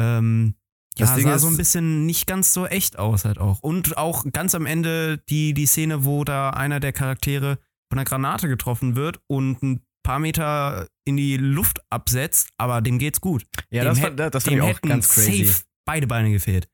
[0.00, 0.54] ähm,
[0.96, 3.60] ja, Das Ding sah ist- so ein bisschen nicht ganz so echt aus halt auch.
[3.60, 7.58] Und auch ganz am Ende die, die Szene, wo da einer der Charaktere
[7.90, 12.98] von einer Granate getroffen wird und ein paar Meter in die Luft absetzt, aber dem
[13.00, 13.44] geht's gut.
[13.70, 15.44] Ja, Dem das, hätt- fand, das dem ich auch ganz crazy.
[15.46, 16.68] safe beide Beine gefehlt.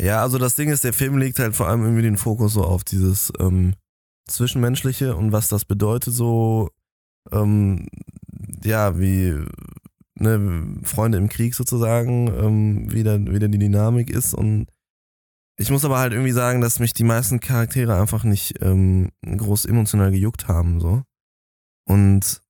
[0.00, 2.64] Ja, also das Ding ist, der Film legt halt vor allem irgendwie den Fokus so
[2.64, 3.74] auf dieses ähm,
[4.28, 6.70] Zwischenmenschliche und was das bedeutet, so,
[7.30, 7.86] ähm,
[8.64, 9.34] ja, wie
[10.16, 14.66] ne, Freunde im Krieg sozusagen, ähm, wie, da, wie da die Dynamik ist und
[15.56, 19.66] ich muss aber halt irgendwie sagen, dass mich die meisten Charaktere einfach nicht ähm, groß
[19.66, 21.02] emotional gejuckt haben, so.
[21.86, 22.40] Und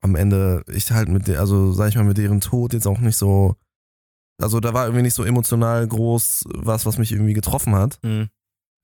[0.00, 2.98] am Ende ich halt mit der, also sag ich mal, mit deren Tod jetzt auch
[2.98, 3.56] nicht so,
[4.40, 7.98] also da war irgendwie nicht so emotional groß was, was mich irgendwie getroffen hat.
[8.02, 8.28] Hm.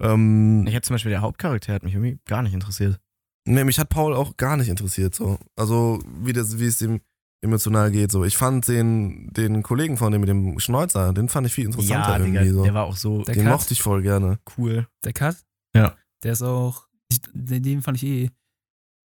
[0.00, 3.00] Ähm, Ich hätte zum Beispiel der Hauptcharakter hat mich irgendwie gar nicht interessiert.
[3.46, 5.38] nee, mich hat Paul auch gar nicht interessiert, so.
[5.56, 7.00] Also, wie, das, wie es ihm
[7.40, 8.24] emotional geht, so.
[8.24, 12.10] Ich fand den, den Kollegen von dem mit dem Schnäuzer, den fand ich viel interessanter
[12.10, 12.62] ja, irgendwie, Digga, so.
[12.64, 13.52] der war auch so Der den Cut.
[13.52, 14.38] mochte ich voll gerne.
[14.56, 14.86] cool.
[15.04, 15.36] Der Cut?
[15.74, 15.96] Ja.
[16.22, 16.86] Der ist auch,
[17.32, 18.30] den fand ich eh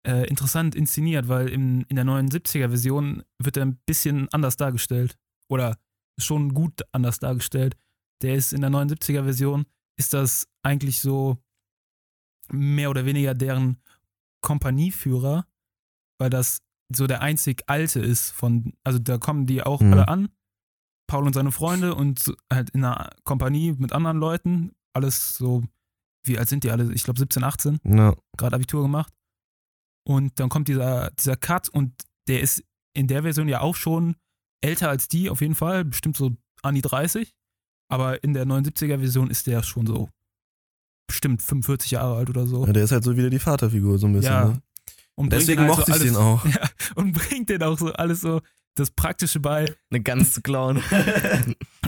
[0.05, 5.17] äh, interessant inszeniert, weil in, in der 79er-Version wird er ein bisschen anders dargestellt.
[5.49, 5.77] Oder
[6.19, 7.75] schon gut anders dargestellt.
[8.21, 9.65] Der ist in der 79er-Version,
[9.97, 11.37] ist das eigentlich so
[12.51, 13.77] mehr oder weniger deren
[14.41, 15.45] Kompanieführer,
[16.19, 16.59] weil das
[16.93, 19.93] so der einzig Alte ist von, also da kommen die auch Mhm.
[19.93, 20.29] alle an,
[21.07, 25.63] Paul und seine Freunde und halt in einer Kompanie mit anderen Leuten, alles so,
[26.25, 26.93] wie alt sind die alle?
[26.93, 28.13] Ich glaube 17, 18, Ja.
[28.37, 29.11] gerade Abitur gemacht.
[30.05, 31.93] Und dann kommt dieser, dieser Cut und
[32.27, 34.15] der ist in der Version ja auch schon
[34.61, 37.33] älter als die, auf jeden Fall, bestimmt so an die 30.
[37.89, 40.09] Aber in der 79er-Version ist der schon so
[41.07, 42.65] bestimmt 45 Jahre alt oder so.
[42.65, 42.73] ja.
[42.73, 44.31] Der ist halt so wieder die Vaterfigur, so ein bisschen.
[44.31, 44.45] Ja.
[44.45, 44.61] Ne?
[45.15, 46.45] Und Deswegen halt mochte ich alles, den auch.
[46.45, 48.41] Ja, und bringt den auch so alles so
[48.75, 49.71] das Praktische bei.
[49.91, 50.81] Eine Gans zu klauen.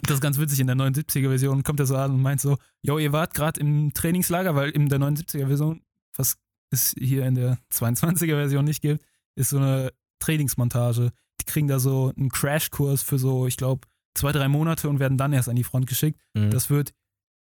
[0.03, 2.99] Das ist ganz witzig, in der 79er-Version kommt er so an und meint so, yo,
[2.99, 5.81] ihr wart gerade im Trainingslager, weil in der 79er-Version,
[6.15, 6.37] was
[6.71, 9.03] es hier in der 22er-Version nicht gibt,
[9.37, 11.11] ist so eine Trainingsmontage.
[11.41, 13.87] Die kriegen da so einen Crashkurs für so, ich glaube,
[14.17, 16.19] zwei, drei Monate und werden dann erst an die Front geschickt.
[16.33, 16.51] Mhm.
[16.51, 16.93] Das wird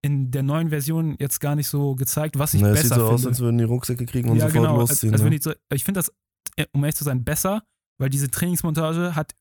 [0.01, 2.97] in der neuen Version jetzt gar nicht so gezeigt, was ich Na, es besser sieht
[2.97, 3.29] so aus, finde.
[3.29, 4.79] als würden die Rucksäcke kriegen und ja, sofort genau.
[4.79, 5.11] losziehen.
[5.13, 5.29] Also, ne?
[5.31, 6.11] wenn ich, so, ich finde das,
[6.55, 7.63] äh, um ehrlich zu sein, besser,
[7.97, 9.35] weil diese Trainingsmontage hat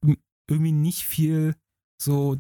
[0.51, 1.55] irgendwie nicht viel
[2.01, 2.37] so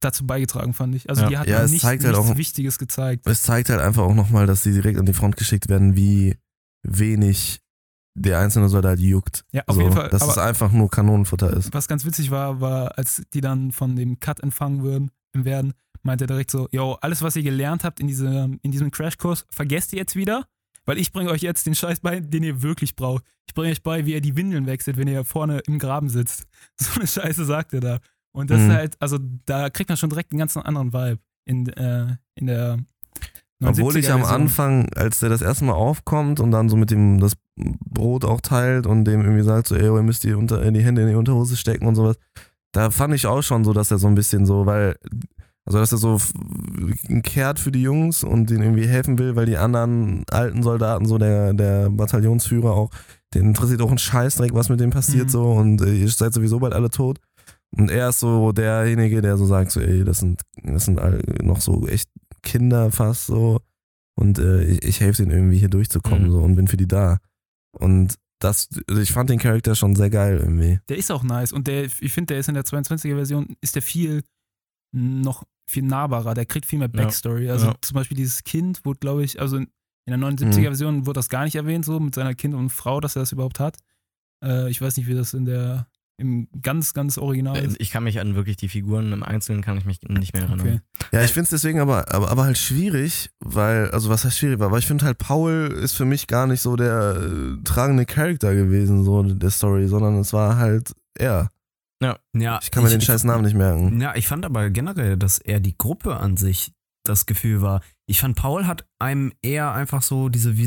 [0.00, 1.08] dazu beigetragen, fand ich.
[1.08, 1.28] Also Ja.
[1.28, 3.26] die hat Ja, es nicht, zeigt halt nichts auch- Wichtiges gezeigt.
[3.26, 6.36] es zeigt halt einfach auch nochmal, dass sie direkt an die Front geschickt werden, wie
[6.82, 7.60] wenig
[8.14, 9.44] der einzelne Soldat juckt.
[9.52, 10.08] Ja, auf so, jeden Fall.
[10.08, 11.72] Dass Aber es einfach nur Kanonenfutter ist.
[11.74, 16.24] was ganz witzig war, war, als die dann von dem Cut empfangen würden, werden, meinte
[16.24, 19.92] er direkt so, yo, alles, was ihr gelernt habt in, diese, in diesem Crashkurs, vergesst
[19.92, 20.46] ihr jetzt wieder,
[20.86, 23.22] weil ich bringe euch jetzt den Scheiß bei, den ihr wirklich braucht.
[23.48, 26.46] Ich bringe euch bei, wie ihr die Windeln wechselt, wenn ihr vorne im Graben sitzt.
[26.80, 27.98] So eine Scheiße sagt er da.
[28.32, 28.70] Und das Mhm.
[28.70, 32.46] ist halt, also da kriegt man schon direkt einen ganz anderen Vibe in, äh, in
[32.46, 32.78] der
[33.64, 34.40] Obwohl ich am 79er-Version.
[34.42, 38.40] Anfang, als der das erste Mal aufkommt und dann so mit dem das Brot auch
[38.42, 41.08] teilt und dem irgendwie sagt, so, ey, ihr müsst die, unter, äh, die Hände in
[41.08, 42.16] die Unterhose stecken und sowas,
[42.72, 44.96] da fand ich auch schon so, dass er so ein bisschen so, weil,
[45.64, 46.18] also dass er so
[47.22, 51.16] kehrt für die Jungs und denen irgendwie helfen will, weil die anderen alten Soldaten, so
[51.18, 52.90] der, der Bataillonsführer auch,
[53.34, 55.30] den interessiert auch ein Scheißdreck, was mit dem passiert Mhm.
[55.30, 57.18] so und äh, ihr seid sowieso bald alle tot.
[57.76, 61.20] Und er ist so derjenige, der so sagt, so, ey, das sind, das sind all-
[61.42, 62.08] noch so echt
[62.46, 63.60] Kinder fast so.
[64.18, 66.30] Und äh, ich, ich helfe denen irgendwie hier durchzukommen Mhm.
[66.30, 67.18] so und bin für die da.
[67.72, 70.80] Und das, also ich fand den Charakter schon sehr geil irgendwie.
[70.88, 73.82] Der ist auch nice und der, ich finde, der ist in der 22er-Version, ist der
[73.82, 74.22] viel
[74.94, 77.02] noch viel nahbarer, der kriegt viel mehr Ja.
[77.02, 77.50] Backstory.
[77.50, 77.74] Also Ja.
[77.82, 79.68] zum Beispiel dieses Kind wurde, glaube ich, also in,
[80.06, 80.24] der Mhm.
[80.24, 83.32] 79er-Version wurde das gar nicht erwähnt, so mit seiner Kind und Frau, dass er das
[83.32, 83.76] überhaupt hat.
[84.44, 85.88] Äh, ich weiß nicht, wie das in der,
[86.18, 87.76] im ganz, ganz Original ist.
[87.78, 90.60] Ich kann mich an wirklich die Figuren im Einzelnen kann ich mich nicht mehr erinnern.
[90.60, 90.80] Okay.
[91.12, 94.60] Ja, ich finde es deswegen aber, aber, aber halt schwierig, weil, also was heißt schwierig,
[94.60, 98.54] aber ich finde halt, Paul ist für mich gar nicht so der äh, tragende Charakter
[98.54, 101.50] gewesen, so der Story, sondern es war halt er.
[102.02, 102.18] Ja,
[102.62, 104.00] Ich kann mir den scheiß Namen nicht merken.
[104.00, 106.72] Ja, ich fand aber generell, dass eher die Gruppe an sich
[107.04, 107.80] das Gefühl war.
[108.06, 110.58] Ich fand, Paul hat einem eher einfach so diese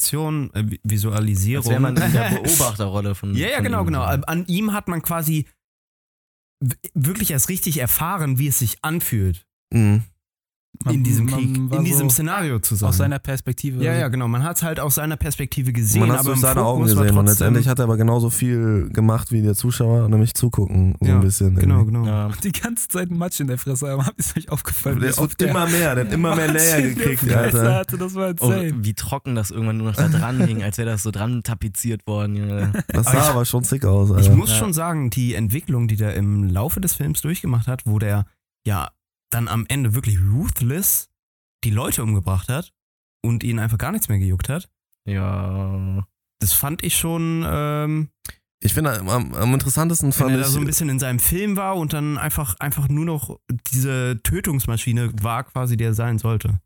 [0.00, 1.70] Visualisation, äh, Vi- Als Visualisierung.
[1.70, 3.34] wäre man in der Beobachterrolle von.
[3.34, 3.86] ja, ja, von genau, ihm.
[3.86, 4.02] genau.
[4.02, 5.46] An ihm hat man quasi
[6.94, 10.02] wirklich erst richtig erfahren, wie es sich anfühlt, Mhm.
[10.82, 12.88] Man- in diesem Krieg, in diesem so Szenario zu sein.
[12.88, 13.84] Aus seiner Perspektive.
[13.84, 14.28] ja, ja, genau.
[14.28, 16.62] Man hat es halt aus seiner Perspektive gesehen, Man hat es aber durch im seine
[16.64, 20.32] Augen gesehen und trotzdem- letztendlich hat er aber genauso viel gemacht wie der Zuschauer, nämlich
[20.32, 21.54] zugucken, so Ja, ein bisschen.
[21.56, 21.92] Genau, irgendwie.
[21.98, 22.06] genau.
[22.06, 22.30] Ja.
[22.44, 24.02] Die ganze Zeit Matsch in der Fresse haben.
[24.16, 25.02] Ist euch aufgefallen?
[25.02, 27.74] wie Das oft wird der immer mehr, der hat immer mehr Layer der gekriegt, Alter.
[27.74, 27.98] Hatte.
[27.98, 28.72] Das war Oh, insane.
[28.78, 32.06] wie trocken das irgendwann nur noch da dran hing, als wäre das so dran tapeziert
[32.06, 32.36] worden.
[32.36, 32.72] Junge.
[32.88, 34.34] Das Aber sah ich- aber schon sick aus, Ich Alter.
[34.36, 34.56] muss Ja.
[34.56, 38.24] schon sagen, die Entwicklung, die der im Laufe des Films durchgemacht hat, wo der
[38.66, 38.88] ja
[39.30, 41.08] dann am Ende wirklich ruthless
[41.64, 42.72] die Leute umgebracht hat
[43.24, 44.68] und ihnen einfach gar nichts mehr gejuckt hat,
[45.06, 46.06] Ja.
[46.40, 48.08] das fand ich schon, ähm,
[48.62, 51.18] Ich finde, am, am interessantesten wenn fand er ich, da so ein bisschen in seinem
[51.18, 53.38] Film war und dann einfach, einfach nur noch
[53.72, 56.60] diese Tötungsmaschine war quasi, der er sein sollte.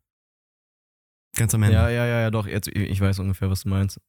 [1.37, 1.75] Ganz am Ende.
[1.77, 2.47] Ja, ja, ja, ja, doch.
[2.47, 4.01] Jetzt, ich weiß ungefähr, was du meinst.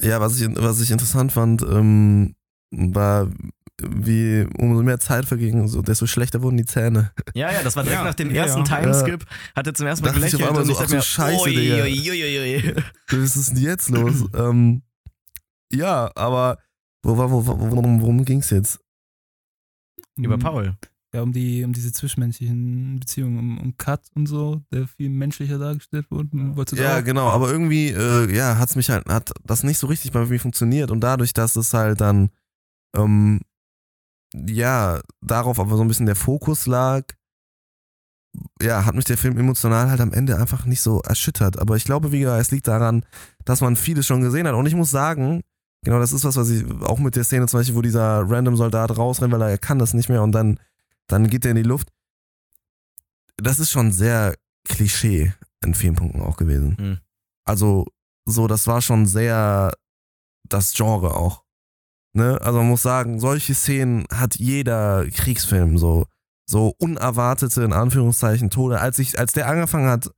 [0.00, 2.34] ja, was ich, was ich interessant fand, ähm,
[2.70, 3.28] war,
[3.88, 7.12] wie umso mehr Zeit verging, so, desto schlechter wurden die Zähne.
[7.34, 8.80] Ja, ja, das war direkt Ja, nach dem ja, ersten ja.
[8.80, 9.24] Timeskip.
[9.54, 11.02] Hat er zum ersten Mal Dachte ich auf gelächelt einmal und so, ich ach mir,
[11.02, 11.84] Scheiße, ui, Digga.
[11.84, 12.74] ui, ui.
[13.22, 14.24] Was ist denn jetzt los?
[14.34, 14.82] ähm,
[15.72, 16.58] Ja, aber
[17.02, 18.78] wo, wo, wo, worum, worum ging's jetzt?
[20.16, 20.38] Über.
[20.38, 20.76] Paul.
[21.14, 25.58] Ja, um die, um diese zwischenmenschlichen Beziehungen, um, um Kat und so, der viel menschlicher
[25.58, 26.30] dargestellt wurde.
[26.74, 27.04] Ja, auch?
[27.04, 30.40] genau, aber irgendwie, äh, ja, hat's mich halt, hat das nicht so richtig bei mir
[30.40, 32.30] funktioniert und dadurch, dass es halt dann,
[32.96, 33.40] ähm,
[34.34, 37.04] ja, darauf aber so ein bisschen der Fokus lag,
[38.62, 41.58] ja, hat mich der Film emotional halt am Ende einfach nicht so erschüttert.
[41.58, 43.04] Aber ich glaube, wie gesagt, es liegt daran,
[43.44, 44.54] dass man vieles schon gesehen hat.
[44.54, 45.42] Und ich muss sagen,
[45.84, 48.56] genau, das ist was, was ich auch mit der Szene zum Beispiel, wo dieser random
[48.56, 50.58] Soldat rausrennt, weil er kann das nicht mehr und dann,
[51.08, 51.88] dann geht er in die Luft.
[53.36, 56.76] Das ist schon sehr Klischee in vielen Punkten auch gewesen.
[56.78, 56.98] Mhm.
[57.44, 57.86] Also,
[58.24, 59.72] so, das war schon sehr
[60.48, 61.42] das Genre auch.
[62.14, 62.38] Ne?
[62.42, 66.06] Also man muss sagen, solche Szenen hat jeder Kriegsfilm so,
[66.46, 68.80] so unerwartete, in Anführungszeichen, Tode.
[68.80, 70.10] Als ich, als der angefangen hat,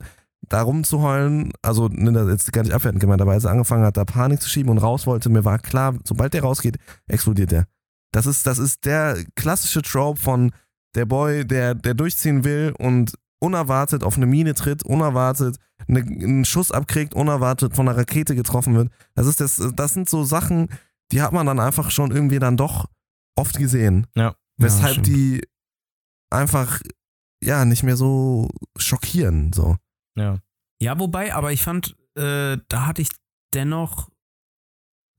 [0.48, 3.96] da rumzuheulen, also ne, das jetzt gar nicht abwertend gemeint, aber als er angefangen hat,
[3.96, 6.76] da Panik zu schieben und raus wollte, mir war klar, sobald der rausgeht,
[7.06, 7.66] explodiert der.
[8.12, 10.52] Das ist, das ist der klassische Trope von
[10.94, 15.56] der Boy, der, der durchziehen will und unerwartet auf eine Mine tritt, unerwartet
[15.88, 18.90] eine, einen Schuss abkriegt, unerwartet von einer Rakete getroffen wird.
[19.14, 20.68] Das ist das, das sind so Sachen,
[21.14, 22.90] die hat man dann einfach schon irgendwie dann doch
[23.36, 24.06] oft gesehen.
[24.16, 24.36] Ja.
[24.56, 25.06] Weshalb stimmt.
[25.06, 25.46] die
[26.30, 26.80] einfach
[27.42, 29.52] ja nicht mehr so schockieren.
[29.52, 29.76] So.
[30.18, 30.40] Ja.
[30.80, 33.10] Ja, wobei, aber ich fand, äh, da hatte ich
[33.54, 34.10] dennoch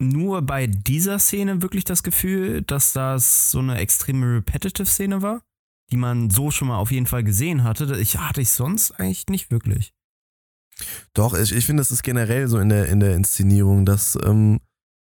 [0.02, 5.44] nur bei dieser Szene wirklich das Gefühl, dass das so eine extreme Repetitive-Szene war,
[5.92, 7.98] die man so schon mal auf jeden Fall gesehen hatte.
[8.00, 9.94] Ich hatte ich sonst eigentlich nicht wirklich.
[11.14, 14.60] Doch, ich, ich finde, es ist generell so in der, in der Inszenierung, dass ähm,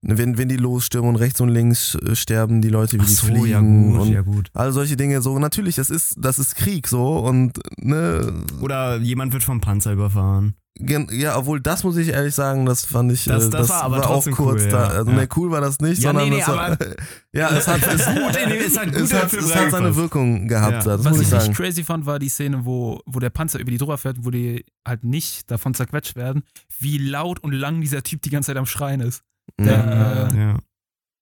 [0.02, 3.48] wenn, wenn die losstürmen und rechts und links äh, sterben die Leute, wie die fliegen
[3.48, 4.50] ja gut, und ja gut.
[4.54, 5.22] all solche Dinge.
[5.22, 8.32] So natürlich, das ist das ist Krieg so und ne
[8.62, 10.56] Oder jemand wird vom Panzer überfahren.
[10.82, 13.84] Gen- Ja, obwohl das muss ich ehrlich sagen, das fand ich, Das- äh, das war
[13.84, 14.84] aber auch trotzdem kurz cool, da.
[14.84, 14.88] ja.
[15.00, 15.18] Also Ja.
[15.18, 16.78] ne, cool war das nicht, Ja, sondern nee, nee, es war,
[17.34, 19.94] ja, es hat, es, Gut, dem- es hat gut es hat, es hat seine.
[19.98, 20.80] Wirkung gehabt, Ja.
[20.84, 21.42] da, das Was muss ich ich sagen.
[21.48, 24.30] richtig crazy fand, war die Szene, wo, wo der Panzer über die drüber fährt, wo
[24.32, 26.44] die halt nicht davon zerquetscht werden,
[26.80, 29.24] wie laut und lang dieser Typ die ganze Zeit am Schreien ist.
[29.60, 29.66] Ja.
[29.66, 30.60] Der, äh, Ja.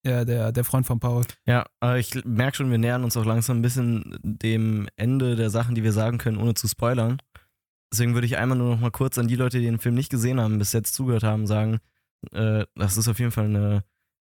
[0.05, 1.23] ja, der, der Freund von Paul.
[1.45, 5.49] Ja, aber ich merke schon, wir nähern uns auch langsam ein bisschen dem Ende der
[5.49, 7.21] Sachen, die wir sagen können, ohne zu spoilern.
[7.91, 10.09] Deswegen würde ich einmal nur noch mal kurz an die Leute, die den Film nicht
[10.09, 11.79] gesehen haben, bis jetzt zugehört haben, sagen,
[12.31, 13.83] äh, das ist auf jeden Fall eine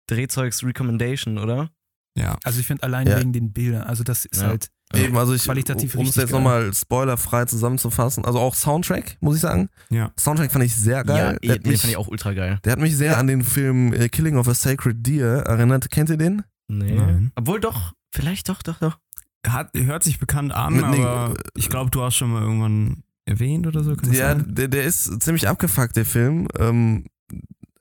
[0.08, 1.70] Drehzeugs Recommendation, oder?
[2.16, 2.36] ja.
[2.44, 3.18] Also ich finde allein Ja.
[3.18, 4.48] wegen den Bildern, also das ist Ja.
[4.48, 9.36] halt, Eben, also ich, Qualitativ um es jetzt nochmal spoilerfrei zusammenzufassen, also auch Soundtrack, muss
[9.36, 9.68] ich sagen.
[9.88, 10.10] Ja.
[10.18, 11.38] Soundtrack fand ich sehr geil.
[11.42, 12.58] ja, der, den mich, fand ich auch ultra geil.
[12.64, 15.90] der hat mich sehr an den Film äh, Killing of a Sacred Deer erinnert.
[15.90, 16.42] Kennt ihr den?
[16.66, 16.92] Nee.
[16.92, 17.30] Nein.
[17.36, 18.98] Obwohl doch, vielleicht doch, doch, doch.
[19.46, 23.04] Hat, hört sich bekannt an, Mit- aber äh, ich glaube, du hast schon mal irgendwann
[23.26, 23.94] erwähnt oder so.
[24.10, 26.48] Ja, der, der ist ziemlich abgefuckt, der Film.
[26.58, 27.06] Ähm,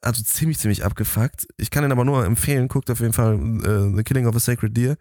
[0.01, 1.47] also ziemlich, ziemlich abgefuckt.
[1.57, 2.68] Ich kann ihn aber nur empfehlen.
[2.68, 4.95] Guckt auf jeden Fall äh, The Killing of a Sacred Deer.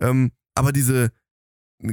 [0.00, 1.10] Ähm, aber diese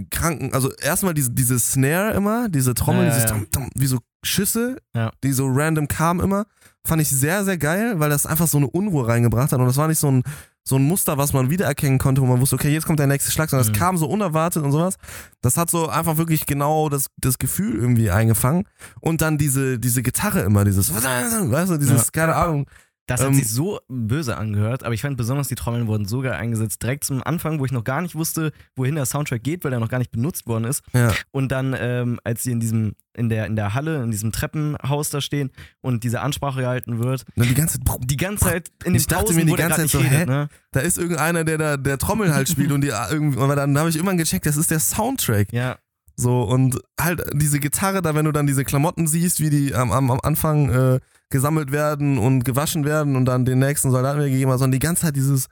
[0.10, 3.36] kranken, also erstmal diese, diese Snare immer, diese Trommel, Ja, dieses ja.
[3.38, 5.12] Dum, Dum, wie so Schüsse, Ja.
[5.24, 6.46] die so random kamen immer,
[6.86, 9.78] fand ich sehr, sehr geil, weil das einfach so eine Unruhe reingebracht hat und das
[9.78, 10.24] war nicht so ein,
[10.64, 13.32] so ein Muster, was man wiedererkennen konnte, wo man wusste, okay, jetzt kommt der nächste
[13.32, 13.74] Schlag, sondern Mhm.
[13.74, 14.96] kam so unerwartet und sowas.
[15.42, 18.66] Das hat so einfach wirklich genau das, das Gefühl irgendwie eingefangen.
[19.00, 22.68] Und dann diese, diese Gitarre immer, dieses, weißt du, dieses, keine Ahnung.
[23.08, 26.22] Das hat Ähm, sich so böse angehört, aber ich fand besonders die Trommeln wurden so
[26.22, 26.82] geil eingesetzt.
[26.82, 29.80] Direkt zum Anfang, wo ich noch gar nicht wusste, wohin der Soundtrack geht, weil der
[29.80, 30.84] noch gar nicht benutzt worden ist.
[30.94, 31.12] Ja.
[31.32, 35.10] Und dann, ähm, als sie in diesem, in der, in der Halle, in diesem Treppenhaus
[35.10, 35.50] da stehen
[35.82, 39.08] und diese Ansprache gehalten wird, Und die ganze Zeit, die ganze Zeit in den Ich
[39.08, 40.48] dachte Pausen, mir die ganze Zeit so, redet, ne?
[40.72, 43.90] da ist irgendeiner, der da der Trommel halt spielt und die irgendwie, aber dann habe
[43.90, 45.52] ich irgendwann gecheckt, das ist der Soundtrack.
[45.52, 45.78] Ja,
[46.16, 49.92] So, und halt diese Gitarre, da wenn du dann diese Klamotten siehst, wie die am,
[49.92, 51.00] am, am Anfang äh,
[51.32, 54.86] gesammelt werden und gewaschen werden und dann den nächsten Soldaten wieder gegeben haben, sondern die
[54.86, 55.48] ganze Zeit dieses,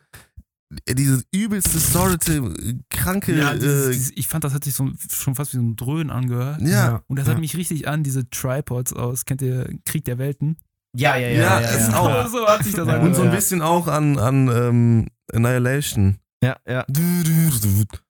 [0.88, 2.53] dieses übelst distorte,
[2.91, 5.63] kranke, ja, dieses, äh, dieses, ich fand, das hat sich so, schon fast wie so
[5.63, 6.61] ein Dröhnen angehört.
[6.61, 7.34] ja, Und das Ja.
[7.34, 10.57] hat mich richtig an diese Tripods aus, kennt ihr Krieg der Welten?
[10.95, 11.34] ja, ja, ja.
[11.41, 11.97] Ja, ja, ist ja.
[11.99, 12.27] auch.
[12.30, 13.03] So hat sich das Ja, angehört.
[13.09, 13.36] und so ein ja.
[13.36, 16.17] bisschen auch an, an ähm, Annihilation.
[16.43, 16.84] Ja, ja.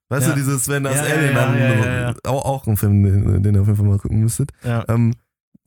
[0.08, 0.32] Weißt Ja.
[0.32, 2.14] du, dieses, wenn das Ja, ja, Alien ja, dann, ja, ja, ja.
[2.24, 4.84] Auch, auch ein Film, den, den ihr auf jeden Fall mal gucken müsstet, ja.
[4.88, 5.14] ähm,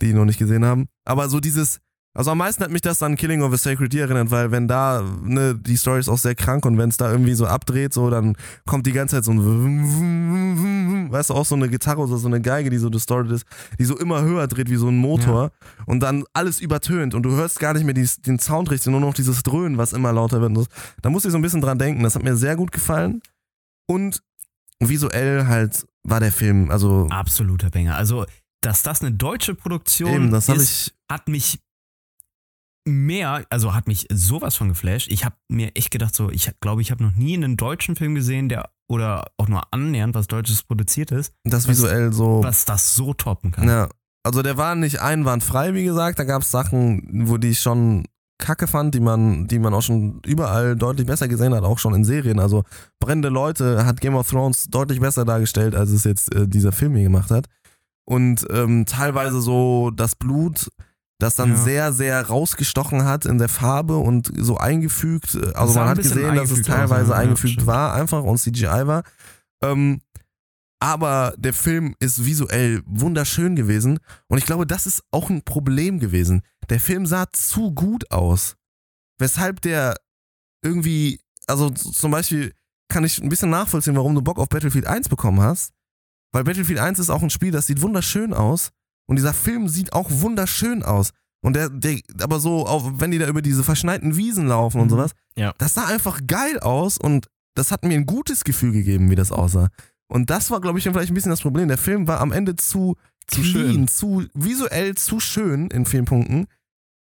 [0.02, 0.88] die noch nicht gesehen haben.
[1.06, 1.80] Aber so dieses,
[2.16, 4.68] also am meisten hat mich das an Killing of a Sacred Deer erinnert, weil wenn
[4.68, 7.92] da, ne, die Story ist auch sehr krank und wenn es da irgendwie so abdreht,
[7.94, 8.36] so, dann
[8.68, 12.40] kommt die ganze Zeit so ein, weißt du, auch so eine Gitarre oder so eine
[12.40, 13.46] Geige, die so distorted ist,
[13.80, 15.52] die so immer höher dreht wie so ein Motor
[15.88, 19.02] und dann alles übertönt und du hörst gar nicht mehr die, den Sound richtig, nur
[19.02, 20.56] noch dieses Dröhnen, was immer lauter wird.
[20.56, 20.66] So.
[21.02, 23.22] Da musste ich so ein bisschen dran denken, das hat mir sehr gut gefallen
[23.88, 24.22] und
[24.80, 27.96] visuell halt war der Film, also Absoluter Banger.
[27.96, 28.26] Also,
[28.62, 31.60] dass das eine deutsche Produktion eben, das ist, ich, hat mich
[32.86, 35.10] mehr, also hat mich sowas von geflasht.
[35.12, 38.16] Ich habe mir echt gedacht, so, ich glaube, ich habe noch nie einen deutschen Film
[38.16, 42.42] gesehen, der oder auch nur annähernd was Deutsches produziert ist, Das Was- visuell so.
[42.44, 43.68] was das so toppen kann.
[43.68, 43.90] Ja.
[44.26, 46.20] Also der war nicht einwandfrei, wie gesagt.
[46.20, 48.06] Da gab es Sachen, wo die ich schon
[48.40, 51.94] kacke fand, die man, die man auch schon überall deutlich besser gesehen hat, auch schon
[51.94, 52.40] in Serien.
[52.40, 52.64] Also
[53.00, 56.94] brennende Leute hat Game of Thrones deutlich besser dargestellt, als es jetzt äh, dieser Film
[56.96, 57.48] hier gemacht hat.
[58.06, 60.70] Und ähm, teilweise so das Blut,
[61.24, 61.56] das dann Ja.
[61.58, 65.36] sehr, sehr rausgestochen hat in der Farbe und so eingefügt.
[65.36, 67.68] äh, Also man hat gesehen, dass es teilweise ja, ja, eingefügt stimmt.
[67.68, 69.04] war, einfach und CGI war.
[69.64, 70.02] Ähm,
[70.80, 76.00] aber der Film ist visuell wunderschön gewesen und ich glaube, das ist auch ein Problem
[76.00, 76.42] gewesen.
[76.70, 78.56] Der Film sah zu gut aus,
[79.18, 79.96] weshalb der
[80.62, 82.54] irgendwie, also zum Beispiel
[82.90, 85.72] kann ich ein bisschen nachvollziehen, warum du Bock auf Battlefield 1 bekommen hast,
[86.34, 88.72] weil Battlefield 1 ist auch ein Spiel, das sieht wunderschön aus
[89.08, 91.12] und dieser Film sieht auch wunderschön aus.
[91.44, 94.88] Und der, der aber so, auch wenn die da über diese verschneiten Wiesen laufen und
[94.88, 94.92] Mhm.
[94.92, 95.54] sowas, Ja.
[95.58, 99.32] das sah einfach geil aus und das hat mir ein gutes Gefühl gegeben, wie das
[99.32, 99.68] aussah.
[100.08, 101.68] Und das war, glaube ich, vielleicht ein bisschen das Problem.
[101.68, 102.96] Der Film war am Ende zu,
[103.28, 103.88] Zu clean, schön.
[103.88, 106.46] zu visuell zu schön in vielen Punkten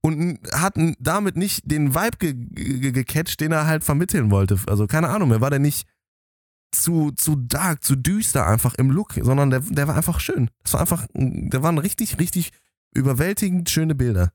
[0.04, 4.60] und hat damit nicht den Vibe ge ge gecatcht, den er halt vermitteln wollte.
[4.68, 5.88] Also keine Ahnung, mir war der nicht
[6.72, 10.50] zu, zu dark, zu düster einfach im Look, sondern der, der war einfach schön.
[10.64, 12.52] Das war einfach, der waren richtig, richtig
[12.94, 14.32] überwältigend schöne Bilder.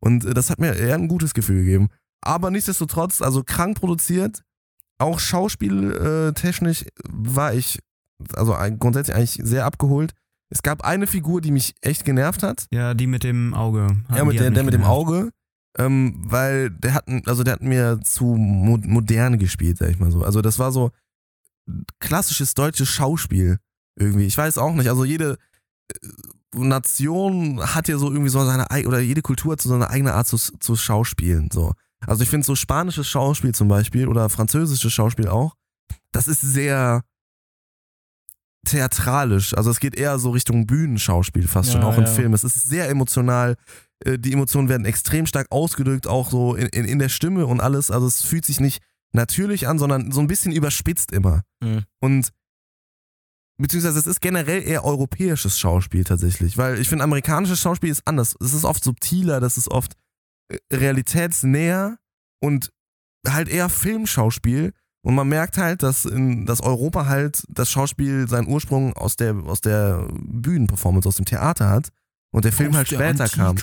[0.00, 1.88] Und äh, das hat mir eher ein gutes Gefühl gegeben.
[2.20, 4.42] Aber nichtsdestotrotz, also krank produziert,
[4.98, 7.78] auch schauspieltechnisch war ich,
[8.34, 10.12] also grundsätzlich eigentlich sehr abgeholt.
[10.48, 12.66] Es gab eine Figur, die mich echt genervt hat.
[12.70, 13.88] Ja, die mit dem Auge.
[14.10, 14.84] Ja, Die mit der, der mit dem.
[14.84, 15.30] Auge.
[15.78, 20.10] Ähm, weil der hat, also der hat mir zu mo modern gespielt, sag ich mal
[20.10, 20.22] so.
[20.22, 20.90] Also das war so
[22.00, 23.58] klassisches deutsches Schauspiel
[23.98, 24.26] irgendwie.
[24.26, 24.88] Ich weiß auch nicht.
[24.88, 25.38] Also jede
[25.92, 25.98] äh,
[26.54, 30.14] Nation hat ja so irgendwie so seine ei- oder jede Kultur hat so seine eigene
[30.14, 31.50] Art zu, zu Schauspielen.
[31.52, 31.72] So.
[32.06, 35.54] Also ich finde so spanisches Schauspiel zum Beispiel oder französisches Schauspiel auch,
[36.12, 37.02] das ist sehr
[38.66, 39.54] theatralisch.
[39.54, 42.10] Also es geht eher so Richtung Bühnenschauspiel fast schon, Ja, auch im ja.
[42.10, 42.34] Film.
[42.34, 43.56] Es ist sehr emotional.
[44.04, 47.60] Äh, Die Emotionen werden extrem stark ausgedrückt, auch so in, in, in der Stimme und
[47.60, 47.90] alles.
[47.90, 48.82] Also es fühlt sich nicht
[49.12, 51.42] natürlich an, sondern so ein bisschen überspitzt immer.
[51.62, 51.84] Mhm.
[52.00, 52.32] Und
[53.58, 58.36] beziehungsweise es ist generell eher europäisches Schauspiel tatsächlich, weil ich finde, amerikanisches Schauspiel ist anders.
[58.40, 59.94] Es ist oft subtiler, das ist oft
[60.48, 61.98] äh, realitätsnäher
[62.40, 62.72] und
[63.26, 64.72] halt eher Filmschauspiel.
[65.02, 69.36] Und man merkt halt, dass, in, dass Europa halt das Schauspiel seinen Ursprung aus der,
[69.36, 71.90] aus der Bühnenperformance, aus dem Theater hat
[72.32, 73.56] und der Film Aus halt später kam.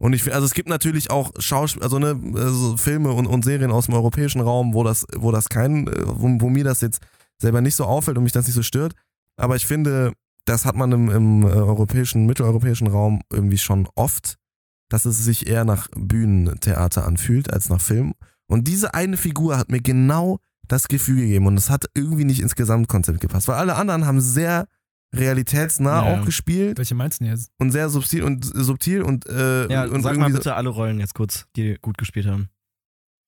[0.00, 3.70] Und ich, also es gibt natürlich auch Schauspiel, also ne, also Filme und, und Serien
[3.70, 7.00] aus dem europäischen Raum, wo das, wo das kein, äh, wo, wo mir das jetzt
[7.38, 8.94] selber nicht so auffällt und mich das nicht so stört.
[9.36, 10.12] Aber ich finde,
[10.46, 14.36] das hat man im, im äh, europäischen, mitteleuropäischen Raum irgendwie schon oft,
[14.88, 18.14] dass es sich eher nach Bühnentheater anfühlt als nach Film.
[18.48, 22.40] Und diese eine Figur hat mir genau das Gefühl gegeben und es hat irgendwie nicht
[22.40, 24.66] ins Gesamtkonzept gepasst, weil alle anderen haben sehr
[25.14, 26.20] realitätsnah Ja.
[26.20, 27.50] auch gespielt Welche meinst du denn jetzt?
[27.58, 31.00] und sehr subtil und subtil und, äh, Ja, und sag mal so- bitte alle Rollen
[31.00, 32.48] jetzt kurz, die gut gespielt haben.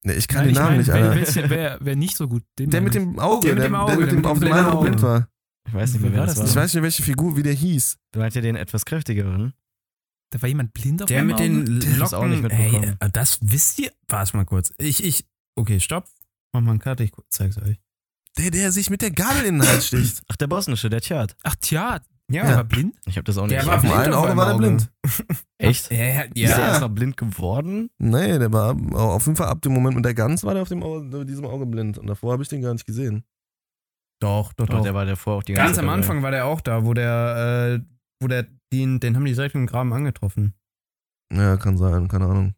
[0.04, 1.50] Nee, ich kann Nein, den ich Namen mein, nicht, wer, Alter.
[1.50, 2.42] wer, wer nicht so gut?
[2.58, 3.00] Den Der mit ich.
[3.00, 5.02] dem Auge, Der der, mit dem der Auge, mit der dem auf dem Auge blind
[5.02, 5.28] war.
[5.68, 6.44] Ich weiß nicht mehr, Wer wer war das war.
[6.46, 7.98] Ich weiß nicht, welche Figur, wie der hieß.
[8.12, 9.52] Du meinst ja den etwas kräftigeren.
[10.30, 11.42] Da war jemand blind auf Der mit Auge?
[11.44, 12.14] den Der hat das Locken.
[12.18, 12.82] auch nicht mitbekommen.
[12.82, 13.92] Hey, äh, das wisst ihr?
[14.08, 14.72] Warte mal kurz.
[14.78, 15.24] Ich, ich,
[15.56, 16.08] okay, stopp.
[16.52, 17.78] Mach mal einen Cut, ich zeig's euch.
[18.38, 20.22] Der, der sich mit der Gabel in den Hals sticht.
[20.28, 21.36] Ach, der bosnische, der Tjad.
[21.42, 22.00] Ach, tja,
[22.30, 22.94] Ja, der war blind?
[23.06, 23.52] Ich habe das auch nicht.
[23.60, 24.90] Der war Auf einen auf Auge war der blind.
[25.58, 25.90] Echt?
[25.90, 27.90] Ja, ja, Ist der erst noch blind geworden?
[27.98, 30.68] Nee, der war auf jeden Fall ab dem Moment mit der Gans war der auf
[30.68, 31.98] dem Auge, diesem Auge blind.
[31.98, 33.24] Und davor habe ich den gar nicht gesehen.
[34.20, 34.82] Doch, doch, Doch, doch.
[34.84, 35.98] der war davor auch die ganze Ganz Zeit am dabei.
[35.98, 39.54] Anfang war der auch da, wo der, äh, wo der, den, den haben die direkt
[39.54, 40.54] im Graben angetroffen.
[41.32, 42.54] Ja, kann sein, keine Ahnung.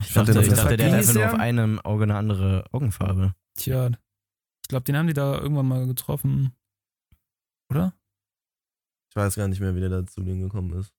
[0.00, 2.64] Ich fand dachte, den ich dachte der hat einfach nur auf einem Auge eine andere
[2.72, 3.34] Augenfarbe.
[3.56, 3.90] Tja.
[4.68, 6.52] Ich glaube, den haben die da irgendwann mal getroffen.
[7.70, 7.94] Oder?
[9.08, 10.92] Ich weiß gar nicht mehr, wie der da zu denen gekommen ist.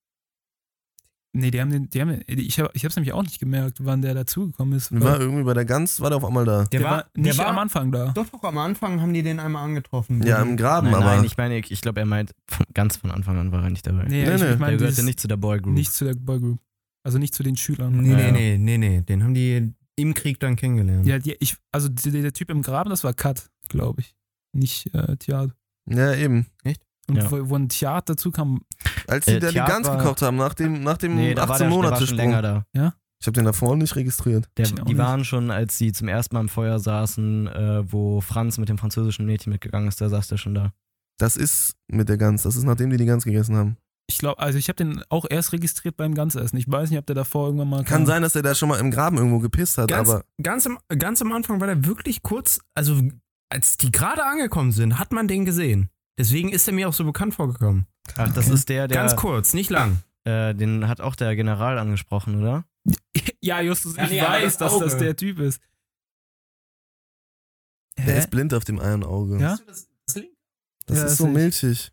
[1.32, 3.84] Nee, die haben den, die haben den, ich habe ich hab's nämlich auch nicht gemerkt,
[3.84, 4.90] wann der dazugekommen ist.
[5.00, 6.64] War irgendwie bei der Gans, war der auf einmal da.
[6.64, 8.10] der, war, nicht am Anfang da.
[8.10, 10.20] Doch, doch, am Anfang haben die den einmal angetroffen.
[10.26, 11.04] Ja, im Graben, Nein, aber.
[11.04, 13.70] nein, ich meine, ich, ich glaube, er meint, von, ganz von Anfang an war er
[13.70, 14.02] nicht dabei.
[14.08, 14.50] Nee, Nee, ich, nee.
[14.54, 15.74] ich meine, der gehörte nicht zu der Boy Group.
[15.74, 16.58] nicht zu der Boygroup.
[17.04, 17.96] Also nicht zu den Schülern.
[17.98, 18.58] Nee, Ja, nee, ja.
[18.58, 19.02] nee, nee, nee.
[19.02, 21.06] Den haben die im Krieg dann kennengelernt.
[21.06, 24.14] Ja, die, ich, also der, der Typ im Graben, das war Kat, glaube ich.
[24.52, 25.54] Nicht äh, Theater.
[25.88, 26.46] ja, eben.
[27.08, 27.30] Und Ja.
[27.30, 28.62] wo, wo ein Theater dazu kam,
[29.08, 31.48] Als die Äh, da die Gans war- gekocht haben, nach dem, nach dem nee, da
[31.48, 32.64] war 18 der, der war Monate schon länger Sprung.
[32.72, 32.94] da.
[33.20, 34.48] Ich habe den davor nicht registriert.
[34.56, 34.96] Der, die nicht.
[34.98, 38.78] waren schon, als sie zum ersten Mal am Feuer saßen, äh, wo Franz mit dem
[38.78, 40.72] französischen Mädchen mitgegangen ist, da saß der schon da.
[41.18, 42.44] Das ist mit der Gans.
[42.44, 43.76] Das ist nachdem die die Gans gegessen haben.
[44.08, 46.56] Ich glaube, also ich habe den auch erst registriert beim Ganzessen.
[46.58, 48.06] Ich weiß nicht, ob der davor irgendwann mal Kann kam.
[48.06, 50.78] sein, dass der da schon mal im Graben irgendwo gepisst hat, Ganz, aber ganz, am,
[50.98, 53.00] ganz am Anfang war der wirklich kurz, also
[53.50, 55.90] als die gerade angekommen sind, hat man den gesehen.
[56.18, 57.86] Deswegen ist er mir auch so bekannt vorgekommen.
[58.16, 58.54] Ach, das Okay.
[58.54, 58.96] ist der, der.
[58.96, 60.02] Ganz kurz, nicht lang.
[60.24, 62.64] Äh, den hat auch der General angesprochen, oder?
[63.42, 65.62] Ja, Justus, Ja, ich aber weiß, das dass das der Typ ist.
[67.96, 68.18] der Hä?
[68.18, 69.38] ist blind auf dem einen Auge.
[69.40, 69.58] Ja?
[69.66, 70.22] Das Ja,
[70.94, 71.32] ist das so ich.
[71.32, 71.92] milchig.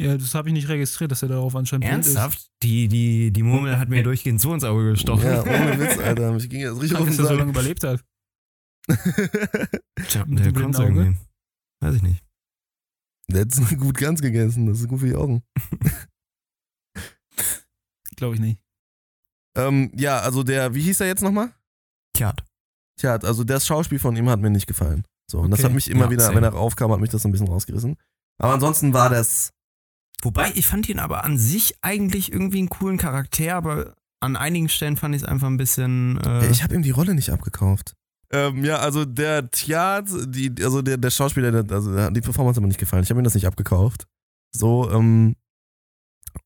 [0.00, 2.50] Ja, das habe ich nicht registriert, dass er darauf anscheinend blind Ernsthaft?
[2.62, 5.24] Die, die, die Murmel hat mir durchgehend so ins Auge gestochen.
[5.26, 6.32] Ja, ohne Witz, Alter.
[6.32, 6.82] Mich ging jetzt ist.
[6.82, 8.04] richtig Kann, auf den dass er so lange überlebt hat.
[10.08, 11.16] Tja, Mit der kommt irgendwie.
[11.80, 12.24] Weiß ich nicht.
[13.30, 14.66] Der hat gut ganz gegessen.
[14.66, 15.42] Das ist gut für die Augen.
[18.16, 18.60] Glaube ich nicht.
[19.56, 21.52] Ähm, ja, also der, wie hieß er jetzt nochmal?
[22.14, 22.34] Tja,
[22.98, 25.04] Tja, also das Schauspiel von ihm hat mir nicht gefallen.
[25.30, 25.66] So, und das Okay.
[25.68, 26.36] hat mich immer Ja, wieder, same.
[26.36, 27.96] wenn er raufkam, hat mich das so ein bisschen rausgerissen.
[28.40, 29.52] Aber ansonsten war das,
[30.22, 34.68] Wobei, ich fand ihn aber an sich eigentlich irgendwie einen coolen Charakter, aber an einigen
[34.68, 36.18] Stellen fand ich es einfach ein bisschen.
[36.24, 37.94] Äh, ich habe ihm die Rolle nicht abgekauft.
[38.32, 42.56] Ähm, ja, also der Tjad, die, also der, der Schauspieler, der, also der, die Performance
[42.58, 43.02] hat mir nicht gefallen.
[43.02, 44.06] Ich habe ihm das nicht abgekauft.
[44.54, 45.34] So, ähm,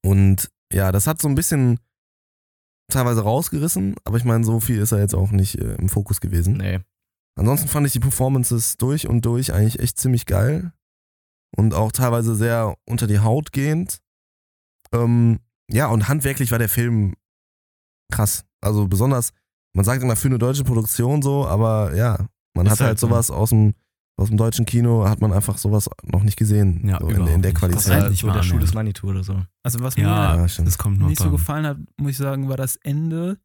[0.04, 1.78] und ja, das hat so ein bisschen
[2.90, 6.20] teilweise rausgerissen, aber ich meine, so viel ist er jetzt auch nicht äh, im Fokus
[6.20, 6.58] gewesen.
[6.58, 6.80] Nee.
[7.38, 10.72] Ansonsten fand ich die Performances durch und durch eigentlich echt ziemlich geil.
[11.56, 14.00] Und auch teilweise sehr unter die Haut gehend.
[14.92, 15.40] Ähm,
[15.70, 17.14] ja, und handwerklich war der Film
[18.10, 18.44] krass.
[18.60, 19.32] Also besonders,
[19.74, 22.98] man sagt immer für eine deutsche Produktion so, aber ja, man Ist hat halt halt
[22.98, 23.06] so.
[23.08, 23.74] sowas aus dem,
[24.18, 26.86] aus dem deutschen Kino, hat man einfach sowas noch nicht gesehen.
[26.86, 27.54] Ja, so in, in der nicht.
[27.54, 27.88] Das Qualität.
[27.88, 29.42] war Endlich so der Schuh des Manitou oder so.
[29.62, 30.02] Also was ja,
[30.36, 33.38] mir Ja, das kommt noch nicht so gefallen hat, muss ich sagen, war das Ende,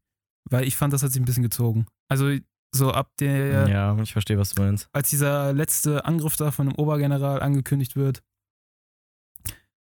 [0.50, 1.86] weil ich fand, das hat sich ein bisschen gezogen.
[2.10, 2.32] Also
[2.76, 4.90] so ab der, Ja, ich verstehe, was du meinst.
[4.92, 8.22] als dieser letzte Angriff da von dem Obergeneral angekündigt wird.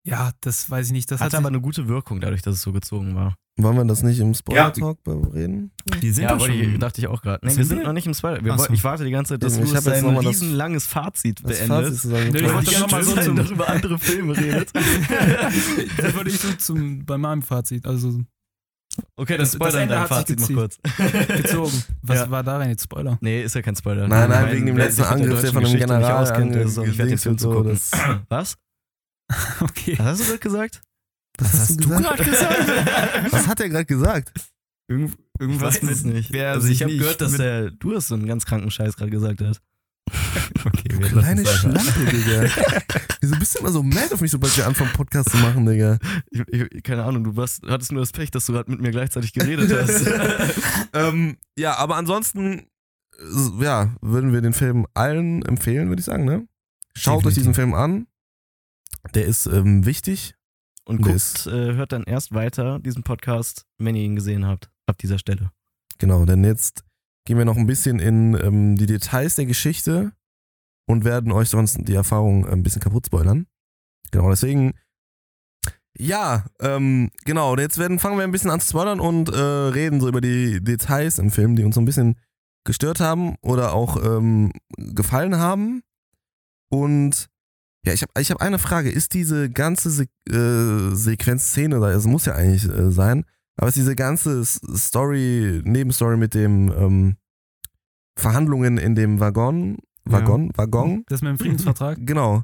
[0.07, 1.11] Ja, das weiß ich nicht.
[1.11, 3.35] Das Hatte hat aber eine gute Wirkung, dadurch, dass es so gezogen war.
[3.57, 4.99] Wollen wir das nicht im Spoiler-Talk
[5.33, 5.71] reden?
[6.03, 6.55] Die sind ja, doch schon.
[6.55, 7.39] ich, dachte ich auch gerade.
[7.47, 7.85] Nee, Sind wir sind wir?
[7.87, 8.45] noch nicht im Spoiler.
[8.45, 8.69] Wir so.
[8.73, 12.11] Ich warte die ganze Zeit, dass du ich jetzt sein riesenlanges Fazit Das Fazit ich
[12.53, 14.71] wollte die schon noch mal ganze so zum- noch über andere Filme redet.
[15.97, 18.21] das wollte ich so zum, bei meinem Fazit, also
[19.17, 20.79] Okay, dann Das- das Ende dein hat sich Fazit noch kurz.
[21.43, 21.85] gezogen.
[22.03, 22.31] Was Ja.
[22.31, 23.19] war darin jetzt Spoiler?
[23.21, 24.07] Nee, ist ja kein Spoiler.
[24.09, 27.19] Nein, nein, Ich wegen dem letzten Angriff, der von nicht General auskennt, nicht wert, den
[27.19, 27.81] Film zu so, gucken.
[28.29, 28.57] Was?
[29.61, 29.95] Okay.
[29.99, 30.81] Was hast du gerade gesagt?
[31.39, 32.05] Was hast, hast du du gesagt?
[32.05, 33.33] gerade gesagt?
[33.33, 34.33] Was hat er gerade gesagt?
[34.89, 36.33] Irgend, Ich irgendwas mit, nicht.
[36.33, 38.71] Wer also sich ich habe nicht gehört, dass der, du hast so einen ganz kranken
[38.71, 39.61] Scheiß gerade gesagt hast.
[40.67, 41.45] Okay, wir Kleine.
[41.47, 42.49] Schlampe, Digga.
[43.21, 45.99] Wieso bist du immer so mad auf mich, sobald wir anfangen, Podcast zu machen, Digga?
[46.31, 48.91] Ich, ich, keine Ahnung, du warst, hattest nur das Pech, dass du gerade mit mir
[48.91, 50.07] gleichzeitig geredet hast.
[50.95, 52.67] ähm, ja, aber ansonsten,
[53.19, 56.47] äh, ja, würden wir den Film allen empfehlen, würde ich sagen, ne?
[56.97, 57.43] Schaut euch Definitiv.
[57.43, 58.07] diesen Film an.
[59.15, 60.35] Der ist ähm, wichtig.
[60.87, 64.71] Und guckt, ist- äh, hört dann erst weiter diesen Podcast, wenn ihr ihn gesehen habt,
[64.87, 65.51] ab dieser Stelle.
[65.99, 66.85] Genau, denn jetzt
[67.27, 70.13] gehen wir noch ein bisschen in ähm, die Details der Geschichte
[70.87, 73.47] und werden euch sonst die Erfahrung ein bisschen kaputt spoilern.
[74.11, 74.75] Genau, deswegen,
[75.97, 80.01] ja, ähm, genau, jetzt werden, fangen wir ein bisschen an zu spoilern und äh, reden
[80.01, 82.19] so über die Details im Film, die uns so ein bisschen
[82.65, 85.83] gestört haben oder auch ähm, gefallen haben.
[86.71, 87.29] Und
[87.85, 88.91] ja, ich habe ich hab eine Frage.
[88.91, 93.25] Ist diese ganze Se äh, Sequenzszene, es muss ja eigentlich äh, sein,
[93.57, 97.17] aber ist diese ganze Story, Nebenstory mit dem ähm,
[98.17, 101.99] Verhandlungen in dem Waggon, Waggon, Waggon, Das mit dem Friedensvertrag?
[102.07, 102.43] genau.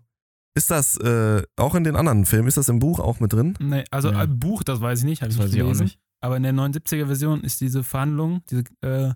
[0.56, 3.54] Ist das äh, auch in den anderen Filmen, ist das im Buch auch mit drin?
[3.60, 4.24] Nee, also Ja.
[4.24, 5.84] äh, Buch, das weiß ich nicht, habe ich weiß nicht ich auch gelesen.
[5.84, 6.00] nicht.
[6.20, 9.12] Aber in der 79er-Version ist diese Verhandlung, diese, äh,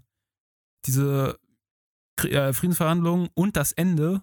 [0.87, 1.37] diese
[2.23, 4.23] äh, Friedensverhandlung und das Ende,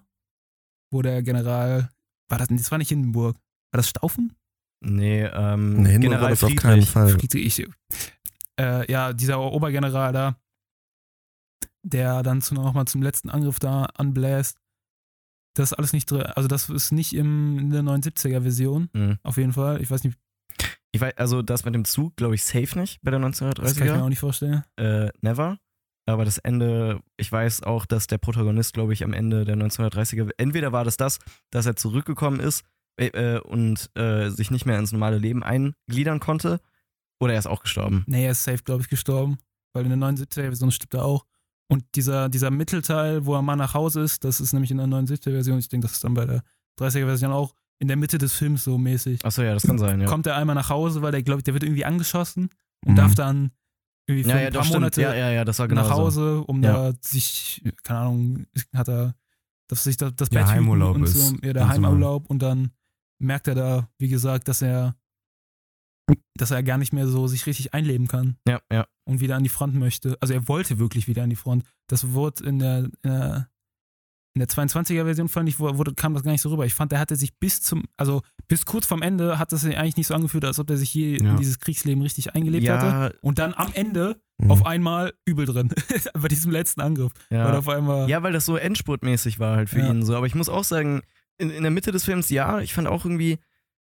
[0.92, 1.90] wo der General,
[2.28, 3.36] war das, das war nicht Hindenburg,
[3.72, 4.34] war das Staufen?
[4.84, 6.62] Nee, ähm, Nee, Hindenburg war General das auf Friedrich.
[6.62, 7.08] keinen Fall.
[7.08, 7.66] Friedrich,
[8.60, 10.36] äh, ja, dieser Obergeneral da,
[11.82, 14.58] der dann zu, nochmal zum letzten Angriff da anbläst.
[15.54, 19.18] Das ist alles nicht drin, also das ist nicht im, in der 79er-Version, Mhm.
[19.22, 19.82] auf jeden Fall.
[19.82, 20.18] Ich weiß nicht,
[20.94, 23.50] Ich weiß, also das mit dem Zug, glaube ich, safe nicht bei der das kann
[23.50, 24.02] ich mir 1930er.
[24.02, 24.64] auch nicht vorstellen.
[24.76, 25.58] Äh, never.
[26.06, 30.30] Aber das Ende, ich weiß auch, dass der Protagonist, glaube ich, am Ende der 1930er,
[30.36, 31.18] entweder war das das,
[31.50, 32.64] dass er zurückgekommen ist
[32.96, 36.60] äh, äh, und äh, sich nicht mehr ins normale Leben eingliedern konnte,
[37.20, 38.02] oder er ist auch gestorben.
[38.08, 39.38] Nee, er ist safe, glaube ich, gestorben.
[39.74, 41.24] Weil in der 79er-Version stirbt er auch.
[41.70, 44.86] Und dieser, dieser Mittelteil, wo er mal nach Hause ist, das ist nämlich in der
[44.86, 46.42] 79er-Version, ich denke, das ist dann bei der
[46.80, 49.24] 30er-Version auch, in der Mitte des Films so mäßig.
[49.24, 50.06] Achso, ja, das kann sein, ja.
[50.06, 52.50] Kommt er einmal nach Hause, weil der, glaube ich, der wird irgendwie angeschossen
[52.84, 52.96] und Mhm.
[52.96, 53.52] darf dann
[54.06, 54.80] irgendwie für ja, ja, ein paar stimmt.
[54.80, 56.90] Monate Ja, ja, ja, das war genau nach Hause, um Ja.
[56.90, 59.14] da sich, keine Ahnung, hat er,
[59.68, 61.68] dass sich das, das Der Bett Heimurlaub und ist so, ja, der.
[61.68, 62.72] Heimurlaub und dann
[63.20, 64.96] merkt er da, wie gesagt, dass er,
[66.34, 68.86] dass er gar nicht mehr so sich richtig einleben kann Ja, ja.
[69.04, 70.16] und wieder an die Front möchte.
[70.20, 71.64] Also er wollte wirklich wieder an die Front.
[71.86, 73.48] Das wurde in der, in der,
[74.34, 76.64] in der 22er-Version, fand ich, wurde, kam das gar nicht so rüber.
[76.64, 79.96] Ich fand, er hatte sich bis zum, also bis kurz vorm Ende hat sich eigentlich
[79.98, 81.30] nicht so angefühlt, als ob er sich je Ja.
[81.32, 83.18] in dieses Kriegsleben richtig eingelebt ja, hatte.
[83.20, 84.50] Und dann am Ende Mhm.
[84.50, 85.68] auf einmal übel drin.
[86.14, 87.12] Bei diesem letzten Angriff.
[87.30, 87.44] ja.
[87.46, 88.08] Weil auf einmal.
[88.08, 89.90] Ja, weil das so endspurtmäßig war halt für Ja.
[89.90, 90.16] ihn so.
[90.16, 91.02] Aber ich muss auch sagen,
[91.38, 93.38] in, in der Mitte des Films, ja, ich fand auch irgendwie,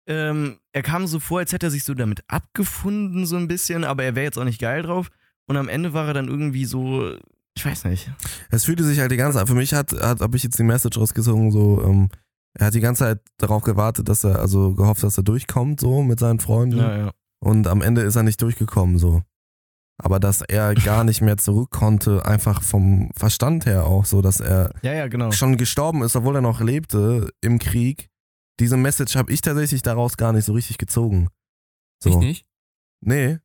[0.06, 3.84] ähm, er kam so vor, als hätte er sich so damit abgefunden, so ein bisschen,
[3.84, 5.08] aber er wäre jetzt auch nicht geil drauf.
[5.46, 7.16] Und am Ende war er dann irgendwie so,
[7.56, 8.10] ich weiß nicht.
[8.50, 10.62] Es fühlte sich halt die ganze Zeit, für mich hat, hat habe ich jetzt die
[10.62, 12.08] Message rausgezogen, so, ähm,
[12.58, 16.02] er hat die ganze Zeit darauf gewartet, dass er, also gehofft, dass er durchkommt, so
[16.02, 16.78] mit seinen Freunden.
[16.78, 17.10] Ja, ja.
[17.42, 19.22] Und am Ende ist er nicht durchgekommen, so.
[20.02, 24.40] Aber dass er gar nicht mehr zurück konnte, einfach vom Verstand her auch, so, dass
[24.40, 25.32] er Ja, ja, genau.
[25.32, 28.08] schon gestorben ist, obwohl er noch lebte im Krieg.
[28.58, 31.28] Diese Message habe ich tatsächlich daraus gar nicht so richtig gezogen.
[32.02, 32.10] So.
[32.10, 32.46] Ich nicht?
[33.02, 33.38] Nee.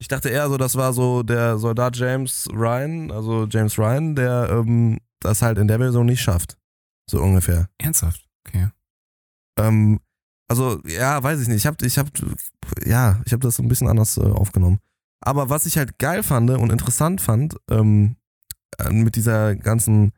[0.00, 4.48] Ich dachte eher so, das war so der Soldat James Ryan, also James Ryan, der
[4.50, 6.56] ähm, das halt in der Version nicht schafft.
[7.10, 7.68] So ungefähr.
[7.78, 8.24] Ernsthaft?
[8.46, 8.68] Okay.
[9.58, 10.00] Ähm,
[10.48, 11.58] also, ja, weiß ich nicht.
[11.58, 12.08] Ich hab, ich hab,
[12.84, 14.78] ja, ich hab das so ein bisschen anders äh, aufgenommen.
[15.20, 18.16] Aber was ich halt geil fand und interessant fand, ähm,
[18.78, 20.12] äh, mit dieser ganzen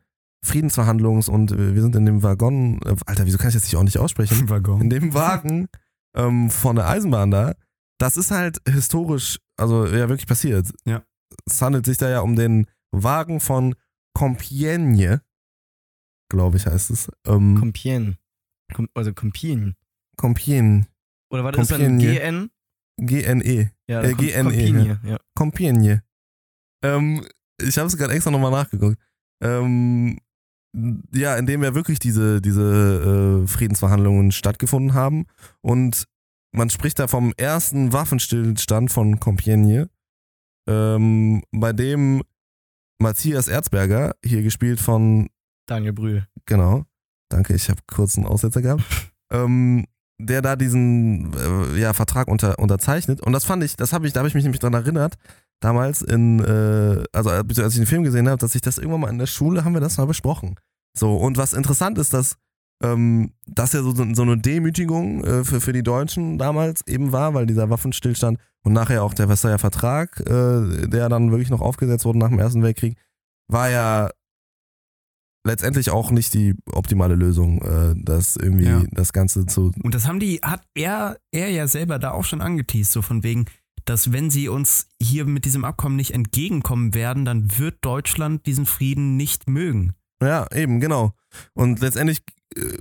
[0.45, 3.75] Friedensverhandlungs- und äh, wir sind in dem Waggon, äh, Alter, wieso kann ich das nicht
[3.75, 4.49] auch nicht aussprechen?
[4.49, 4.81] Waggon.
[4.81, 5.67] in dem Wagen
[6.15, 7.55] ähm, von der Eisenbahn da,
[8.01, 10.71] das ist halt historisch, also ja wirklich passiert.
[10.85, 11.03] Ja.
[11.45, 13.75] Es handelt sich da ja um den Wagen von
[14.17, 15.21] Compiègne,
[16.29, 17.09] glaube ich heißt es.
[17.25, 18.17] Ähm, Compiègne.
[18.73, 19.73] Com also Compiègne.
[20.17, 20.85] Compiègne,
[21.29, 21.99] Oder war das dann.
[21.99, 22.49] GN?
[22.97, 25.17] G-N-E, Ja, Äh, Com- GNE, Compiègne, ja.
[25.35, 26.01] Compiègne.
[26.83, 27.25] Ähm,
[27.61, 28.97] ich habe es gerade extra nochmal nachgeguckt.
[29.41, 30.19] Ähm,
[31.13, 35.25] ja, in dem ja wirklich diese, diese äh, Friedensverhandlungen stattgefunden haben.
[35.61, 36.07] Und
[36.51, 39.89] man spricht da vom ersten Waffenstillstand von Compiègne,
[40.67, 42.23] ähm, bei dem
[42.99, 45.29] Matthias Erzberger, hier gespielt von,
[45.67, 46.27] Daniel Brühl.
[46.45, 46.85] genau,
[47.29, 48.83] danke, ich habe kurz einen Aussetzer gehabt,
[49.31, 49.85] ähm,
[50.19, 53.21] der da diesen äh, ja, Vertrag unter, unterzeichnet.
[53.21, 55.15] Und das fand ich, das habe ich, da habe ich mich nämlich dran erinnert,
[55.61, 59.09] damals in, äh, also als ich den Film gesehen habe, dass ich das irgendwann mal
[59.09, 60.55] in der Schule, haben wir das mal besprochen.
[60.95, 62.35] So, und was interessant ist, dass
[62.81, 67.33] ähm, das ja so, so eine Demütigung äh, für, für die Deutschen damals eben war,
[67.33, 72.05] weil dieser Waffenstillstand und nachher auch der Versailler Vertrag, äh, der dann wirklich noch aufgesetzt
[72.05, 72.97] wurde nach dem Ersten Weltkrieg,
[73.47, 74.09] war ja
[75.43, 78.83] letztendlich auch nicht die optimale Lösung, äh, das irgendwie Ja.
[78.91, 79.71] das Ganze zu.
[79.83, 83.23] Und das haben die, hat er, er ja selber da auch schon angeteased, so von
[83.23, 83.45] wegen,
[83.85, 88.67] dass wenn sie uns hier mit diesem Abkommen nicht entgegenkommen werden, dann wird Deutschland diesen
[88.67, 89.93] Frieden nicht mögen.
[90.21, 91.13] Ja, eben, genau.
[91.53, 92.21] Und letztendlich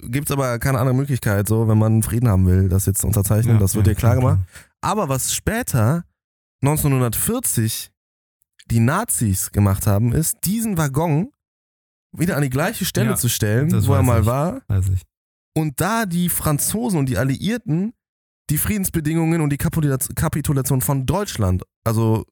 [0.09, 3.07] gibt es aber keine andere Möglichkeit, so, wenn man Frieden haben will, das jetzt zu
[3.07, 4.41] unterzeichnen, das wird dir klar gemacht.
[4.81, 6.05] Aber was später,
[6.63, 7.91] 1940,
[8.71, 11.31] die Nazis gemacht haben, ist, diesen Waggon
[12.13, 14.27] wieder an die gleiche Stelle Ja, zu stellen, wo er mal ich.
[14.27, 14.63] war,
[15.57, 17.93] und da die Franzosen und die Alliierten
[18.51, 22.25] die Friedensbedingungen und die Kapitula- Kapitulation von Deutschland, also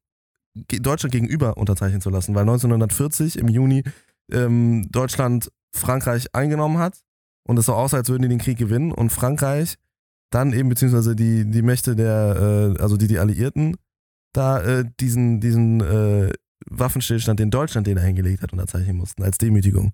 [0.55, 3.85] Deutschland gegenüber unterzeichnen zu lassen, weil 1940 im Juni
[4.33, 6.99] ähm, Deutschland Frankreich eingenommen hat
[7.49, 9.77] und es so aussah, als würden die den Krieg gewinnen und Frankreich
[10.31, 13.77] dann eben beziehungsweise die, die Mächte der, äh, also die, die Alliierten,
[14.35, 16.31] da äh, diesen, diesen äh,
[16.67, 19.93] Waffenstillstand, den Deutschland den er hingelegt hat, unterzeichnen mussten, als Demütigung.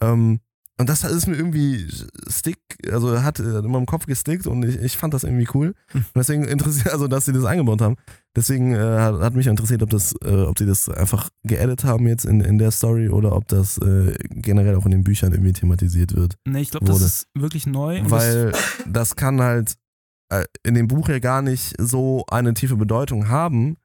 [0.00, 0.40] Ähm,
[0.78, 1.88] und das ist mir irgendwie
[2.28, 2.58] stick,
[2.90, 5.74] also hat äh, immer im Kopf gestickt und ich, ich fand das irgendwie cool.
[5.88, 6.00] Hm.
[6.00, 7.96] Und deswegen interessiert, also dass sie das eingebaut haben.
[8.36, 12.06] Deswegen äh, hat, hat mich interessiert, ob das, äh, ob sie das einfach geedit haben
[12.06, 15.52] jetzt in, in der Story oder ob das äh, generell auch in den Büchern irgendwie
[15.52, 16.36] thematisiert wird.
[16.46, 18.00] Nee, ich glaube, das ist wirklich neu.
[18.04, 18.52] Weil
[18.86, 19.74] das kann halt
[20.28, 23.78] äh, in dem Buch ja gar nicht so eine tiefe Bedeutung haben,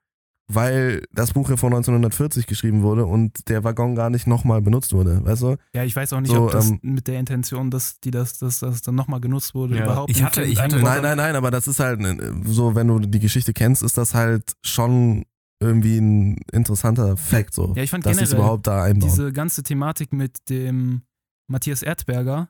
[0.47, 4.93] weil das Buch ja von 1940 geschrieben wurde und der Waggon gar nicht nochmal benutzt
[4.93, 5.55] wurde, weißt du?
[5.73, 8.39] Ja, ich weiß auch nicht, So, ob das ähm, mit der Intention, dass die das,
[8.39, 9.85] dass das dann nochmal genutzt wurde, Ja.
[9.85, 12.75] überhaupt Ich im hatte- ich hatte- Nein, nein, nein, aber das ist halt äh, so,
[12.75, 15.23] wenn du die Geschichte kennst, ist das halt schon
[15.61, 17.73] irgendwie ein interessanter Fact, so.
[17.75, 19.09] Ja, ich fand dass generell überhaupt da einbauen.
[19.09, 21.03] diese ganze Thematik mit dem
[21.49, 22.49] Matthias Erzberger,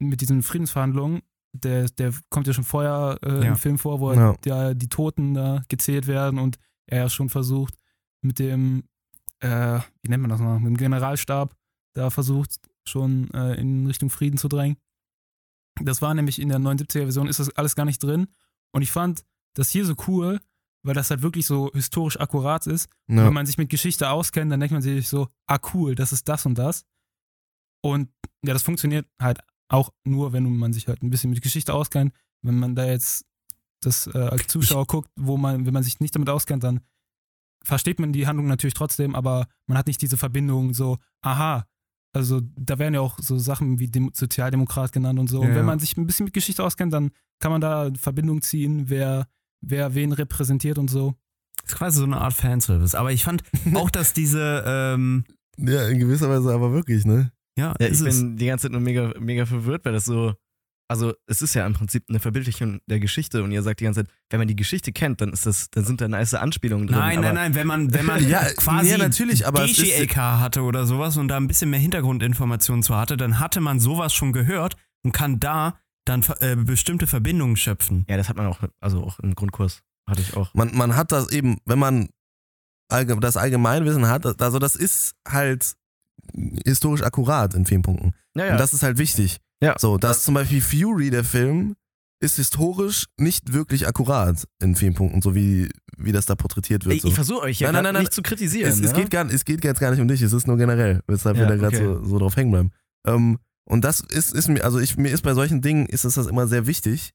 [0.00, 1.20] mit diesen Friedensverhandlungen,
[1.52, 3.48] der, der kommt ja schon vorher äh, Ja.
[3.50, 4.34] im Film vor, wo Ja.
[4.46, 4.74] ja.
[4.74, 6.58] die Toten da gezählt werden und
[6.88, 7.74] er ja schon versucht,
[8.22, 8.84] mit dem,
[9.40, 11.54] äh, wie nennt man das noch, mit dem Generalstab
[11.94, 14.76] da versucht, schon äh, in Richtung Frieden zu drängen.
[15.80, 18.28] Das war nämlich in der 79er-Version, ist das alles gar nicht drin.
[18.72, 19.24] Und ich fand
[19.54, 20.40] das hier so cool,
[20.82, 22.88] weil das halt wirklich so historisch akkurat ist.
[23.08, 23.26] ja.
[23.26, 26.28] Wenn man sich mit Geschichte auskennt, dann denkt man sich so, ah cool, das ist
[26.28, 26.84] das und das.
[27.82, 28.08] Und
[28.44, 32.12] ja, das funktioniert halt auch nur, wenn man sich halt ein bisschen mit Geschichte auskennt.
[32.42, 33.26] Wenn man da jetzt
[33.80, 36.80] das äh, als Zuschauer guckt, wo man, wenn man sich nicht damit auskennt, dann
[37.64, 41.66] versteht man die Handlung natürlich trotzdem, aber man hat nicht diese Verbindung so, aha,
[42.14, 45.40] also da werden ja auch so Sachen wie Dem Sozialdemokrat genannt und so.
[45.40, 45.56] Und Ja.
[45.56, 47.10] wenn man sich ein bisschen mit Geschichte auskennt, dann
[47.40, 49.28] kann man da Verbindung ziehen, wer,
[49.60, 51.14] wer wen repräsentiert und so.
[51.62, 52.94] Das ist quasi so eine Art Fanservice.
[52.96, 53.42] Aber ich fand
[53.74, 55.24] auch, dass diese, ähm,
[55.58, 57.30] Ja, in gewisser Weise aber wirklich, ne?
[57.58, 58.04] ja, Ja, ich es.
[58.04, 60.34] bin die ganze Zeit nur mega, mega verwirrt, weil das so.
[60.90, 64.04] Also, es ist ja im Prinzip eine Verbildlichung der Geschichte und ihr sagt die ganze
[64.04, 66.98] Zeit, wenn man die Geschichte kennt, dann ist das, dann sind da nice Anspielungen drin.
[66.98, 70.86] Nein, nein, nein, wenn man, wenn man Ja, quasi ja, natürlich, aber DGLK hatte oder
[70.86, 74.76] sowas und da ein bisschen mehr Hintergrundinformationen zu hatte, dann hatte man sowas schon gehört
[75.02, 78.06] und kann da dann äh, bestimmte Verbindungen schöpfen.
[78.08, 80.54] Ja, das hat man auch, also auch im Grundkurs hatte ich auch.
[80.54, 82.08] Man, man hat das eben, wenn man
[82.88, 85.74] allge das Allgemeinwissen hat, also das ist halt
[86.64, 88.14] historisch akkurat in vielen Punkten.
[88.34, 88.52] Ja, ja.
[88.52, 89.38] Und das ist halt wichtig.
[89.62, 89.76] Ja.
[89.78, 91.74] So, dass zum Beispiel Fury, der Film,
[92.20, 96.96] ist historisch nicht wirklich akkurat in vielen Punkten, so wie, wie das da porträtiert wird.
[96.96, 97.08] ich, so.
[97.08, 98.70] ich versuche euch hier Nein, nein, grad nein, nicht zu kritisieren.
[98.70, 99.02] es, es, ne?
[99.02, 101.42] geht gar, es geht jetzt gar nicht um dich, es ist nur generell, weshalb Ja,
[101.42, 101.84] wir da gerade okay.
[101.84, 102.70] so, so drauf hängen bleiben.
[103.06, 106.14] Ähm, und das ist, ist mir, also ich, mir ist bei solchen Dingen, ist es
[106.14, 107.12] das immer sehr wichtig,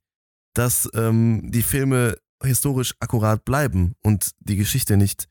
[0.54, 5.28] dass ähm, die Filme historisch akkurat bleiben und die Geschichte nicht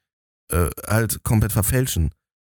[0.50, 2.10] äh, halt komplett verfälschen.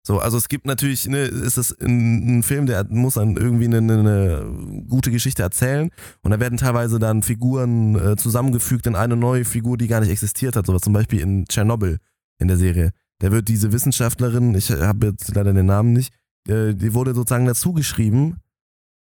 [0.08, 3.66] So, also es gibt natürlich, ne, ist es ein, ein Film, der muss dann irgendwie
[3.66, 5.90] eine, eine gute Geschichte erzählen
[6.22, 10.08] und da werden teilweise dann Figuren äh, zusammengefügt in eine neue Figur, die gar nicht
[10.08, 10.64] existiert hat.
[10.64, 11.98] So zum Beispiel in Tschernobyl
[12.38, 12.92] in der Serie.
[13.18, 16.14] Da wird diese Wissenschaftlerin, ich habe jetzt leider den Namen nicht,
[16.48, 18.38] äh, die wurde sozusagen dazu geschrieben,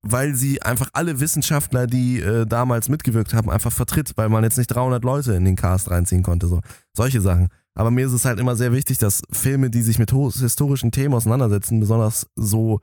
[0.03, 4.59] weil sie einfach alle Wissenschaftler, die äh, damals mitgewirkt haben, einfach vertritt, weil man jetzt
[4.59, 6.49] nicht 300 Leute in den Cast reinziehen konnte.
[6.49, 6.63] So.
[6.95, 7.47] Solche Sachen.
[7.75, 11.15] Aber mir ist es halt immer sehr wichtig, dass Filme, die sich mit historischen Themen
[11.15, 12.81] auseinandersetzen, besonders so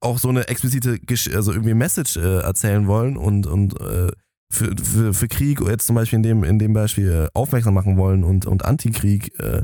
[0.00, 4.10] auch so eine explizite, Gesch also irgendwie Message äh, erzählen wollen und, und äh,
[4.52, 7.96] für, für, für Krieg, jetzt zum Beispiel in dem, in dem Beispiel äh, aufmerksam machen
[7.96, 9.62] wollen und, und Antikrieg äh,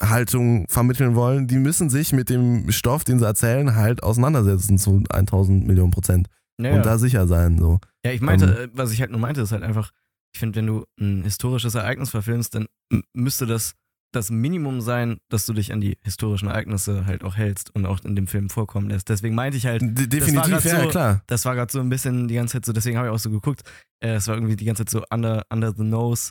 [0.00, 5.02] Haltung vermitteln wollen, die müssen sich mit dem Stoff, den sie erzählen, halt auseinandersetzen zu
[5.08, 6.28] 1000 Millionen Prozent
[6.60, 6.76] Ja, ja.
[6.76, 7.58] und da sicher sein.
[7.58, 7.78] So.
[8.04, 9.90] Ja, ich meinte, Ähm, äh, was ich halt nur meinte, ist halt einfach,
[10.34, 12.66] ich finde, wenn du ein historisches Ereignis verfilmst, dann
[13.14, 13.74] müsste das
[14.14, 18.00] das Minimum sein, dass du dich an die historischen Ereignisse halt auch hältst und auch
[18.04, 19.08] in dem Film vorkommen lässt.
[19.08, 21.22] Deswegen meinte ich halt, De definitiv, ja, so- klar.
[21.26, 23.30] das war gerade so ein bisschen die ganze Zeit so, deswegen habe ich auch so
[23.30, 23.62] geguckt,
[24.00, 26.30] äh, es war irgendwie die ganze Zeit so under, under the nose.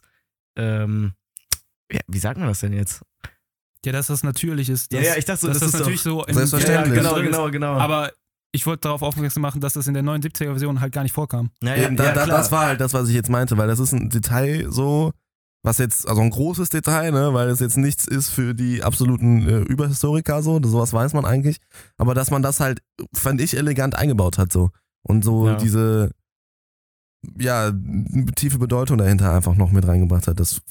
[0.57, 1.13] Ähm,
[1.91, 3.01] ja, wie sagt man das denn jetzt?
[3.85, 4.93] Ja, dass das natürlich ist.
[4.93, 6.93] Ja, Dass, ja, ich dachte so, dass das das, ist natürlich so im Selbstverständlich.
[7.01, 7.73] Dialog genau, genau, genau.
[7.77, 8.11] Aber
[8.53, 11.49] ich wollte darauf aufmerksam machen, dass das in der 79er-Version halt gar nicht vorkam.
[11.63, 12.37] ja, Eben, da, da, klar.
[12.37, 15.11] das war halt das, was ich jetzt meinte, weil das ist ein Detail so,
[15.63, 19.47] was jetzt, also ein großes Detail, ne, weil es jetzt nichts ist für die absoluten
[19.47, 21.57] äh, Überhistoriker so, sowas weiß man eigentlich,
[21.97, 22.81] aber dass man das halt,
[23.13, 24.71] fand ich, elegant eingebaut hat so
[25.03, 25.55] und so Ja.
[25.55, 26.11] diese,
[27.39, 27.71] ja,
[28.35, 30.39] tiefe Bedeutung dahinter einfach noch mit reingebracht hat.
[30.39, 30.61] Das,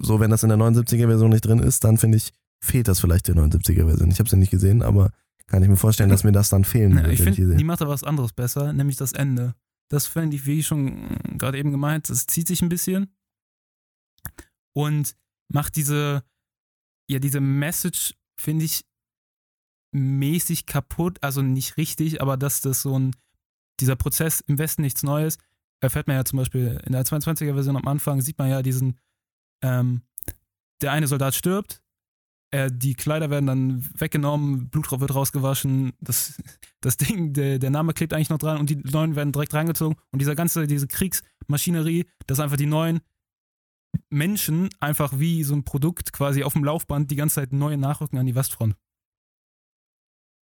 [0.00, 3.28] so, wenn das in der 79er-Version nicht drin ist, dann finde ich, fehlt das vielleicht
[3.28, 4.10] der 79er-Version.
[4.10, 5.12] Ich habe sie nicht gesehen, aber
[5.46, 7.64] kann ich mir vorstellen, dass mir das dann fehlen Ja, wird, ich ich finde, die
[7.64, 9.54] macht aber was anderes besser, nämlich das Ende.
[9.88, 13.12] Das fände ich, wie schon gerade eben gemeint, das zieht sich ein bisschen
[14.72, 15.16] und
[15.48, 16.24] macht diese,
[17.08, 18.84] ja, diese Message, finde ich,
[19.92, 23.16] mäßig kaputt, also nicht richtig, aber dass das so ein,
[23.80, 25.38] dieser Prozess im Westen nichts Neues,
[25.80, 28.98] erfährt man ja zum Beispiel in der 22er-Version am Anfang, sieht man ja diesen,
[29.62, 30.02] ähm,
[30.80, 31.82] der eine Soldat stirbt,
[32.52, 36.40] äh, die Kleider werden dann weggenommen, Blut wird rausgewaschen, das,
[36.80, 39.96] das Ding, der, der Name klebt eigentlich noch dran und die neuen werden direkt reingezogen
[40.10, 43.00] und dieser ganze, diese Kriegsmaschinerie, dass einfach die neuen
[44.08, 48.18] Menschen einfach wie so ein Produkt quasi auf dem Laufband die ganze Zeit neue nachrücken
[48.18, 48.76] an die Westfront.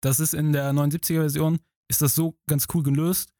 [0.03, 1.59] Das ist in der 79er-Version,
[1.91, 3.33] ist das so ganz cool gelöst,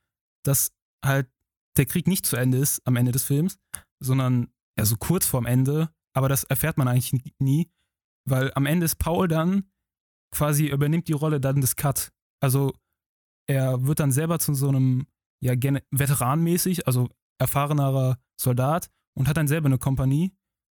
[0.45, 0.73] dass
[1.05, 1.31] halt
[1.77, 3.59] der Krieg nicht zu Ende ist am Ende des Films,
[4.03, 7.71] sondern ja so kurz vorm Ende, aber das erfährt man eigentlich nie,
[8.29, 9.71] weil am Ende ist Paul dann
[10.35, 12.13] quasi übernimmt die Rolle dann des Cut.
[12.43, 12.73] Also
[13.49, 15.07] er wird dann selber zu so einem
[15.43, 17.09] ja Gen- Veteranmäßig, also
[17.39, 20.33] erfahrenerer Soldat und hat dann selber eine Kompanie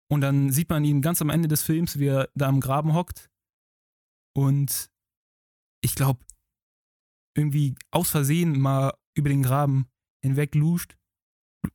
[0.09, 2.93] und dann sieht man ihn ganz am Ende des Films, wie er da am Graben
[2.93, 3.29] hockt
[4.35, 4.89] und
[5.83, 6.19] ich glaube
[7.35, 9.87] irgendwie aus Versehen mal über den Graben
[10.23, 10.97] hinweg luscht.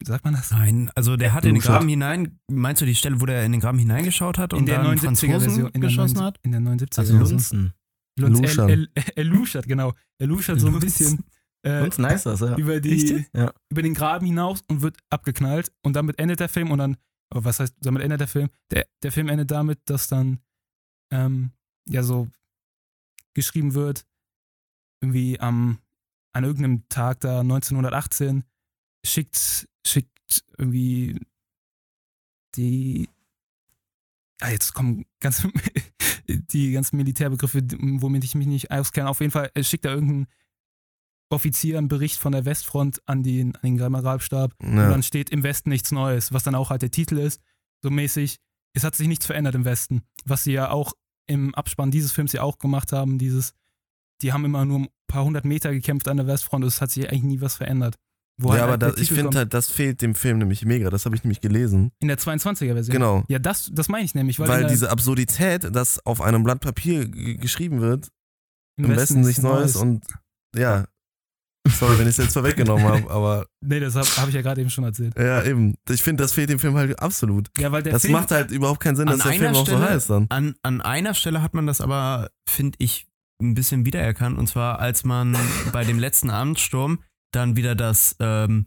[0.04, 0.50] Sagt man das?
[0.50, 1.62] Nein, also der hat in den.
[1.62, 4.66] Graben hinein, meinst du die Stelle, wo der in den Graben hineingeschaut hat und in
[4.66, 6.40] der dann 79er Franzosen Version in der, geschossen 90 hat?
[6.42, 7.30] in der 79er also Version.
[7.30, 7.72] Lunzen.
[8.18, 8.68] Lunz, Luschern.
[8.68, 9.94] er, er, er luschert, genau.
[10.18, 11.24] Er luschert so ein bisschen
[11.62, 12.56] äh, heißt das, ja.
[12.56, 13.26] über, die?
[13.32, 13.52] Ja.
[13.70, 15.72] über den Graben hinaus und wird abgeknallt.
[15.82, 16.96] Und damit endet der Film und dann,
[17.30, 18.50] was heißt, damit endet der Film?
[18.70, 20.40] Der, der Film endet damit, dass dann
[21.10, 21.52] ähm,
[21.88, 22.28] ja so
[23.34, 24.04] geschrieben wird,
[25.00, 25.78] irgendwie am
[26.32, 28.44] an irgendeinem Tag da 1918
[29.04, 31.20] schickt, schickt irgendwie
[32.54, 33.08] die,
[34.40, 35.46] ah, jetzt kommen ganz,
[36.26, 37.62] die ganzen Militärbegriffe,
[38.00, 39.08] womit ich mich nicht auskenne.
[39.08, 40.26] Auf jeden Fall äh, schickt er irgendeinen
[41.32, 44.90] Offizier einen Bericht von der Westfront an den, an den Generalstab und Ja.
[44.90, 47.40] dann steht im Westen nichts Neues, was dann auch halt der Titel ist,
[47.82, 48.38] so mäßig,
[48.74, 50.92] es hat sich nichts verändert im Westen, was sie ja auch
[51.26, 53.52] im Abspann dieses Films ja auch gemacht haben, dieses,
[54.22, 56.90] die haben immer nur ein paar hundert Meter gekämpft an der Westfront und es hat
[56.90, 57.96] sich eigentlich nie was verändert.
[58.40, 60.88] Wo ja, halt aber das, ich finde halt, das fehlt dem Film nämlich mega.
[60.88, 61.92] Das habe ich nämlich gelesen.
[62.00, 62.92] In der 22er-Version.
[62.92, 63.24] Genau.
[63.28, 67.06] Ja, das, das meine ich nämlich, weil, Weil, diese Absurdität, dass auf einem Blatt Papier
[67.08, 68.08] geschrieben wird,
[68.78, 70.04] im Westen nichts Neues und
[70.56, 70.86] ja.
[71.68, 74.60] Sorry, wenn ich es jetzt vorweggenommen habe, aber Nee, das habe hab ich ja gerade
[74.60, 75.16] eben schon erzählt.
[75.18, 75.74] ja, eben.
[75.88, 77.50] Ich finde, das fehlt dem Film halt absolut.
[77.58, 79.76] Ja, weil der Das Film, macht halt überhaupt keinen Sinn, dass der Film auch so
[79.76, 80.26] Stelle- heißt dann.
[80.28, 83.06] An, an einer Stelle hat man das aber, finde ich,
[83.40, 84.38] ein bisschen wiedererkannt.
[84.38, 85.36] Und zwar, als man
[85.72, 86.98] bei dem letzten Abendsturm
[87.32, 88.66] dann wieder das, ähm,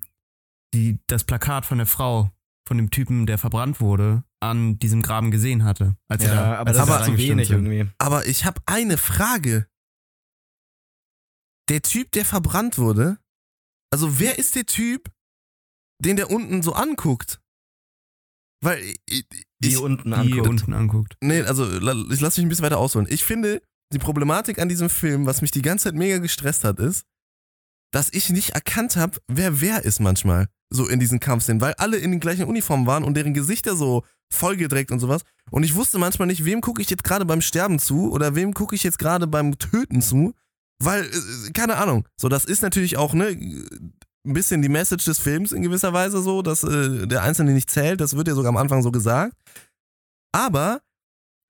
[0.74, 2.32] die, das Plakat von der Frau,
[2.68, 5.96] von dem Typen, der verbrannt wurde, an diesem Graben gesehen hatte.
[6.08, 7.66] Als er da, Ja, aber als das ist zu wenig sind.
[7.66, 7.92] irgendwie.
[7.98, 9.68] Aber ich habe eine Frage.
[11.70, 13.18] Der Typ, der verbrannt wurde,
[13.92, 15.12] also wer ist der Typ,
[16.04, 17.40] den der unten so anguckt?
[18.64, 19.26] Weil ich,
[19.60, 20.48] Die ich, unten Die anguckt.
[20.48, 21.18] unten anguckt.
[21.22, 21.82] nee, also ich
[22.22, 23.08] lasse mich ein bisschen weiter ausholen.
[23.10, 23.62] Ich finde,
[23.94, 27.06] die Problematik an diesem Film, was mich die ganze Zeit mega gestresst hat, ist,
[27.92, 31.98] dass ich nicht erkannt habe, wer wer ist manchmal so in diesen Kampfszenen, weil alle
[31.98, 35.22] in den gleichen Uniformen waren und deren Gesichter so vollgedreckt und sowas.
[35.52, 38.54] Und ich wusste manchmal nicht, wem gucke ich jetzt gerade beim Sterben zu oder wem
[38.54, 40.34] gucke ich jetzt gerade beim Töten zu,
[40.80, 42.08] weil, äh, keine Ahnung.
[42.18, 43.28] So, das ist natürlich auch, ne,
[44.26, 47.70] ein bisschen die Message des Films in gewisser Weise so, dass äh, der Einzelne nicht
[47.70, 48.02] zählt.
[48.02, 49.36] Das wird ja sogar am Anfang so gesagt.
[50.34, 50.82] Aber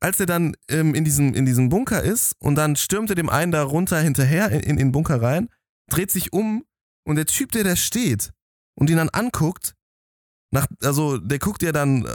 [0.02, 3.30] als er dann ähm, in, diesem, in diesem Bunker ist und dann stürmt er dem
[3.30, 5.50] einen da runter hinterher in, in den Bunker rein,
[5.90, 6.66] dreht sich um
[7.08, 8.32] und der Typ, der da steht
[8.78, 9.74] und ihn dann anguckt,
[10.52, 12.12] nach, also der guckt ja dann äh,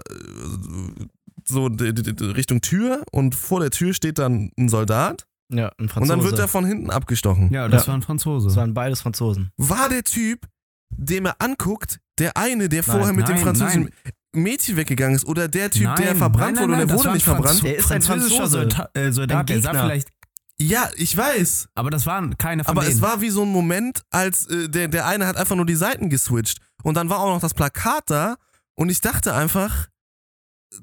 [1.45, 6.17] so Richtung Tür und vor der Tür steht dann ein Soldat Ja, ein und Franzose.
[6.17, 7.53] dann wird er von hinten abgestochen.
[7.53, 7.89] Ja, das Ja.
[7.89, 8.49] war ein Franzose.
[8.49, 9.51] das waren beides Franzosen.
[9.57, 10.47] War der Typ,
[10.91, 13.91] dem er anguckt, der eine, der Nein, vorher mit dem nein, französischen
[14.33, 17.13] Mädchen weggegangen ist oder der Typ, Nein, der verbrannt nein, wurde nein, und der wurde
[17.15, 17.63] nicht verbrannt?
[17.65, 18.59] Der ist ein französischer Franzose.
[18.71, 19.85] Soldat, äh, Soldat der sah Gegner.
[19.87, 20.09] vielleicht,
[20.61, 21.69] Ja, ich weiß.
[21.75, 22.95] aber das waren keine von Aber denen.
[22.95, 25.75] es war wie so ein Moment, als äh, der, der eine hat einfach nur die
[25.75, 26.59] Seiten geswitcht.
[26.83, 28.37] Und dann war auch noch das Plakat da
[28.77, 29.87] und ich dachte einfach,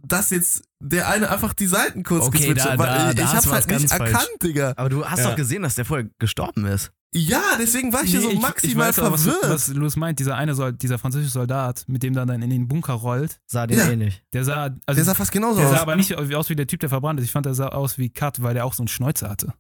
[0.05, 2.80] dass jetzt der eine einfach die Seiten kurz Okay, geswitcht da- hat.
[2.80, 4.11] Weil da- ich da ich hab's halt nicht falsch.
[4.11, 4.73] erkannt, Digga.
[4.76, 5.30] Aber du hast Ja.
[5.30, 6.91] doch gesehen, dass der vorher gestorben ist.
[7.14, 9.49] Ja, deswegen war ich hier Nee, so ich- maximal ich weiß auch, was, verwirrt.
[9.49, 12.68] was Louis meint, dieser eine Sol dieser französische Soldat, mit dem dann, dann in den
[12.68, 13.89] Bunker rollt, Sah den Ja.
[13.89, 14.23] ähnlich.
[14.34, 15.76] der sah, also der sah fast genauso der aus.
[15.76, 17.26] sah aber nicht aus wie der Typ, der verbrannt ist.
[17.26, 19.53] Ich fand, der sah aus wie Kat, weil der auch so einen Schnäuzer hatte.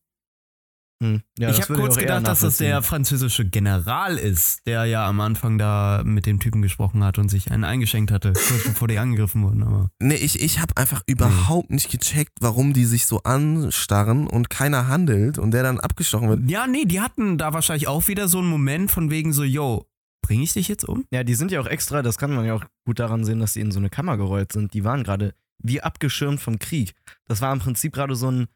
[1.01, 1.21] Hm.
[1.37, 5.19] Ja, ich habe kurz eher gedacht, dass das der französische General ist, der ja am
[5.21, 8.97] Anfang da mit dem Typen gesprochen hat und sich einen eingeschenkt hatte, kurz bevor die
[8.97, 9.61] angegriffen wurden.
[9.61, 14.49] Aber Nee, ich, ich habe einfach überhaupt nicht gecheckt, warum die sich so anstarren und
[14.49, 16.49] keiner handelt und der dann abgestochen wird.
[16.49, 19.85] ja, nee, die hatten da wahrscheinlich auch wieder so einen Moment von wegen so, yo,
[20.21, 21.05] bring ich dich jetzt um?
[21.11, 23.53] Ja, die sind ja auch extra, das kann man ja auch gut daran sehen, dass
[23.53, 24.73] sie in so eine Kammer gerollt sind.
[24.73, 26.93] Die waren gerade wie abgeschirmt vom Krieg.
[27.27, 28.47] Das war im Prinzip gerade so ein,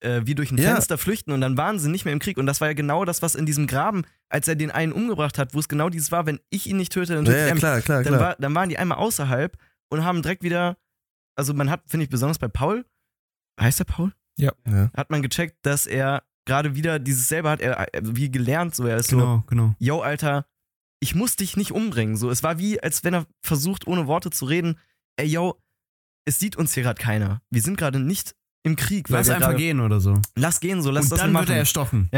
[0.00, 0.72] äh, wie durch ein Ja.
[0.72, 2.38] Fenster flüchten und dann waren sie nicht mehr im Krieg.
[2.38, 5.38] Und das war ja genau das, was in diesem Graben, als er den einen umgebracht
[5.38, 7.48] hat, wo es genau dieses war, wenn ich ihn nicht töte, dann Ja, töte ich
[7.48, 7.58] ja ihn.
[7.58, 8.20] klar, klar, Dann, klar.
[8.28, 9.56] war, dann waren die einmal außerhalb
[9.90, 10.76] und haben direkt wieder,
[11.36, 12.84] also man hat, finde ich, besonders bei Paul,
[13.60, 14.12] heißt er Paul?
[14.36, 14.52] ja.
[14.96, 18.86] Hat man gecheckt, dass er gerade wieder dieses selber hat, er, er wie gelernt, so
[18.86, 19.74] er ist so, Genau, genau.
[19.78, 20.46] yo, Alter,
[21.00, 22.16] ich muss dich nicht umbringen.
[22.16, 24.78] So, es war wie, als wenn er versucht, ohne Worte zu reden,
[25.16, 25.60] ey, yo,
[26.24, 27.42] es sieht uns hier gerade keiner.
[27.50, 29.10] Wir sind gerade nicht im Krieg.
[29.10, 30.20] weil Lass einfach gehen oder so.
[30.36, 31.42] Lass gehen, so, lass und das dann machen.
[31.48, 32.10] wird er erstochen.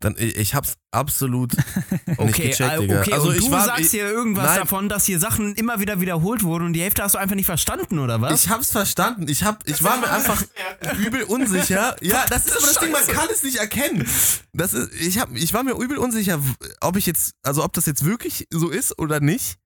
[0.00, 1.56] Dann, ich, ich hab's absolut
[2.06, 3.00] nicht Okay, gecheckt, Digga.
[3.00, 4.58] okay, also und ich du war, sagst ich, hier irgendwas nein.
[4.60, 7.46] davon, dass hier Sachen immer wieder wiederholt wurden und die Hälfte hast du einfach nicht
[7.46, 8.44] verstanden, oder was?
[8.44, 9.26] ich hab's verstanden.
[9.26, 10.40] Ich hab, ich war mir einfach
[11.04, 11.96] übel unsicher.
[12.00, 14.06] Ja, das ist aber das Ding, man kann es nicht erkennen.
[14.52, 16.38] Das ist, ich hab, ich war mir übel unsicher,
[16.80, 19.58] ob ich jetzt, also ob das jetzt wirklich so ist oder nicht.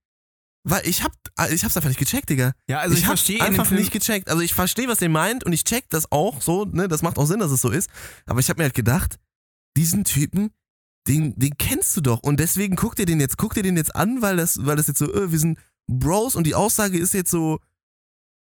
[0.65, 1.13] Weil ich hab,
[1.51, 2.53] ich hab's einfach nicht gecheckt, Digga.
[2.69, 4.29] ja, also ich, ich hab's einfach nicht gecheckt.
[4.29, 7.19] Also ich verstehe, was ihr meint und ich check das auch so, ne, das macht
[7.19, 7.91] auch Sinn, dass es so ist.
[8.27, 9.19] Aber ich habe mir halt gedacht,
[9.77, 10.51] diesen Typen,
[11.09, 13.97] den, den kennst du doch und deswegen guck dir den jetzt, guck dir den jetzt
[13.97, 15.59] an, weil das, weil das jetzt so, äh, wir sind
[15.89, 17.59] Bros und die Aussage ist jetzt so,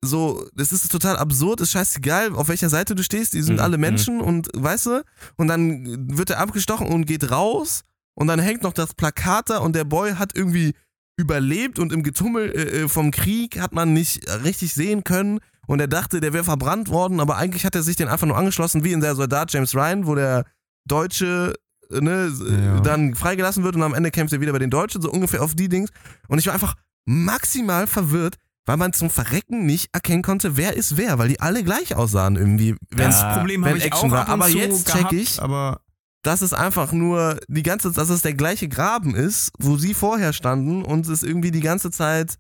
[0.02, 3.62] so, das ist total absurd, ist scheißegal, auf welcher Seite du stehst, die sind Mhm,
[3.62, 3.82] alle mhm.
[3.82, 5.04] Menschen und weißt du,
[5.36, 7.82] und dann wird er abgestochen und geht raus
[8.14, 10.74] und dann hängt noch das Plakat da und der Boy hat irgendwie
[11.18, 15.80] überlebt und im Getummel äh, äh, vom Krieg hat man nicht richtig sehen können und
[15.80, 18.84] er dachte, der wäre verbrannt worden, aber eigentlich hat er sich den einfach nur angeschlossen,
[18.84, 20.46] wie in der Soldat James Ryan, wo der
[20.88, 21.56] Deutsche
[21.90, 22.32] ne,
[22.64, 22.80] Ja.
[22.82, 25.56] dann freigelassen wird und am Ende kämpft er wieder bei den Deutschen, so ungefähr auf
[25.56, 25.90] die Dings.
[26.28, 26.76] Und ich war einfach
[27.06, 28.36] maximal verwirrt,
[28.66, 32.36] weil man zum Verrecken nicht erkennen konnte, wer ist wer, weil die alle gleich aussahen
[32.36, 32.76] irgendwie.
[32.92, 34.22] Wenn's, Ja, Problem wenn habe ich Action auch war.
[34.28, 35.82] ab und Aber zu jetzt gehabt, check ich, aber
[36.24, 40.34] dass es einfach nur die ganze, dass es der gleiche Graben ist, wo sie vorher
[40.34, 42.36] standen und es irgendwie die ganze Zeit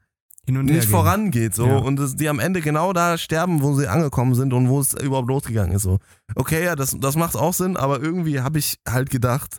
[0.49, 1.77] nicht vorangeht so Ja.
[1.77, 4.93] und es, die am Ende genau da sterben, wo sie angekommen sind und wo es
[4.93, 5.99] überhaupt losgegangen ist so.
[6.35, 9.57] Okay, ja, das, das macht auch Sinn, aber irgendwie habe ich halt gedacht,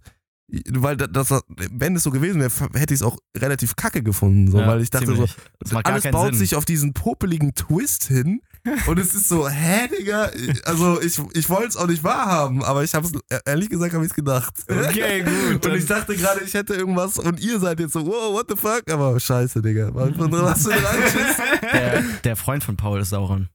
[0.73, 4.51] weil das, das, wenn es so gewesen wäre, hätte ich es auch relativ kacke gefunden,
[4.51, 5.37] so, Ja, weil ich dachte ziemlich.
[5.63, 6.39] so, alles baut Sinn.
[6.39, 8.41] sich auf diesen popeligen Twist hin
[8.87, 10.31] und es ist so, hä, Digga,
[10.65, 14.05] also ich, ich wollte es auch nicht wahrhaben, aber ich habe es, ehrlich gesagt, habe
[14.05, 14.55] ich es gedacht.
[14.69, 15.67] Okay, gut.
[15.67, 18.57] Und ich dachte gerade, ich hätte irgendwas und ihr seid jetzt so, wow, what the
[18.57, 18.91] fuck?
[18.91, 19.91] Aber scheiße, Digga.
[19.95, 21.61] Was für ein.
[21.73, 23.49] Der, der Freund von Paul ist Sauron.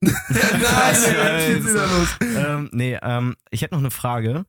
[0.00, 0.14] Nein,
[0.94, 2.08] schieß wieder los.
[2.20, 4.44] ähm, nee, ähm, ich hätte noch eine Frage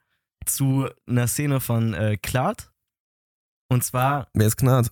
[0.45, 2.71] zu einer Szene von äh, Klart.
[3.69, 4.91] Und zwar Wer ist Knarrt?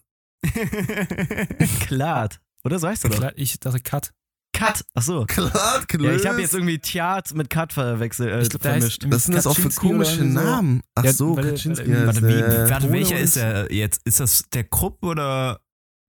[1.82, 2.40] Klart.
[2.64, 3.32] Oder so heißt er doch?
[3.36, 4.14] Ich dachte Cut.
[4.58, 4.84] Cut.
[4.96, 5.26] Achso.
[5.28, 9.04] Knarrt, Ja, ich habe jetzt irgendwie Theat mit Cut verwechselt, äh, Ich glaub, der vermischt.
[9.08, 10.24] Was sind das auch für komische.
[10.24, 10.82] Namen?
[10.96, 12.70] Ach Ja, so, weil- Kaczynski heißt Warte, wie, der.
[12.70, 14.02] warte, welcher ist er jetzt?
[14.06, 15.60] Ist das der Krupp oder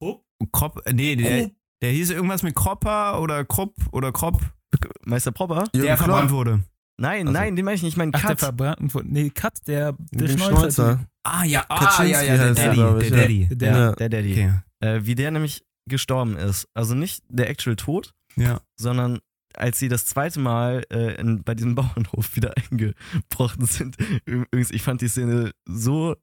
[0.03, 0.25] Krupp?
[0.53, 0.83] Kropp?
[0.93, 1.51] Nee, der,
[1.83, 4.41] der hieß irgendwas mit Kropper oder Krupp oder Kropp,
[5.05, 5.65] Meister Propper?
[5.73, 6.07] Jürgen der Klopp.
[6.09, 6.63] verbrannt wurde.
[7.01, 7.93] Nein, Also- nein, den meine ich nicht.
[7.93, 8.41] Ich meine Ach, der Cut.
[8.41, 9.07] verbrannten von.
[9.07, 11.05] Nee, Cut, der, der Schnäuzer.
[11.23, 13.19] Ah ja, ah, Kaczynski ja, ja, der er, Daddy, ich, der.
[13.21, 13.49] Daddy.
[13.53, 13.93] Der.
[13.97, 14.33] Der Daddy.
[14.33, 16.67] Okay, Äh, wie der nämlich gestorben ist.
[16.75, 18.61] Also nicht der actual Tod, ja.
[18.77, 19.21] sondern
[19.55, 23.97] als sie das zweite Mal äh, in, bei diesem Bauernhof wieder eingebrochen sind.
[24.25, 26.17] Übrigens, ich fand die Szene so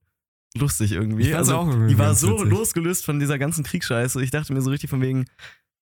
[0.58, 1.34] lustig irgendwie.
[1.34, 2.50] Also, irgendwie die war so witzig.
[2.50, 4.24] losgelöst von dieser ganzen Kriegsscheiße.
[4.24, 5.26] Ich dachte mir so richtig von wegen,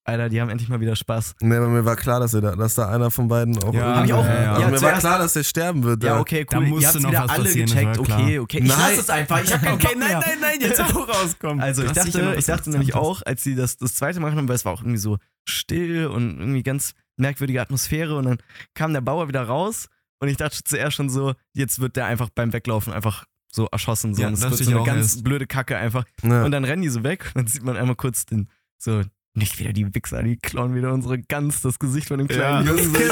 [0.05, 1.35] Alter, die haben endlich mal wieder Spaß.
[1.39, 3.73] Nee, aber mir war klar, dass, er da, dass da einer von beiden auch.
[3.73, 4.25] Ja, Hab ich auch.
[4.25, 4.49] ja, ja.
[4.53, 6.03] Also Ja, mir war klar, dass der sterben wird.
[6.03, 6.67] Ja, okay, Da cool.
[6.67, 7.99] musste Ihr habt noch wieder was alle passieren, das gecheckt.
[7.99, 8.57] Okay, okay.
[8.59, 8.77] Ich Nein.
[8.79, 9.43] lass es einfach.
[9.43, 11.61] Ich hab keinen Okay, Bock nein, nein, nein, jetzt auch rauskommen.
[11.61, 14.39] Also ich dachte, was ich dachte nämlich auch, als sie das das zweite Mal gemacht
[14.39, 15.17] haben, weil es war auch irgendwie so
[15.47, 18.37] still und irgendwie ganz merkwürdige Atmosphäre und dann
[18.73, 19.87] kam der Bauer wieder raus
[20.19, 23.23] und ich dachte zuerst schon so, jetzt wird der einfach beim Weglaufen einfach
[23.53, 24.15] so erschossen.
[24.15, 24.21] So.
[24.23, 25.23] Ja, und dachte wird ich so eine ganz erst.
[25.23, 26.03] blöde Kacke einfach.
[26.23, 26.43] Ja.
[26.43, 29.01] Und dann rennen die so weg und dann sieht man einmal kurz den, so,
[29.35, 32.73] nicht wieder die Wichser, die klauen wieder unsere Gans, das Gesicht von dem kleinen Ja.
[32.75, 32.93] Jungen.
[32.93, 33.07] Der,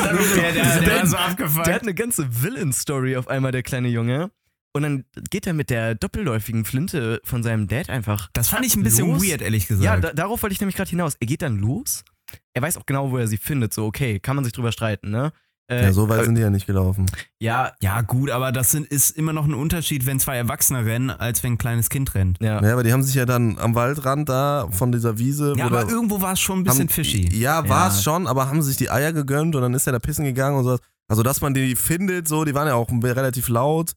[0.53, 1.17] der, der, Der- so.
[1.65, 4.31] Der hat eine ganze Villain-Story auf einmal, der kleine Junge.
[4.73, 8.29] Und dann geht er mit der doppelläufigen Flinte von seinem Dad einfach.
[8.33, 9.21] Das fand ich ein bisschen Los?
[9.23, 10.03] weird, ehrlich Ja, gesagt.
[10.05, 11.15] da, darauf wollte ich nämlich gerade hinaus.
[11.19, 12.05] Er geht dann los.
[12.53, 13.73] Er weiß auch genau, wo er sie findet.
[13.73, 15.33] So, okay, kann man sich drüber streiten, ne?
[15.71, 17.05] Äh, ja, so weit äh, sind die ja nicht gelaufen.
[17.39, 21.09] ja, ja, gut, aber das sind, ist immer noch ein Unterschied, wenn zwei Erwachsene rennen,
[21.09, 22.37] als wenn ein kleines Kind rennt.
[22.41, 22.61] ja.
[22.61, 25.53] Ja, aber die haben sich ja dann am Waldrand da von dieser Wiese.
[25.57, 27.29] Ja, aber irgendwo war es schon ein bisschen haben, fishy.
[27.35, 28.01] Ja, war es Ja.
[28.11, 30.65] schon, aber haben sich die Eier gegönnt und dann ist er da pissen gegangen und
[30.65, 30.77] so.
[31.07, 33.93] Also, dass man die findet, so, die waren ja auch relativ laut.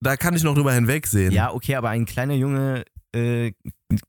[0.00, 1.32] Da kann ich noch drüber hinwegsehen.
[1.32, 2.84] Ja, okay, aber ein kleiner Junge
[3.14, 3.52] äh,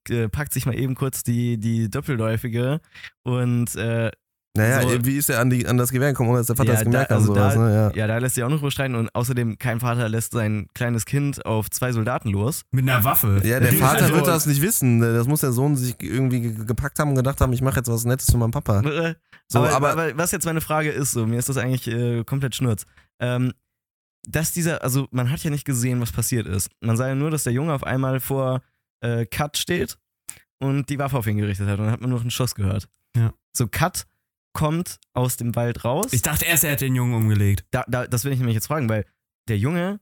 [0.10, 2.80] äh, packt sich mal eben kurz die, die doppelläufige
[3.24, 4.10] und äh,
[4.56, 6.70] Naja, So- wie ist er an, die, an das Gewehr gekommen, ohne dass der Vater
[6.70, 7.74] Ja, das gemerkt da- hat und also sowas, da- ne?
[7.96, 8.02] Ja.
[8.02, 11.44] ja, da lässt sich auch noch überstreiten und außerdem kein Vater lässt sein kleines Kind
[11.46, 12.62] auf zwei Soldaten los.
[12.72, 13.42] Mit einer Waffe.
[13.44, 15.00] Ja, der Vater Also- wird das nicht wissen.
[15.00, 17.90] Das muss der Sohn sich irgendwie ge- gepackt haben und gedacht haben, ich mache jetzt
[17.90, 18.82] was Nettes zu meinem Papa.
[18.82, 19.16] Äh,
[19.48, 22.24] So, aber, aber- aber, was jetzt meine Frage ist, so, mir ist das eigentlich äh,
[22.24, 22.86] komplett schnurz.
[23.20, 23.54] Ähm,
[24.30, 26.70] dass dieser, also man hat ja nicht gesehen, was passiert ist.
[26.80, 28.62] Man sah ja nur, dass der Junge auf einmal vor
[29.02, 29.98] äh, Cut steht
[30.60, 32.88] und die Waffe auf ihn gerichtet hat und dann hat man noch einen Schuss gehört.
[33.18, 33.34] Ja.
[33.52, 34.06] So, Cut
[34.54, 36.08] kommt aus dem Wald raus.
[36.12, 37.66] Ich dachte erst, er hätte den Jungen umgelegt.
[37.72, 39.06] da, da, das will ich nämlich jetzt fragen, weil
[39.50, 40.00] der Junge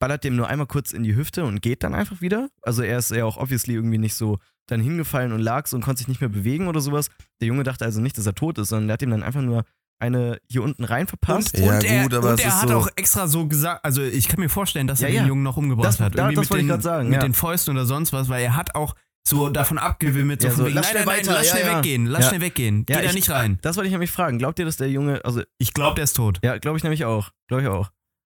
[0.00, 2.48] ballert dem nur einmal kurz in die Hüfte und geht dann einfach wieder.
[2.62, 4.38] Also er ist ja auch obviously irgendwie nicht so
[4.68, 7.08] dann hingefallen und lag so und konnte sich nicht mehr bewegen oder sowas.
[7.40, 9.42] Der Junge dachte also nicht, dass er tot ist, sondern der hat ihm dann einfach
[9.42, 9.64] nur
[10.00, 11.56] eine hier unten rein verpasst.
[11.56, 14.02] Ja, und er, gut, aber und er ist hat so- auch extra so gesagt, also
[14.02, 15.28] ich kann mir vorstellen, dass er Ja, den ja.
[15.28, 16.16] Jungen noch umgebracht Das- hat.
[16.16, 17.22] Irgendwie das mit wollte ich grad sagen, Mit ja.
[17.22, 18.94] den Fäusten oder sonst was, weil er hat auch
[19.26, 21.46] so davon abgewimmelt, so Ja, von so, wegen, lass nein, schnell nein, nein, weiter, lass
[21.48, 21.78] ja, schnell ja.
[21.78, 22.28] weggehen, lass Ja.
[22.28, 23.58] schnell weggehen, Ja, geh da ich- nicht rein.
[23.62, 24.38] Das wollte ich nämlich fragen.
[24.38, 26.40] Glaubt ihr, dass der Junge, also Ich glaube, der ist tot.
[26.42, 27.30] ja, glaube ich nämlich auch.
[27.48, 27.90] Glaube ich auch.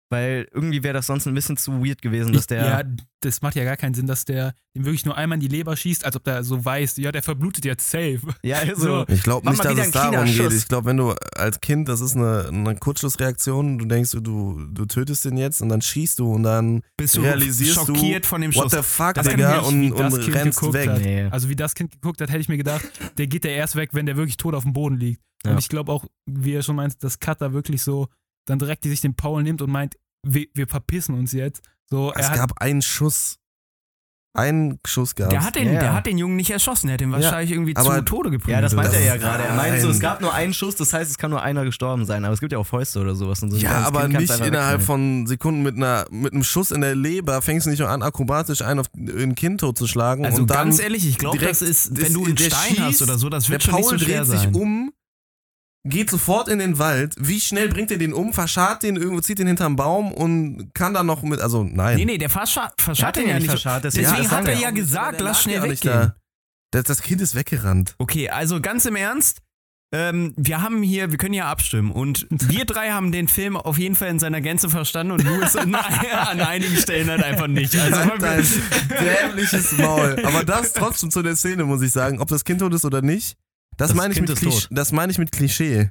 [0.09, 2.65] Weil irgendwie wäre das sonst ein bisschen zu weird gewesen, dass der.
[2.65, 2.83] ja,
[3.23, 5.77] das macht ja gar keinen Sinn, dass der ihm wirklich nur einmal in die Leber
[5.77, 8.21] schießt, als ob der so weiß, ja, der verblutet jetzt safe.
[8.45, 9.05] Ja, also, So.
[9.09, 10.53] Ich glaube nicht, dass es darum geht.
[10.53, 14.21] Ich glaube, wenn du als Kind, das ist eine, eine Kurzschlussreaktion, du denkst, du,
[14.71, 18.41] du tötest den jetzt und dann schießt du und dann Bist du Realisierst schockiert von
[18.43, 18.73] dem what Schuss?
[18.73, 20.89] the fuck, Das kann Digga, und, und das Kind rennst geguckt weg.
[20.89, 21.01] hat.
[21.01, 21.25] nee.
[21.31, 22.85] Also wie das Kind geguckt hat, hätte ich mir gedacht,
[23.19, 25.21] der geht ja erst weg, wenn der wirklich tot auf dem Boden liegt.
[25.45, 25.53] Ja.
[25.53, 28.09] Und ich glaube auch, wie er schon meint, dass Cutter wirklich so
[28.47, 29.97] dann direkt die sich den Paul nimmt und meint,
[30.27, 31.63] wir, wir verpissen uns jetzt.
[31.91, 33.37] So, Es er hat, gab einen Schuss.
[34.35, 35.33] Einen Schuss gehabt.
[35.33, 35.81] Der hat, den, Ja, ja.
[35.81, 38.53] der hat den Jungen nicht erschossen, der hat den wahrscheinlich irgendwie aber- zu Tode geprügelt.
[38.57, 39.45] Ja, das meint er ja gerade.
[39.45, 42.05] Er meint so, es gab nur einen Schuss, das heißt, es kann nur einer gestorben
[42.05, 42.23] sein.
[42.27, 43.43] Aber es gibt ja auch Fäuste oder sowas.
[43.43, 46.83] Und so ja, aber Kind nicht innerhalb von Sekunden mit einer mit einem Schuss in
[46.83, 50.27] der Leber fängst du nicht nur an, akrobatisch einen auf ein Kind totzuschlagen.
[50.27, 52.61] Also und dann ganz ehrlich, ich glaube, das ist, ist- wenn du einen der Stein
[52.81, 54.55] hast schießt, oder so, das der wird schon nicht Paul so schwer dreht sich sein.
[54.55, 54.93] um,
[55.89, 57.15] geht sofort in den Wald.
[57.19, 58.33] Wie schnell bringt er den um?
[58.33, 61.41] Verscharrt den irgendwo, zieht den hinterm Baum und kann dann noch mit.
[61.41, 61.97] Also nein.
[61.97, 63.49] Nee, nee, der verscharrt Er verscharrt den ja ja nicht.
[63.49, 65.93] verscharrt, deswegen, Deswegen das hat er ja gesagt, lass schnell ja weggehen.
[65.93, 66.17] da.
[66.73, 67.95] Das, das Kind ist weggerannt.
[67.99, 69.41] Okay, also ganz im Ernst,
[69.95, 73.79] ähm, wir haben hier, wir können ja abstimmen und wir drei haben den Film auf
[73.79, 75.73] jeden Fall in seiner Gänze verstanden und Louis an,
[76.13, 77.75] an einigen Stellen halt einfach nicht.
[77.79, 78.47] Also Halt
[78.91, 80.17] dämliches Maul.
[80.25, 82.21] Aber das trotzdem zu der Szene, muss ich sagen.
[82.21, 83.37] Ob das Kind tot ist oder nicht,
[83.77, 84.79] das, Das meine ich, Kind mit ist Klisch- tot.
[84.79, 85.91] das meine ich mit Klischee.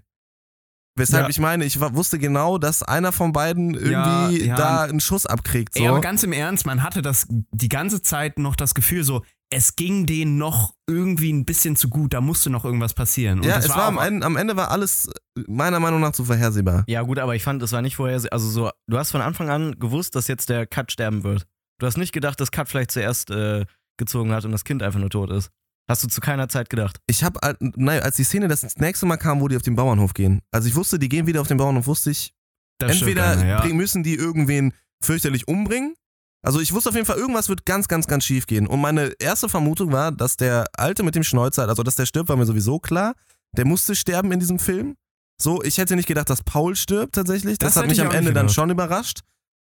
[0.98, 1.30] Weshalb Ja.
[1.30, 4.56] ich meine, ich wusste genau, dass einer von beiden irgendwie Ja, ja.
[4.56, 5.74] da einen Schuss abkriegt.
[5.74, 5.82] So.
[5.84, 9.22] Ey, aber ganz im Ernst, man hatte das die ganze Zeit noch das Gefühl so,
[9.52, 13.40] es ging denen noch irgendwie ein bisschen zu gut, da musste noch irgendwas passieren.
[13.40, 15.07] Und ja, das es war am auch- Ende, am Ende war alles
[15.38, 16.86] äh, meiner Meinung nach zu vorhersehbar.
[16.88, 18.22] Ja, gut, aber ich fand, es war nicht vorher.
[18.32, 21.45] Also, so, du hast von Anfang an gewusst, dass jetzt der Cut sterben wird.
[21.80, 23.66] Du hast nicht gedacht, dass Cut vielleicht zuerst äh,
[23.98, 25.52] gezogen hat und das Kind einfach nur tot ist.
[25.88, 26.98] Hast du zu keiner Zeit gedacht.
[27.06, 30.14] Ich habe, nein, als die Szene das nächste Mal kam, wo die auf den Bauernhof
[30.14, 30.41] gehen.
[30.52, 32.34] Also ich wusste, die gehen wieder auf den Bauernhof, wusste ich,
[32.80, 33.74] das entweder Rainer, ja.
[33.74, 35.95] müssen die irgendwen fürchterlich umbringen.
[36.44, 38.68] Also ich wusste auf jeden Fall, irgendwas wird ganz, ganz, ganz schief gehen.
[38.68, 42.30] Und meine erste Vermutung war, dass der Alte mit dem Schnäuzer, also dass der stirbt,
[42.30, 43.16] war mir sowieso klar.
[43.57, 44.95] Der musste sterben in diesem Film.
[45.41, 47.57] So, ich hätte nicht gedacht, dass Paul stirbt tatsächlich.
[47.57, 49.22] Das, Das hat mich ich am Ende dann schon überrascht.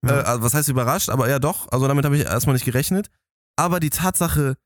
[0.07, 0.21] Ja.
[0.21, 1.09] Äh, also was heißt überrascht?
[1.09, 3.11] Aber ja doch, also damit habe ich erstmal nicht gerechnet.
[3.57, 4.57] Aber die Tatsache,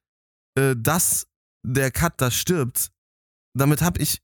[0.58, 1.26] äh, dass
[1.64, 2.90] der Cut da stirbt,
[3.54, 4.22] damit habe ich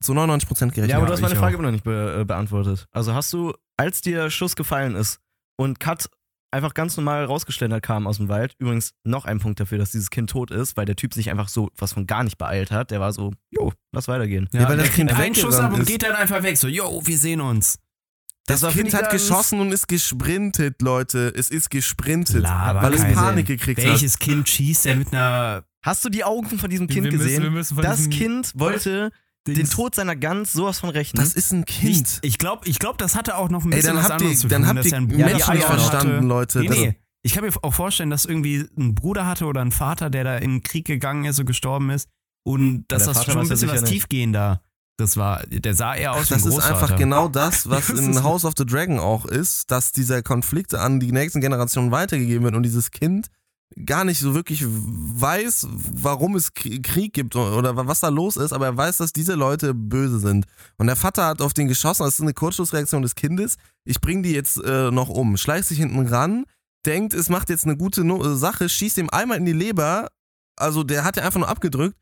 [0.00, 0.90] zu 99% gerechnet.
[0.90, 1.36] Ja, aber du hast meine.
[1.36, 2.86] Frage immer noch nicht be äh, beantwortet.
[2.90, 5.20] Also hast du, als dir Schuss gefallen ist
[5.56, 6.10] und Cut
[6.50, 10.10] einfach ganz normal rausgeschlendert kam aus dem Wald, übrigens noch ein Punkt dafür, dass dieses
[10.10, 12.90] Kind tot ist, weil der Typ sich einfach so was von gar nicht beeilt hat.
[12.90, 14.48] Der war so, jo, lass weitergehen.
[14.52, 16.56] Ja, weil das der Kind einen Schuss ab und geht dann einfach weg.
[16.56, 17.78] So, yo, wir sehen uns.
[18.46, 21.32] Das, war, Kind hat geschossen und ist gesprintet, Leute.
[21.34, 23.56] Es ist gesprintet, Laber weil es Panik Sinn.
[23.56, 23.86] gekriegt hat.
[23.86, 25.64] Welches Kind schießt denn mit einer.
[25.84, 27.42] Hast du die Augen von diesem Kind wir müssen, gesehen?
[27.42, 29.10] Wir müssen von das Kind wollte
[29.46, 31.22] den Dings- Tod seiner Gans sowas von rechnen.
[31.22, 32.18] Das ist ein Kind.
[32.22, 34.32] Ich glaube, ich glaub, das hatte auch noch ein Ey, bisschen dann was habt anderes
[34.32, 36.26] ihr, zu dann tun, habt ihr Bruder Menschen nicht Eier verstanden, hatte.
[36.26, 36.60] Leute.
[36.60, 36.96] Nee, Das- nee.
[37.26, 40.36] Ich kann mir auch vorstellen, dass irgendwie ein Bruder hatte oder ein Vater, der da
[40.36, 42.08] in den Krieg gegangen ist und gestorben ist.
[42.46, 43.92] Und dass das Vater schon ein ja bisschen was nicht.
[43.92, 44.62] tiefgehender
[44.98, 45.42] das war.
[45.46, 48.44] Der sah eher aus wie ein Das ist einfach genau das, was Das in House
[48.44, 52.62] of the Dragon auch ist, dass dieser Konflikt an die nächsten Generationen weitergegeben wird und
[52.62, 53.28] dieses Kind
[53.86, 58.66] gar nicht so wirklich weiß, warum es Krieg gibt oder was da los ist, aber
[58.66, 60.46] er weiß, dass diese Leute böse sind.
[60.76, 63.56] Und der Vater hat auf den geschossen, das ist eine Kurzschlussreaktion des Kindes.
[63.84, 65.36] Ich bring die jetzt äh, noch um.
[65.36, 66.44] Schleicht sich hinten ran,
[66.86, 70.08] denkt, es macht jetzt eine gute no äh, Sache, schießt ihm einmal in die Leber.
[70.56, 71.96] Also der hat ja einfach nur abgedrückt,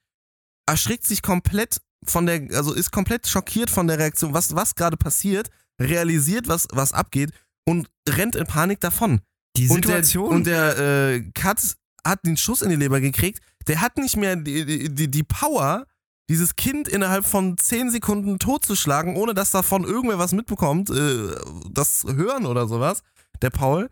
[0.67, 4.97] erschrickt sich komplett von der, also ist komplett schockiert von der Reaktion, was, was gerade
[4.97, 7.31] passiert, realisiert, was, was abgeht
[7.65, 9.21] und rennt in Panik davon.
[9.57, 10.29] Die Und der, Situation.
[10.29, 11.61] und der äh, Kat
[12.07, 13.41] hat den Schuss in die Leber gekriegt.
[13.69, 15.87] Der hat nicht mehr die, die, die Power,
[16.29, 21.29] dieses Kind innerhalb von 10 Sekunden totzuschlagen, ohne dass davon irgendwer was mitbekommt, äh,
[21.71, 23.03] das Hören oder sowas,
[23.43, 23.89] der Paul.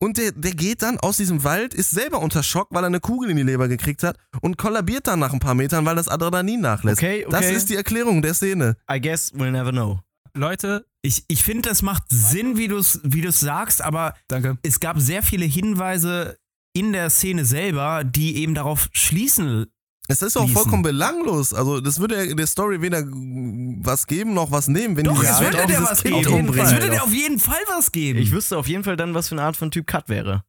[0.00, 3.00] Und der, der geht dann aus diesem Wald, ist selber unter Schock, weil er eine
[3.00, 6.08] Kugel in die Leber gekriegt hat und kollabiert dann nach ein paar Metern, weil das
[6.08, 6.98] Adrenalin nachlässt.
[7.00, 7.30] okay, okay.
[7.30, 8.76] Das ist die Erklärung der Szene.
[8.90, 10.00] I guess we'll never know.
[10.36, 14.58] Leute, ich ich finde, das macht Sinn, wie du es wie du's sagst, aber danke.
[14.62, 16.38] es gab sehr viele Hinweise
[16.76, 19.66] in der Szene selber, die eben darauf schließen.
[20.08, 20.54] Es ist auch Ließen.
[20.54, 21.54] vollkommen belanglos.
[21.54, 25.24] Also, das würde ja der Story weder was geben noch was nehmen, wenn Doch, die
[25.24, 26.26] es das würde dieses was Kind geben.
[26.26, 26.66] auf jeden umbringen.
[26.66, 26.82] Es Fall.
[26.82, 28.18] würde dir auf jeden Fall was geben.
[28.18, 30.44] Ich wüsste auf jeden Fall dann, was für eine Art von Typ Cut wäre.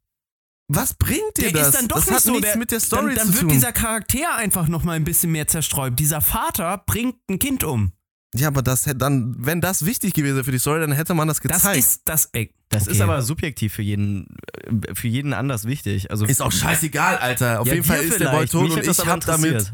[0.67, 1.67] Was bringt dir der das?
[1.69, 2.31] ist dann doch das nicht hat so.
[2.31, 3.49] nichts der, mit der Story dann, dann zu wird tun.
[3.51, 5.97] dieser Charakter einfach noch mal ein bisschen mehr zerstreut.
[5.99, 7.91] Dieser Vater bringt ein Kind um.
[8.37, 11.13] Ja, aber das hätte dann, wenn das wichtig gewesen wäre für die Story, dann hätte
[11.13, 11.77] man das Das gezeigt.
[11.79, 12.29] ist das.
[12.33, 12.91] Ey, Das okay.
[12.91, 16.11] ist aber subjektiv für jeden, äh, für jeden anders wichtig.
[16.11, 17.61] Also Ist auch scheißegal, Alter.
[17.61, 19.73] Auf Ja, jeden Fall ist der Boy tot und das ich habe damit interessiert.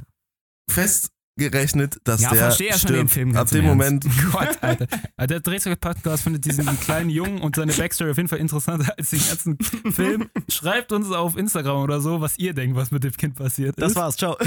[1.42, 4.06] Festgerechnet, dass Ja, der verstehe ja schon den Film Ab dem Moment.
[4.32, 4.88] Gott, Alter.
[5.20, 9.20] Der Drehzeug-Podcast findet diesen kleinen Jungen und seine Backstory auf jeden Fall interessanter als den
[9.20, 9.58] ganzen
[9.92, 10.30] Film.
[10.50, 13.92] Schreibt uns auf Instagram oder so, was ihr denkt, was mit dem Kind passiert Das
[13.92, 13.96] ist.
[13.96, 14.38] war's, ciao.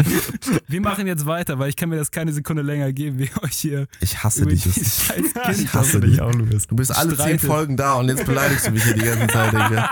[0.68, 3.56] Wir machen jetzt weiter, weil ich kann mir das keine Sekunde länger geben, wie euch
[3.56, 6.66] hier Ich hasse Kind Ich hasse dich auch, Lukas.
[6.66, 7.40] Du bist alle zehn Streitet.
[7.40, 9.90] Folgen da und jetzt beleidigst du mich hier die ganze Zeit, Digga.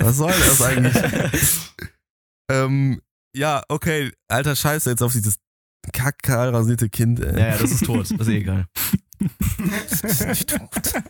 [0.00, 0.94] Was soll das eigentlich?
[2.50, 3.00] ähm,
[3.34, 5.36] ja, okay, alter Scheiße, jetzt auf dieses
[5.92, 7.38] kackkahl rasierte Kind, ey.
[7.38, 8.10] Ja, ja, das ist tot.
[8.10, 8.66] Das ist eh egal.
[9.90, 11.02] Das ist nicht tot.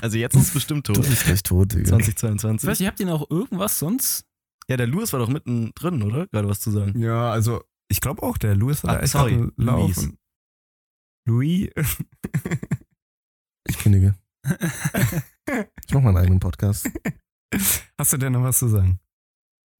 [0.00, 1.08] Also jetzt ist es bestimmt Du tot.
[1.08, 1.82] bist gleich tot, Digga.
[1.98, 2.68] Ich 2022.
[2.68, 4.24] weiß nicht, habt ihr noch irgendwas sonst?
[4.68, 6.26] Ja, der Louis war doch mittendrin, oder?
[6.28, 6.98] Gerade was zu sagen.
[6.98, 9.48] Ja, also ich glaube auch, der Louis hat Ah, da echt sorry.
[9.56, 10.08] Louis.
[11.28, 11.70] Louis.
[13.68, 14.14] Ich kündige.
[15.86, 16.88] Ich mach meinen eigenen Podcast.
[17.98, 18.98] Hast du denn noch was zu sagen?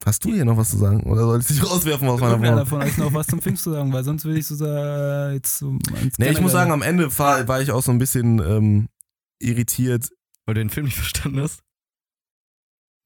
[0.04, 1.04] Hast du hier noch was zu sagen?
[1.04, 2.56] Oder soll ich dich rauswerfen aus meiner Wohnung?
[2.56, 5.58] davon hat noch was zum Film zu sagen, weil sonst würde ich so sagen, jetzt
[5.58, 5.78] so.
[6.18, 8.88] Nee, ich muss sagen, am Ende war, war ich auch so ein bisschen ähm,
[9.38, 10.08] irritiert.
[10.44, 11.62] Weil du den Film nicht verstanden hast.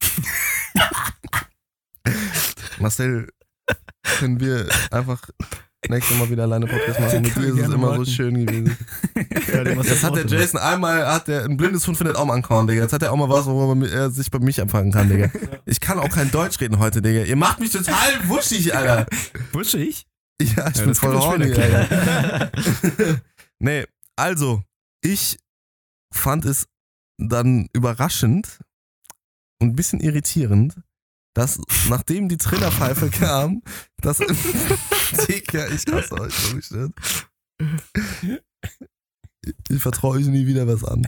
[2.79, 3.29] Marcel,
[4.01, 5.29] können wir einfach
[5.89, 7.21] nächstes Mal wieder alleine Podcast machen?
[7.21, 8.05] Mit dir ist es immer so machen.
[8.05, 8.77] schön gewesen.
[9.53, 12.43] Ja, Jetzt hat der Jason einmal, hat der, ein blindes Hund findet auch mal einen
[12.43, 12.81] Korn, Digga.
[12.83, 15.31] Jetzt hat er auch mal was, worüber er sich bei mich empfangen kann, Digga.
[15.65, 17.23] Ich kann auch kein Deutsch reden heute, Digga.
[17.23, 17.95] Ihr macht mich total
[18.27, 19.05] wuschig, Alter.
[19.53, 20.05] Wuschig?
[20.41, 22.51] Ja, ich Ja, bin voll horny, Alter.
[23.59, 23.85] nee,
[24.15, 24.61] also,
[25.01, 25.37] ich
[26.13, 26.67] fand es
[27.17, 28.59] dann überraschend
[29.59, 30.75] und ein bisschen irritierend,
[31.33, 31.59] dass
[31.89, 33.61] nachdem die Trillerpfeife kam,
[34.01, 34.19] dass
[35.27, 36.93] Digga, ich hasse euch so gestört.
[39.69, 41.07] Ich vertraue euch nie wieder was an.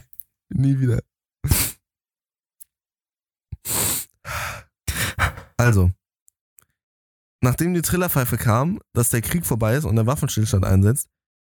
[0.50, 1.02] Nie wieder.
[5.58, 5.92] Also,
[7.42, 11.10] nachdem die Trillerpfeife kam, dass der Krieg vorbei ist und der Waffenstillstand einsetzt,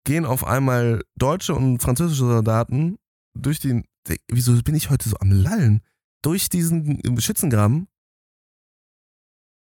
[0.04, 2.98] gehen auf einmal deutsche und französische Soldaten
[3.34, 3.86] durch den.
[4.28, 5.82] Wieso bin ich heute so am Lallen?
[6.22, 7.88] Durch diesen Schützengraben.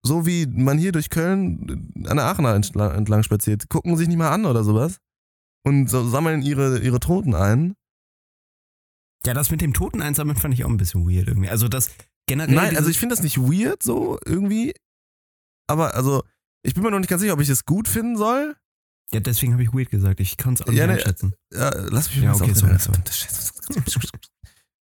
[0.03, 3.69] So wie man hier durch Köln an der Aachener entlang entlang spaziert.
[3.69, 4.97] Gucken sich nicht mal an oder sowas.
[5.63, 7.75] Und so sammeln ihre, ihre Toten ein.
[9.25, 11.49] Ja, das mit dem Toten einsammeln fand ich auch ein bisschen weird irgendwie.
[11.49, 11.91] Also das
[12.25, 12.55] generell.
[12.55, 14.73] Nein, also ich finde das nicht weird so irgendwie.
[15.67, 16.23] Aber also,
[16.63, 18.55] ich bin mir noch nicht ganz sicher, ob ich es gut finden soll.
[19.13, 20.19] Ja, deswegen habe ich weird gesagt.
[20.19, 21.35] Ich kann es auch nicht Ja, ne, einschätzen.
[21.53, 22.77] Ja, lass mich Ja, mal okay, sorry,
[23.09, 23.51] Scheiße.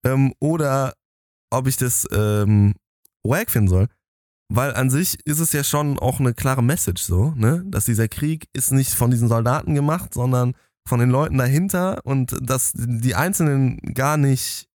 [0.06, 0.94] ähm, oder
[1.49, 2.76] ob ich das ähm,
[3.23, 3.88] wack finden soll.
[4.49, 7.64] Weil an sich ist es ja schon auch eine klare Message so, ne?
[7.68, 10.53] Dass dieser Krieg ist nicht von diesen Soldaten gemacht, sondern
[10.88, 14.69] von den Leuten dahinter und dass die Einzelnen gar nicht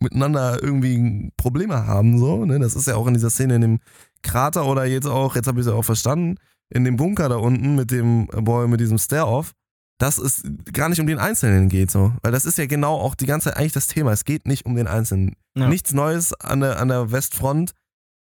[0.00, 2.60] miteinander irgendwie Probleme haben, so, ne?
[2.60, 3.80] Das ist ja auch in dieser Szene in dem
[4.22, 6.36] Krater oder jetzt auch, jetzt habe ich es ja auch verstanden,
[6.72, 9.52] in dem Bunker da unten mit dem Boy mit diesem Stare-Off,
[9.98, 10.42] dass es
[10.72, 12.12] gar nicht um den Einzelnen geht, so.
[12.22, 14.12] Weil das ist ja genau auch die ganze Zeit eigentlich das Thema.
[14.12, 15.36] Es geht nicht um den Einzelnen.
[15.56, 15.68] Ja.
[15.68, 17.72] Nichts Neues an der, an der Westfront,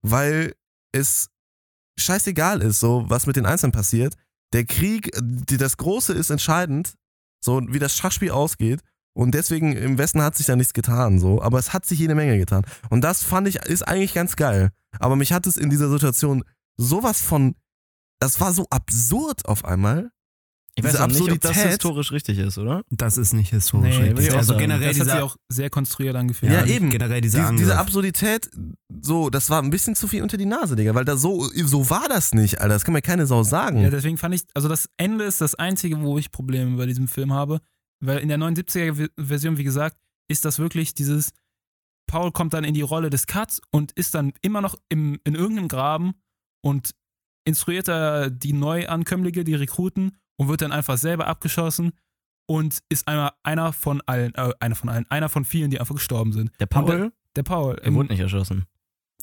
[0.01, 0.53] weil
[0.91, 1.30] es
[1.99, 4.15] scheißegal ist, so, was mit den Einzelnen passiert.
[4.53, 6.95] Der Krieg, die, das Große ist entscheidend,
[7.43, 8.81] so wie das Schachspiel ausgeht.
[9.13, 11.41] Und deswegen im Westen hat sich da nichts getan, so.
[11.41, 12.63] Aber es hat sich jede Menge getan.
[12.89, 14.72] Und das fand ich, ist eigentlich ganz geil.
[14.99, 16.43] Aber mich hat es in dieser Situation
[16.77, 17.55] sowas von,
[18.19, 20.11] das war so absurd auf einmal.
[20.81, 22.83] Ich weiß Diese auch nicht, ob das Absurdität- historisch richtig ist, oder?
[22.89, 24.33] Das ist nicht historisch Nee, richtig.
[24.35, 24.59] Also sagen.
[24.59, 26.51] generell das hat sich dieser, auch sehr konstruiert angefühlt.
[26.51, 26.89] Ja, eben.
[26.89, 28.49] Generell dieser Diese, diese Absurdität,
[29.01, 31.89] so, das war ein bisschen zu viel unter die Nase, Digga, weil da so, so
[31.89, 32.73] war das nicht, Alter.
[32.73, 33.81] Das kann mir keine Sau sagen.
[33.81, 37.07] Ja, deswegen fand ich, also das Ende ist das Einzige, wo ich Probleme bei diesem
[37.07, 37.61] Film habe.
[38.03, 39.97] Weil in der 79er-Version, wie gesagt,
[40.27, 41.31] ist das wirklich dieses,
[42.07, 45.35] Paul kommt dann in die Rolle des Cuts und ist dann immer noch im, in
[45.35, 46.13] irgendeinem Graben
[46.63, 46.91] und
[47.45, 51.91] instruiert da die Neuankömmlinge, die Rekruten und wird dann einfach selber abgeschossen
[52.49, 55.93] und ist einmal einer von allen, äh, einer von allen, einer von vielen, die einfach
[55.93, 56.51] gestorben sind.
[56.59, 57.80] Der Paul, Der Paul.
[57.81, 58.65] er wurde nicht erschossen.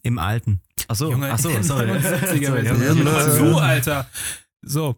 [0.02, 0.62] Im Alten.
[0.86, 1.88] Achso, Junge, achso, sorry.
[1.88, 3.30] in der 79er Sorry, ja, ja.
[3.36, 4.10] zu, Alter.
[4.62, 4.96] So.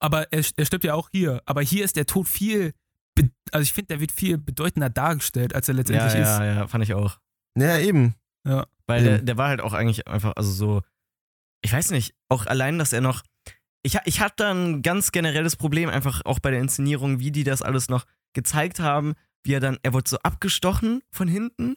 [0.00, 1.40] Aber er, er stirbt ja auch hier.
[1.46, 2.74] Aber hier ist der Tod viel,
[3.52, 6.82] also ich finde, der wird viel bedeutender dargestellt, als er Ja, letztendlich ja, ja, fand
[6.82, 7.18] ich auch.
[7.56, 8.14] Ja, eben.
[8.86, 9.26] Weil der, Eben.
[9.26, 10.82] der war halt auch eigentlich einfach, also so,
[11.62, 13.22] ich weiß nicht, auch allein, dass er noch.
[13.82, 17.44] Ich, ich hatte da ein ganz generelles Problem, einfach auch bei der Inszenierung, wie die
[17.44, 19.14] das alles noch gezeigt haben,
[19.44, 21.76] wie er dann, er wurde so abgestochen von hinten.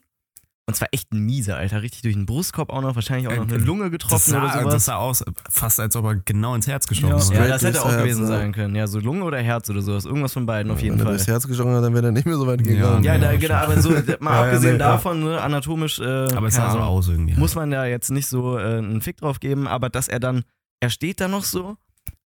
[0.68, 1.82] Und zwar echt ein mieser, Alter.
[1.82, 4.38] Richtig durch den Brustkorb auch noch, wahrscheinlich auch noch eine Äh, Lunge Das getroffen sah,
[4.44, 4.86] oder das sowas.
[4.86, 7.26] sah aus, fast als ob er genau ins Herz gestochen Ja.
[7.26, 7.36] wurde.
[7.36, 8.28] Ja, Straight das hätte auch Herz, gewesen ja.
[8.28, 8.76] sein können.
[8.76, 10.06] Ja, so Lunge oder Herz oder sowas.
[10.06, 11.14] Irgendwas von beiden auf jeden Wenn er Fall.
[11.15, 13.03] durchs Herz geschossen hat, dann wäre er nicht mehr so weit gegangen.
[13.03, 13.72] Ja, Ja, ja, genau, schon.
[13.72, 14.88] aber so, mal Ja, ja, abgesehen nee, ja.
[14.91, 15.99] davon, ne, anatomisch.
[15.99, 16.03] Äh,
[16.36, 17.36] Aber es sah so aus irgendwie.
[17.38, 20.44] muss man da jetzt nicht so äh, einen Fick drauf geben, aber dass er dann,
[20.80, 21.76] er steht da noch so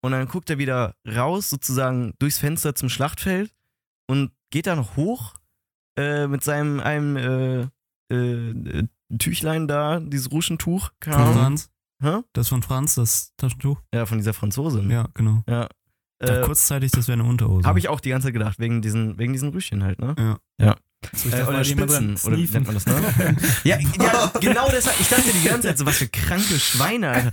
[0.02, 3.52] und dann guckt er wieder raus, sozusagen durchs Fenster zum Schlachtfeld
[4.08, 5.34] und geht da noch hoch
[5.98, 10.90] äh, mit seinem einem äh, äh, Tüchlein da, dieses Ruschentuch.
[11.02, 11.12] Von.
[11.12, 11.70] Franz?
[12.02, 12.20] Hä?
[12.32, 13.80] Das von Franz, das Taschentuch?
[13.92, 14.90] Ja, von dieser Franzosin.
[14.90, 15.42] Ja, genau.
[15.46, 15.68] Ja.
[16.18, 17.66] Äh, kurzzeitig, das wäre eine Unterhose.
[17.66, 20.38] Habe ich auch die ganze Zeit gedacht, wegen diesen, wegen diesen Rüschchen halt, ne?
[20.58, 20.76] Ja.
[21.14, 23.36] So, ich Äh, dachte, oder Spitzen, oder wie nennt man das, ne?
[23.64, 25.00] ja, ja, genau deshalb.
[25.00, 27.30] Ich dachte die ganze Zeit so, was für kranke Schweine, Alter.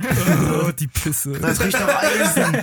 [0.67, 1.33] Oh, die Pisse.
[1.33, 2.57] Das riecht nach Eisen.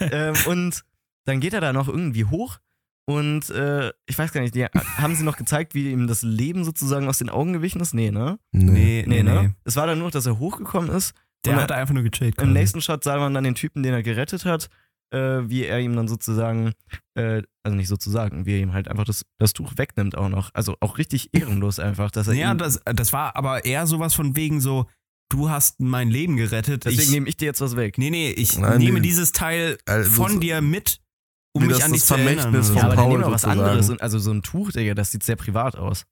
[0.00, 0.84] ähm, und
[1.26, 2.58] dann geht er da noch irgendwie hoch
[3.06, 4.66] Und äh, ich weiß gar nicht, die,
[4.96, 7.92] haben sie noch gezeigt, wie ihm das Leben sozusagen aus den Augen gewichen ist?
[7.94, 8.38] Nee, ne?
[8.52, 9.42] Nee, nee, ne?
[9.42, 9.50] nee.
[9.64, 11.12] Es war dann nur, dass er hochgekommen ist.
[11.44, 12.40] Der Und hat einfach nur gechillt.
[12.40, 14.68] Im nächsten Shot sah man dann den Typen, den er gerettet hat,
[15.10, 16.72] äh, wie er ihm dann sozusagen,
[17.14, 20.50] äh, also nicht sozusagen, wie er ihm halt einfach das, das Tuch wegnimmt auch noch.
[20.54, 24.36] Also auch richtig ehrenlos einfach, dass er Ja, das, das war aber eher sowas von
[24.36, 24.86] wegen so,
[25.30, 26.84] du hast mein Leben gerettet.
[26.84, 27.98] deswegen ich, nehme ich dir jetzt was weg.
[27.98, 31.00] nee, nee, ich Nein, nehme die- dieses Teil Also von dir mit,
[31.54, 32.52] um mich das an dich das zu erinnern.
[32.52, 32.96] Vermächtnis oder Ja, von aber so.
[32.96, 33.90] dann Paul nehmen wir was anderes.
[33.90, 36.04] Und, also so ein Tuch, Digga, das sieht sehr privat aus.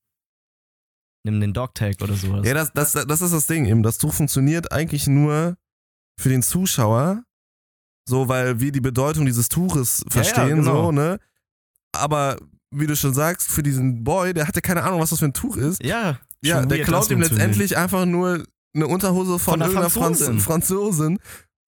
[1.25, 2.47] Nimm den Dogtag oder sowas.
[2.47, 3.83] Ja, das, das, das ist das Ding eben.
[3.83, 5.57] Das Tuch funktioniert eigentlich nur
[6.21, 7.25] für den Zuschauer,
[8.09, 10.85] so weil wir die Bedeutung dieses Tuches Ja, ja, verstehen, genau.
[10.87, 11.19] so, ne?
[11.93, 12.37] Aber
[12.71, 15.33] wie du schon sagst, für diesen Boy, der hatte keine Ahnung, was das für ein
[15.33, 15.83] Tuch ist.
[15.83, 19.91] ja, Ja, der klaut das ihm letztendlich einfach nur eine Unterhose von, Von einer irgendeiner
[19.91, 20.41] Franzosin.
[20.41, 21.19] Franzosin.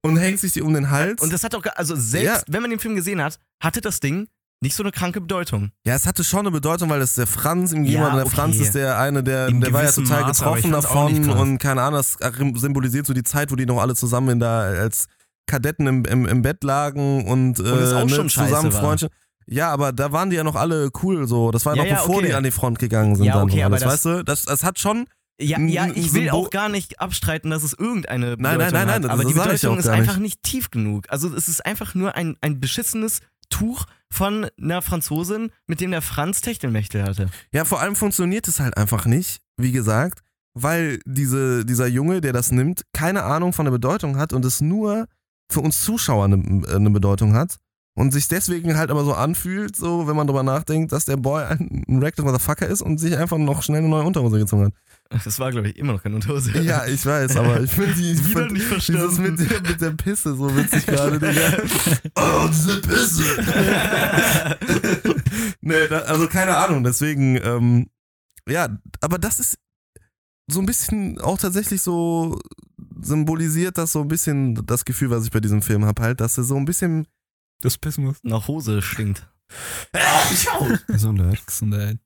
[0.03, 1.21] Und hängt sich die um den Hals.
[1.23, 2.43] und das hat auch, also selbst Ja.
[2.47, 4.29] wenn man den Film gesehen hat, hatte das Ding
[4.61, 5.71] nicht so eine kranke Bedeutung.
[5.87, 8.09] ja, es hatte schon eine Bedeutung, weil es der Franz ihm gegeben Ja.
[8.11, 8.35] Und der okay.
[8.35, 12.01] Franz ist der eine, der, der war ja total ich getroffen davon und keine Ahnung,
[12.01, 12.17] das
[12.61, 15.07] symbolisiert so die Zeit, wo die noch alle zusammen in da als
[15.49, 18.81] Kadetten im, im, im Bett lagen und, äh, ne, scheiße zusammen war.
[18.81, 19.09] Freundchen.
[19.47, 21.51] Ja, aber da waren die ja noch alle cool so.
[21.51, 22.27] Das war Ja, noch ja, bevor okay.
[22.27, 24.23] die an die Front gegangen sind Ja, dann okay, aber das- weißt du?
[24.25, 25.07] Das, das hat schon
[25.41, 28.87] Ja, ja, ich will auch gar nicht abstreiten, dass es irgendeine Bedeutung Nein, nein, nein,
[28.87, 30.23] nein, hat, aber die Bedeutung ist einfach nicht.
[30.23, 31.07] nicht tief genug.
[31.09, 36.03] Also es ist einfach nur ein, ein beschissenes Tuch von einer Franzosin, mit dem der
[36.03, 37.31] Franz Techtelmechtel hatte.
[37.51, 40.21] Ja, vor allem funktioniert es halt einfach nicht, wie gesagt,
[40.55, 44.61] weil diese, dieser Junge, der das nimmt, keine Ahnung von der Bedeutung hat und es
[44.61, 45.07] nur
[45.51, 47.59] für uns Zuschauer eine, eine Bedeutung hat
[47.99, 51.43] und sich deswegen halt aber so anfühlt, so wenn man drüber nachdenkt, dass der Boy
[51.43, 55.25] ein, reckless Motherfucker ist und sich einfach noch schnell eine neue Unterhose gezogen hat.
[55.25, 56.57] Das war, glaube ich, immer noch keine Unterhose.
[56.61, 59.23] Ja, ich weiß, aber ich finde die, ich Wieder find nicht dieses verstanden.
[59.23, 61.59] mit der, mit der Pisse so witzig gerade, Digga.
[62.15, 63.25] Oh, diese Pisse.
[65.61, 67.89] nee, da, also keine Ahnung, deswegen, ähm,
[68.49, 68.69] ja,
[69.01, 69.59] aber das ist
[70.47, 72.39] so ein bisschen auch tatsächlich so
[73.01, 76.39] symbolisiert das so ein bisschen das Gefühl, was ich bei diesem Film habe, halt, dass
[76.39, 77.07] er so ein bisschen
[77.61, 78.17] Das Pismus.
[78.23, 79.29] Nach Hose stinkt.
[80.89, 81.45] Gesundheit.
[81.47, 81.99] Gesundheit.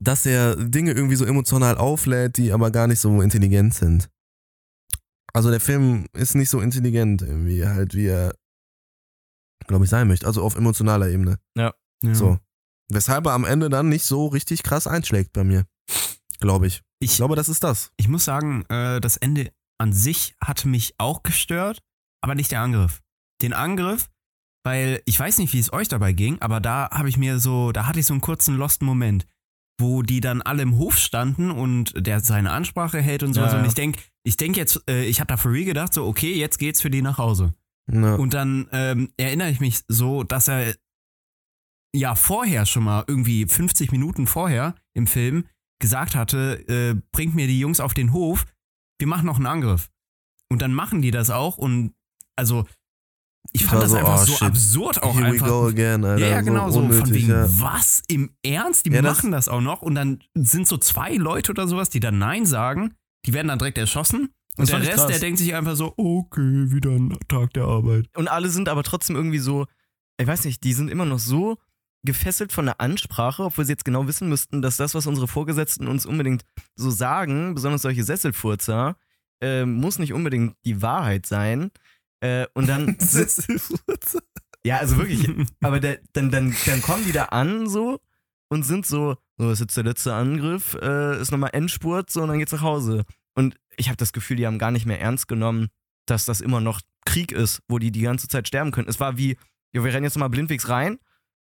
[0.00, 4.08] dass er Dinge irgendwie so emotional auflädt, die aber gar nicht so intelligent sind.
[5.34, 8.34] Also der Film ist nicht so intelligent irgendwie halt, wie er,
[9.66, 10.26] glaube ich, sein möchte.
[10.26, 11.38] Also auf emotionaler Ebene.
[11.56, 11.74] Ja.
[12.02, 12.38] So.
[12.90, 15.66] Weshalb er am Ende dann nicht so richtig krass einschlägt bei mir.
[16.40, 16.82] Glaube ich.
[17.00, 17.92] Ich Ich, glaube, das ist das.
[17.96, 21.82] ich muss sagen, äh, das Ende an sich hat mich auch gestört,
[22.22, 23.00] aber nicht der Angriff.
[23.40, 24.10] Den Angriff,
[24.64, 27.72] weil ich weiß nicht, wie es euch dabei ging, aber da habe ich mir so,
[27.72, 29.26] da hatte ich so einen kurzen losten Moment,
[29.80, 33.40] wo die dann alle im Hof standen und der seine Ansprache hält und so.
[33.40, 33.58] Ja, ja.
[33.58, 36.34] Und ich denke, ich denke jetzt, äh, ich habe da for real gedacht, so, okay,
[36.34, 37.54] jetzt geht's für die nach Hause.
[37.90, 38.16] Ja.
[38.16, 40.74] Und dann ähm, erinnere ich mich so, dass er
[41.94, 45.46] ja vorher schon mal irgendwie 50 Minuten vorher im Film
[45.80, 48.44] gesagt hatte, äh, bringt mir die Jungs auf den Hof,
[48.98, 49.90] wir machen noch einen Angriff.
[50.50, 51.94] Und dann machen die das auch und
[52.36, 52.66] also
[53.52, 54.42] ich fand das so, einfach oh, so shit.
[54.42, 55.46] absurd auch Here we einfach.
[55.46, 56.22] go again, Alter.
[56.24, 57.46] ja, ja, genau, so, unnötig, von wegen, ja.
[57.60, 58.02] was?
[58.08, 58.84] Im Ernst?
[58.86, 61.88] Die Ja, das- machen das auch noch und dann sind so zwei Leute oder sowas,
[61.90, 62.94] die dann Nein sagen,
[63.26, 64.34] die werden dann direkt erschossen.
[64.56, 65.06] Das Und der Rest, krass.
[65.06, 68.08] der denkt sich einfach so, okay, wieder ein Tag der Arbeit.
[68.16, 69.66] Und alle sind aber trotzdem irgendwie so,
[70.20, 71.58] ich weiß nicht, die sind immer noch so
[72.04, 75.88] gefesselt von der Ansprache, obwohl sie jetzt genau wissen müssten, dass das, was unsere Vorgesetzten
[75.88, 76.44] uns unbedingt
[76.76, 78.96] so sagen, besonders solche Sesselfurzer,
[79.40, 81.70] äh, muss nicht unbedingt die Wahrheit sein.
[82.20, 82.96] Äh, und dann
[84.64, 85.28] Ja, also wirklich.
[85.60, 88.00] Aber der, dann, dann, dann kommen die da an so
[88.48, 92.28] und sind so, so ist jetzt der letzte Angriff, äh, ist nochmal Endspurt, so und
[92.28, 93.04] dann geht's nach Hause.
[93.34, 95.68] Und ich habe das Gefühl, die haben gar nicht mehr ernst genommen,
[96.06, 98.88] dass das immer noch Krieg ist, wo die die ganze Zeit sterben können.
[98.88, 99.36] Es war wie,
[99.72, 100.98] ja, wir rennen jetzt nochmal blindwegs rein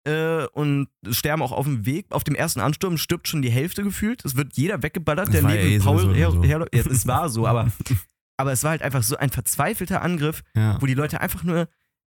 [0.05, 2.07] äh, und sterben auch auf dem Weg.
[2.11, 4.23] Auf dem ersten Ansturm stirbt schon die Hälfte gefühlt.
[4.25, 6.43] Es wird jeder weggeballert, Das der war ja neben eh Paul sowieso her, so.
[6.43, 6.73] herläuft.
[6.75, 7.71] Ja, es war so, aber,
[8.37, 10.81] aber es war halt einfach so ein verzweifelter Angriff, Ja.
[10.81, 11.67] wo die Leute einfach nur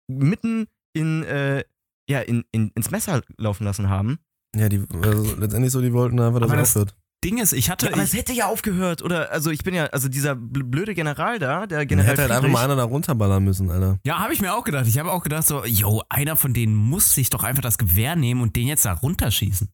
[0.09, 1.65] mitten in, äh,
[2.09, 4.19] ja, in, in, ins Messer laufen lassen haben.
[4.57, 6.97] Ja, die, also letztendlich so, die wollten einfach, dass Aber es das- aufhört.
[7.25, 7.87] Ding ist, ich hatte.
[7.87, 9.03] Ja, aber ich, es hätte ja aufgehört.
[9.03, 12.31] Oder, also ich bin ja, also dieser bl- blöde General da, der General hätte halt
[12.33, 13.99] einfach mal einer da runterballern müssen, Alter.
[14.05, 14.87] Ja, habe ich mir auch gedacht.
[14.87, 18.15] Ich habe auch gedacht, so, yo, einer von denen muss sich doch einfach das Gewehr
[18.15, 19.69] nehmen und den jetzt da runterschießen.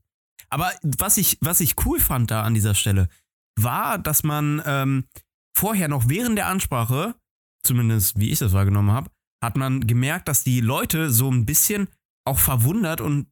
[0.49, 3.09] Aber was ich, was ich cool fand da an dieser Stelle,
[3.59, 5.05] war, dass man ähm,
[5.57, 7.15] vorher noch während der Ansprache,
[7.65, 9.11] zumindest wie ich das wahrgenommen habe,
[9.45, 11.89] hat man gemerkt, dass die Leute so ein bisschen
[12.27, 13.27] auch verwundert und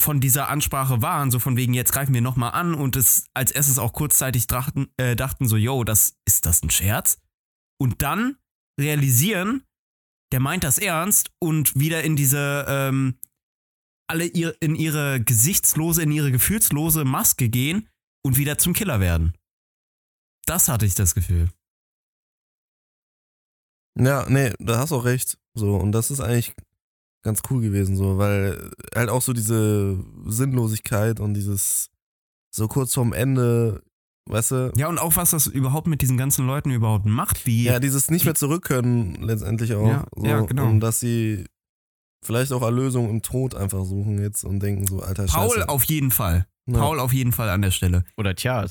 [0.00, 3.50] von dieser Ansprache waren, so von wegen, jetzt greifen wir nochmal an und es als
[3.50, 7.18] erstes auch kurzzeitig dachten, äh, dachten so, yo, das, ist das ein Scherz?
[7.80, 8.36] Und dann
[8.78, 9.64] realisieren,
[10.32, 13.18] der meint das ernst und wieder in diese, ähm,
[14.08, 17.88] alle ihr, in ihre gesichtslose, in ihre gefühlslose Maske gehen
[18.24, 19.36] und wieder zum Killer werden.
[20.46, 21.50] Das hatte ich das Gefühl.
[23.98, 25.38] Ja, nee, da hast du auch recht.
[25.54, 26.54] So, und das ist eigentlich
[27.26, 31.90] ganz cool gewesen, so, weil halt auch so diese Sinnlosigkeit und dieses
[32.50, 33.82] so kurz vorm Ende,
[34.30, 37.64] weißt du, Ja, und auch was das überhaupt mit diesen ganzen Leuten überhaupt macht, wie.
[37.64, 39.86] ja, dieses nicht mehr zurück können letztendlich auch.
[39.88, 40.66] Ja, so, ja, genau.
[40.68, 41.44] Und dass sie
[42.24, 45.68] vielleicht auch Erlösung im Tod einfach suchen jetzt und denken so, alter Paul Scheiße.
[45.68, 46.46] auf jeden Fall.
[46.66, 46.78] Ja.
[46.78, 48.04] Paul auf jeden Fall an der Stelle.
[48.16, 48.66] Oder Tja.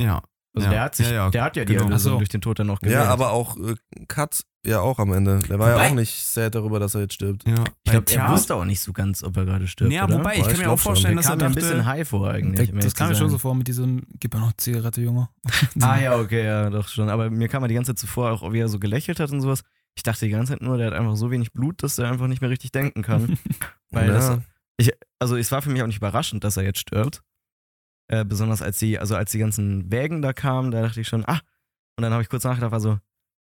[0.00, 0.22] Ja.
[0.54, 0.70] Also Ja.
[0.72, 1.84] der hat sich, Ja, ja, der hat ja die genau.
[1.86, 2.18] Erlösung so.
[2.18, 2.94] durch den Tod dann noch gewählt.
[2.96, 3.74] Ja, aber auch äh,
[4.08, 5.38] Cut ja auch am Ende.
[5.48, 7.46] Der war ja Wobei- auch nicht sad darüber, dass er jetzt stirbt.
[7.46, 7.64] ja.
[7.84, 9.92] ich glaube, er wusste auch nicht so ganz, ob er gerade stirbt.
[9.92, 10.18] Ja, oder?
[10.18, 11.86] wobei, ich Boah, kann ich mir auch vorstellen, der dass er mir ein bisschen dachte,
[11.86, 12.72] high vor eigentlich.
[12.72, 15.28] um das kam mir schon so vor mit diesem, gib mir noch Zigarette, Junge.
[15.80, 17.08] Ah ja, okay, ja, doch schon.
[17.08, 19.40] Aber mir kam er die ganze Zeit zuvor auch, wie er so gelächelt hat und
[19.40, 19.62] sowas.
[19.94, 22.26] Ich dachte die ganze Zeit nur, der hat einfach so wenig Blut, dass er einfach
[22.26, 23.38] nicht mehr richtig denken kann.
[23.90, 24.14] Weil ja.
[24.14, 24.38] das,
[25.18, 27.22] also es war für mich auch nicht überraschend, dass er jetzt stirbt.
[28.08, 31.24] Äh, besonders als die, also als die ganzen Wägen da kamen, da dachte ich schon,
[31.26, 31.40] ah,
[31.96, 32.98] und dann habe ich kurz nachgedacht, war so,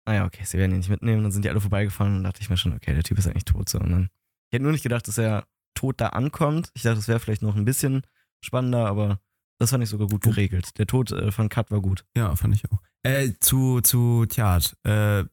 [0.10, 1.22] naja, okay, sie werden ihn nicht mitnehmen.
[1.23, 3.45] Dann sind die alle vorbeigefahren und dachte ich mir schon, okay, der Typ ist eigentlich
[3.45, 3.69] tot.
[3.69, 3.80] So.
[3.80, 4.03] Und dann,
[4.49, 5.45] ich hätte nur nicht gedacht, dass er
[5.76, 6.72] tot da ankommt.
[6.73, 8.02] Ich dachte, das wäre vielleicht noch ein bisschen
[8.44, 9.22] spannender, aber
[9.60, 10.77] das fand ich sogar gut geregelt.
[10.80, 12.06] Der Tod äh, von Kat war gut.
[12.18, 12.80] Ja, fand ich auch.
[13.03, 14.76] Äh, zu, zu Tjad.
[14.84, 15.26] Äh,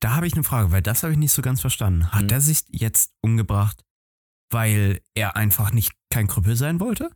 [0.00, 2.12] da habe ich eine Frage, weil das habe ich nicht so ganz verstanden.
[2.12, 2.28] Hat Mhm.
[2.30, 3.82] er sich jetzt umgebracht,
[4.50, 7.10] weil er einfach nicht kein Krüppel sein wollte?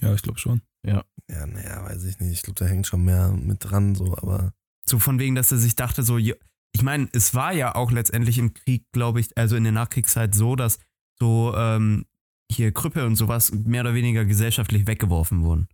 [0.00, 0.62] Ja, ich glaube schon.
[0.84, 1.04] Ja,
[1.46, 2.32] naja, weiß ich nicht.
[2.32, 4.52] Ich glaube, da hängt schon mehr mit dran, so, aber.
[4.88, 6.34] So von wegen, dass er sich dachte, so, ich
[6.82, 10.56] meine, es war ja auch letztendlich im Krieg, glaube ich, also in der Nachkriegszeit so,
[10.56, 10.78] dass
[11.18, 12.06] so ähm,
[12.50, 15.68] hier Krüppel und sowas mehr oder weniger gesellschaftlich weggeworfen wurden.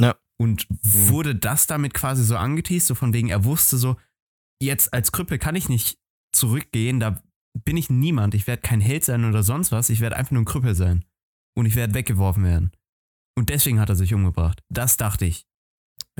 [0.00, 0.16] Ja.
[0.40, 3.96] Und wurde das damit quasi so angeteased, so von wegen, er wusste so,
[4.62, 5.98] jetzt als Krüppel kann ich nicht
[6.32, 7.22] zurückgehen, da
[7.64, 10.42] bin ich niemand, ich werde kein Held sein oder sonst was, ich werde einfach nur
[10.42, 11.04] ein Krüppel sein.
[11.56, 12.70] Und ich werde weggeworfen werden.
[13.36, 14.62] Und deswegen hat er sich umgebracht.
[14.68, 15.44] Das dachte ich.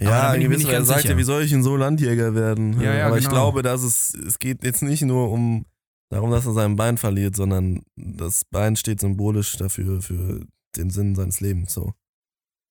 [0.01, 1.77] Aber Ja, bin ich mir gewiss, nicht weil er sagte, wie soll ich denn so
[1.77, 2.81] Landjäger werden?
[2.81, 3.35] Ja, ja, aber ich genau.
[3.35, 5.67] glaube, dass es, es geht jetzt nicht nur um
[6.11, 10.47] darum, dass er sein Bein verliert, sondern das Bein steht symbolisch dafür, für
[10.77, 11.93] den Sinn seines Lebens, so.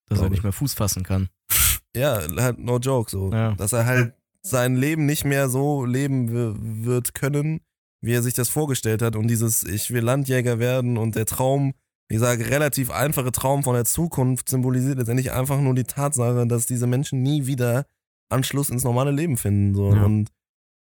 [0.08, 0.42] Dass er nicht ich.
[0.44, 1.28] mehr Fuß fassen kann.
[1.96, 3.32] Ja, halt no joke, so.
[3.32, 3.54] Ja.
[3.54, 7.60] Dass er halt sein Leben nicht mehr so leben wi- wird können,
[8.02, 9.16] wie er sich das vorgestellt hat.
[9.16, 11.74] Und dieses, ich will Landjäger werden und der Traum,
[12.10, 16.86] dieser relativ einfache Traum von der Zukunft symbolisiert letztendlich einfach nur die Tatsache, dass diese
[16.86, 17.86] Menschen nie wieder
[18.30, 19.74] Anschluss ins normale Leben finden.
[19.74, 19.94] So.
[19.94, 20.04] Ja.
[20.04, 20.30] Und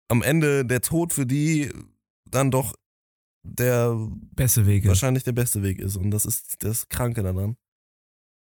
[0.09, 1.73] am Ende der Tod für die
[2.29, 2.75] dann doch
[3.43, 3.97] der
[4.35, 4.89] Beste Wege.
[4.89, 5.97] wahrscheinlich der beste Weg ist.
[5.97, 7.57] Und das ist das Kranke daran.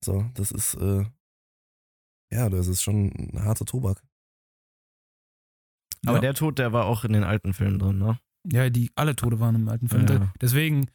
[0.04, 1.04] So, das ist, äh,
[2.32, 4.02] ja, das ist schon ein harter Tobak.
[6.04, 6.20] Aber ja.
[6.20, 8.18] der Tod, der war auch in den alten Filmen drin, ne?
[8.48, 10.06] Ja, die alle Tode waren im alten Film.
[10.06, 10.18] Ja.
[10.18, 10.86] De- Deswegen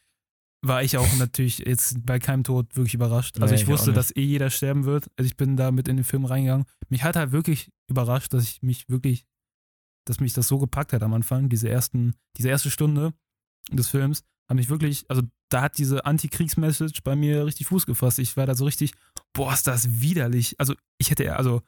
[0.64, 3.42] war ich auch natürlich jetzt bei keinem Tod wirklich überrascht.
[3.42, 5.10] Also Nee, ich wusste, dass eh jeder sterben wird.
[5.18, 6.66] Also ich bin da mit in den Film reingegangen.
[6.90, 9.26] Mich hat halt wirklich überrascht, dass ich mich wirklich,
[10.06, 13.14] dass mich das so gepackt hat am Anfang, diese ersten, diese erste Stunde
[13.72, 18.20] des Films, hat mich wirklich, also da hat diese Anti-Kriegs-Message bei mir richtig Fuß gefasst.
[18.20, 18.94] Ich war da so richtig,
[19.34, 20.56] boah, ist das widerlich.
[20.60, 21.62] Also ich hätte, also,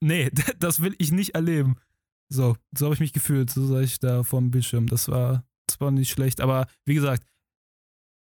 [0.00, 0.30] nee,
[0.60, 1.76] das will ich nicht erleben.
[2.30, 4.86] So, so habe ich mich gefühlt, so sah ich da vorm Bildschirm.
[4.86, 6.40] Das war, das war nicht schlecht.
[6.40, 7.24] Aber wie gesagt,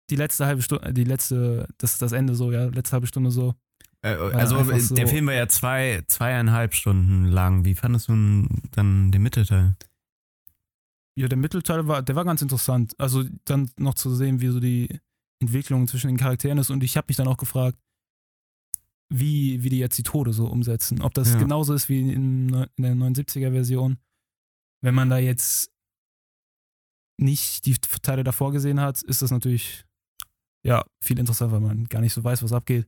[0.10, 3.32] die letzte halbe Stunde, die letzte, das ist das Ende so, ja, letzte halbe Stunde
[3.32, 3.56] so.
[4.02, 7.66] Äh, also so- der Film war ja zwei, zweieinhalb Stunden lang.
[7.66, 9.76] Wie fandest du dann den Mittelteil?
[11.16, 12.94] Ja, der Mittelteil war, der war ganz interessant.
[12.98, 15.00] Also dann noch zu sehen, wie so die
[15.42, 16.70] Entwicklung zwischen den Charakteren ist.
[16.70, 17.78] Und ich habe mich dann auch gefragt,
[19.12, 21.02] wie, wie die jetzt die Tode so umsetzen.
[21.02, 21.40] Ob das Ja.
[21.40, 23.98] genauso ist wie in, in der 79er-Version.
[24.82, 25.72] Wenn man da jetzt
[27.18, 29.84] nicht die Teile davor gesehen hat, ist das natürlich
[30.64, 32.88] ja viel interessanter, weil man gar nicht so weiß, was abgeht.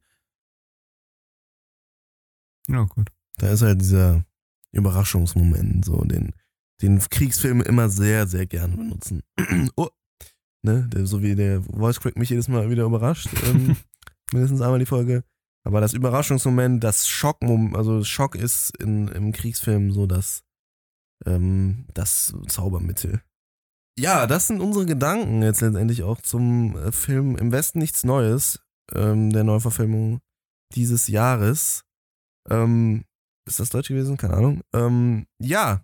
[2.68, 3.10] Ja, gut.
[3.38, 4.26] Da ist halt dieser
[4.72, 6.34] Überraschungsmoment, so den,
[6.82, 9.24] den Kriegsfilme immer sehr, sehr gerne benutzen.
[9.76, 9.90] oh,
[10.62, 13.78] ne, der, so wie der Voice Crack mich jedes Mal wieder überrascht, ähm,
[14.34, 15.24] mindestens einmal die Folge.
[15.64, 20.44] Aber das Überraschungsmoment, das Schockmoment, also Schock ist in, im Kriegsfilm so das,
[21.26, 23.22] ähm, das Zaubermittel.
[24.00, 28.60] Ja, das sind unsere Gedanken jetzt letztendlich auch zum äh, Film Im Westen nichts Neues,
[28.94, 30.22] ähm, der Neuverfilmung
[30.74, 31.84] dieses Jahres.
[32.50, 33.04] Ähm,
[33.46, 34.18] ist das Deutsch gewesen?
[34.18, 34.62] Keine Ahnung.
[34.74, 35.84] Ähm, ja.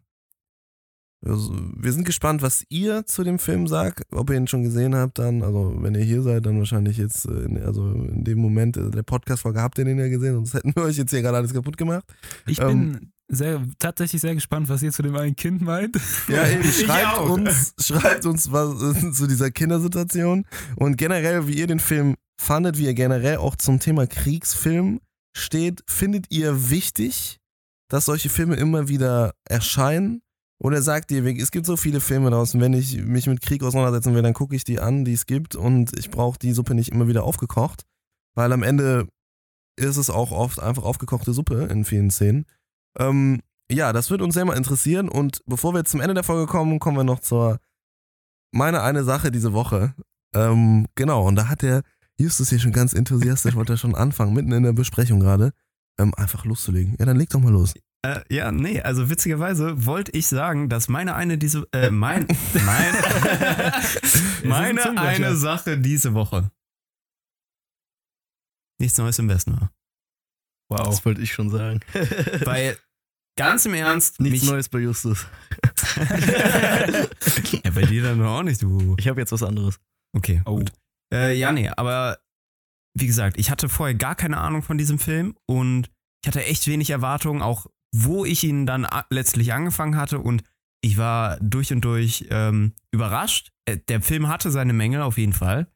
[1.26, 4.04] Also, wir sind gespannt, was ihr zu dem Film sagt.
[4.12, 7.26] Ob ihr ihn schon gesehen habt, dann, also wenn ihr hier seid, dann wahrscheinlich jetzt,
[7.26, 10.54] äh, in, also in dem Moment äh, der Podcast-Folge habt ihr den ja gesehen, sonst
[10.54, 12.06] hätten wir euch jetzt hier gerade alles kaputt gemacht.
[12.46, 15.98] Ich Ähm, bin sehr, tatsächlich sehr gespannt, was ihr zu dem einen Kind meint.
[16.28, 17.30] Ja, eben, Ich schreibt auch.
[17.30, 20.46] uns, schreibt uns was äh, zu dieser Kindersituation
[20.76, 25.00] und generell, wie ihr den Film fandet, wie ihr generell auch zum Thema Kriegsfilm
[25.36, 25.84] steht.
[25.88, 27.40] Findet ihr wichtig,
[27.90, 30.22] dass solche Filme immer wieder erscheinen?
[30.60, 34.16] Oder sagt ihr, es gibt so viele Filme draußen, wenn ich mich mit Krieg auseinandersetzen
[34.16, 36.92] will, dann gucke ich die an, die es gibt und ich brauche die Suppe nicht
[36.92, 37.84] immer wieder aufgekocht,
[38.36, 39.08] weil am Ende
[39.80, 42.46] ist es auch oft einfach aufgekochte Suppe in vielen Szenen.
[42.98, 43.42] Ähm,
[43.72, 45.10] ja, das würde uns sehr mal interessieren.
[45.10, 47.60] Und bevor wir jetzt zum Ende der Folge kommen, kommen wir noch zur
[48.52, 49.94] meine eine Sache diese Woche.
[50.34, 51.84] Ähm, genau, und da hat der
[52.20, 55.52] Justus hier schon ganz enthusiastisch, wollte er schon anfangen, mitten in der Besprechung gerade,
[56.00, 56.96] ähm, einfach loszulegen.
[57.00, 57.74] Ja, dann leg doch mal los.
[58.04, 62.94] Äh, ja, nee, also witzigerweise wollte ich sagen, dass meine eine diese, äh, mein, mein,
[64.44, 66.52] meine eine Sache diese Woche
[68.80, 69.72] nichts Neues im Westen war.
[70.70, 70.88] Wow.
[70.88, 71.80] Das wollte ich schon sagen.
[72.44, 72.78] Weil,
[73.38, 75.26] ganz im Ernst, Nichts mich, Neues bei Justus.
[77.64, 78.96] ja, bei dir dann auch nicht, du.
[79.00, 79.80] Ich habe jetzt was anderes.
[80.16, 80.58] Okay, Oh.
[80.58, 80.72] gut.
[81.14, 82.18] Äh, ja, nee, aber
[82.98, 85.90] wie gesagt, ich hatte vorher gar keine Ahnung von diesem Film und
[86.24, 90.44] ich hatte echt wenig Erwartungen, auch wo ich ihn dann letztlich angefangen hatte und
[90.84, 93.52] ich war durch und durch ähm, überrascht.
[93.66, 95.68] Äh, Der Film hatte seine Mängel auf jeden Fall.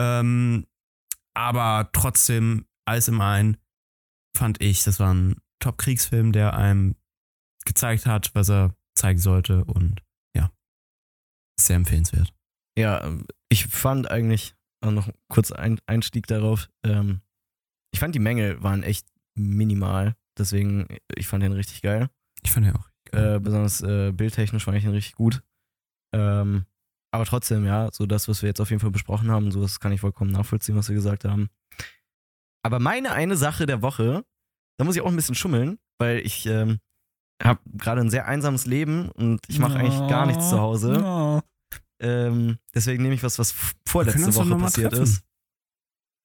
[0.00, 0.66] Ähm,
[1.34, 3.56] aber trotzdem, alles im einen,
[4.36, 6.96] fand ich, das war ein Top-Kriegsfilm, der einem
[7.64, 10.02] gezeigt hat, was er zeigen sollte und
[10.36, 10.50] ja,
[11.60, 12.32] sehr empfehlenswert.
[12.78, 14.54] Ja, ähm, ich fand eigentlich
[14.84, 16.68] noch kurz ein Einstieg darauf.
[16.84, 17.20] Ähm,
[17.92, 20.14] ich fand die Mängel waren echt minimal.
[20.38, 20.86] Deswegen,
[21.16, 22.08] ich fand den richtig geil.
[22.42, 22.88] Ich fand ja auch.
[23.12, 25.42] Äh, besonders äh, bildtechnisch fand ich ihn richtig gut.
[26.14, 26.66] Ähm,
[27.10, 29.80] aber trotzdem, ja, so das, was wir jetzt auf jeden Fall besprochen haben, so das
[29.80, 31.48] kann ich vollkommen nachvollziehen, was wir gesagt haben.
[32.62, 34.24] Aber meine eine Sache der Woche,
[34.78, 36.78] da muss ich auch ein bisschen schummeln, weil ich ähm,
[37.42, 41.02] habe gerade ein sehr einsames Leben und ich mache eigentlich gar nichts zu Hause.
[41.04, 41.40] Oh.
[42.00, 43.54] Ähm, deswegen nehme ich was, was
[43.86, 45.02] vorletzte Woche passiert treffen.
[45.04, 45.22] ist.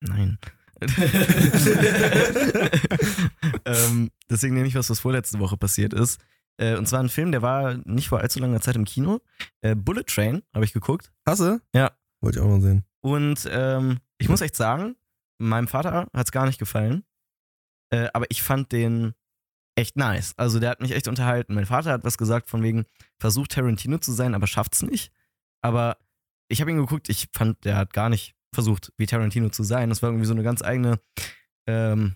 [0.02, 0.38] Nein.
[3.66, 6.22] ähm, deswegen nehme ich was, was vorletzte Woche passiert ist.
[6.58, 9.22] Äh, und zwar ein Film, der war nicht vor allzu langer Zeit im Kino.
[9.62, 11.12] Äh, Bullet Train habe ich geguckt.
[11.26, 11.62] Hasse?
[11.74, 11.92] Ja.
[12.22, 12.84] Wollte ich auch mal sehen.
[13.02, 14.96] Und ähm, ich muss echt sagen,
[15.40, 17.04] meinem Vater hat es gar nicht gefallen.
[17.94, 19.14] Äh, aber ich fand den
[19.76, 20.34] echt nice.
[20.38, 21.53] Also der hat mich echt unterhalten.
[21.53, 22.86] Mein Vater hat was gesagt von wegen,
[23.20, 25.11] versucht Tarantino zu sein, aber schafft's nicht.
[25.61, 25.98] Aber
[26.48, 29.90] ich habe ihn geguckt, ich fand, der hat gar nicht versucht, wie Tarantino zu sein.
[29.90, 30.99] Das war irgendwie so eine ganz eigene
[31.68, 32.15] ähm,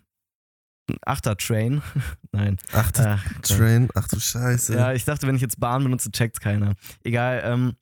[1.06, 1.84] Achter-Train.
[2.32, 2.58] Nein.
[2.72, 3.90] Ach, die Ach, Train.
[3.94, 4.74] Ach du Scheiße.
[4.74, 6.74] ja, ich dachte, wenn ich jetzt Bahn benutze, checkt's keiner.
[7.04, 7.76] Egal, ähm,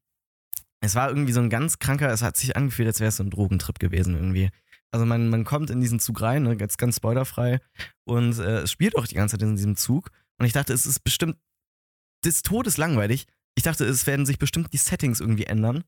[0.82, 3.24] es war irgendwie so ein ganz kranker, es hat sich angefühlt, als wäre es so
[3.24, 4.50] ein Drogentrip gewesen irgendwie.
[4.92, 7.60] Also man, man kommt in diesen Zug rein, ne, ganz, ganz spoilerfrei
[8.06, 10.86] und äh, es spielt auch die ganze Zeit in diesem Zug und ich dachte, es
[10.86, 11.38] ist bestimmt
[12.24, 13.28] des Todes langweilig.
[13.56, 15.84] Ich dachte, es werden sich bestimmt die Settings irgendwie ändern,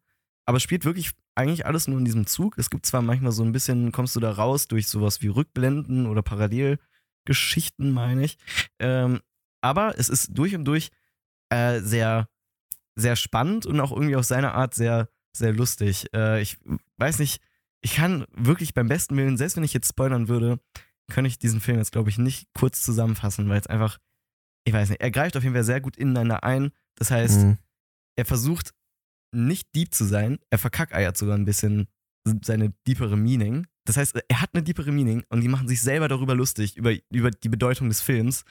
[0.45, 2.57] aber es spielt wirklich eigentlich alles nur in diesem Zug.
[2.57, 6.07] Es gibt zwar manchmal so ein bisschen, kommst du da raus durch sowas wie Rückblenden
[6.07, 8.37] oder Parallelgeschichten, meine ich.
[8.79, 9.19] Ähm,
[9.61, 10.89] aber es ist durch und durch
[11.49, 12.29] äh, sehr,
[12.95, 16.07] sehr spannend und auch irgendwie auf seine Art sehr, sehr lustig.
[16.13, 16.57] Äh, ich
[16.97, 17.41] weiß nicht,
[17.81, 20.59] ich kann wirklich beim besten Willen, selbst wenn ich jetzt spoilern würde,
[21.09, 23.97] könnte ich diesen Film jetzt, glaube ich, nicht kurz zusammenfassen, weil es einfach,
[24.65, 26.71] ich weiß nicht, er greift auf jeden Fall sehr gut ineinander ein.
[26.95, 27.57] Das heißt, Mhm.
[28.17, 28.73] er versucht
[29.33, 31.87] nicht deep zu sein, er verkackeiert sogar ein bisschen
[32.43, 33.67] seine deepere Meaning.
[33.85, 36.93] Das heißt, er hat eine deepere Meaning und die machen sich selber darüber lustig, über,
[37.09, 38.43] über die Bedeutung des Films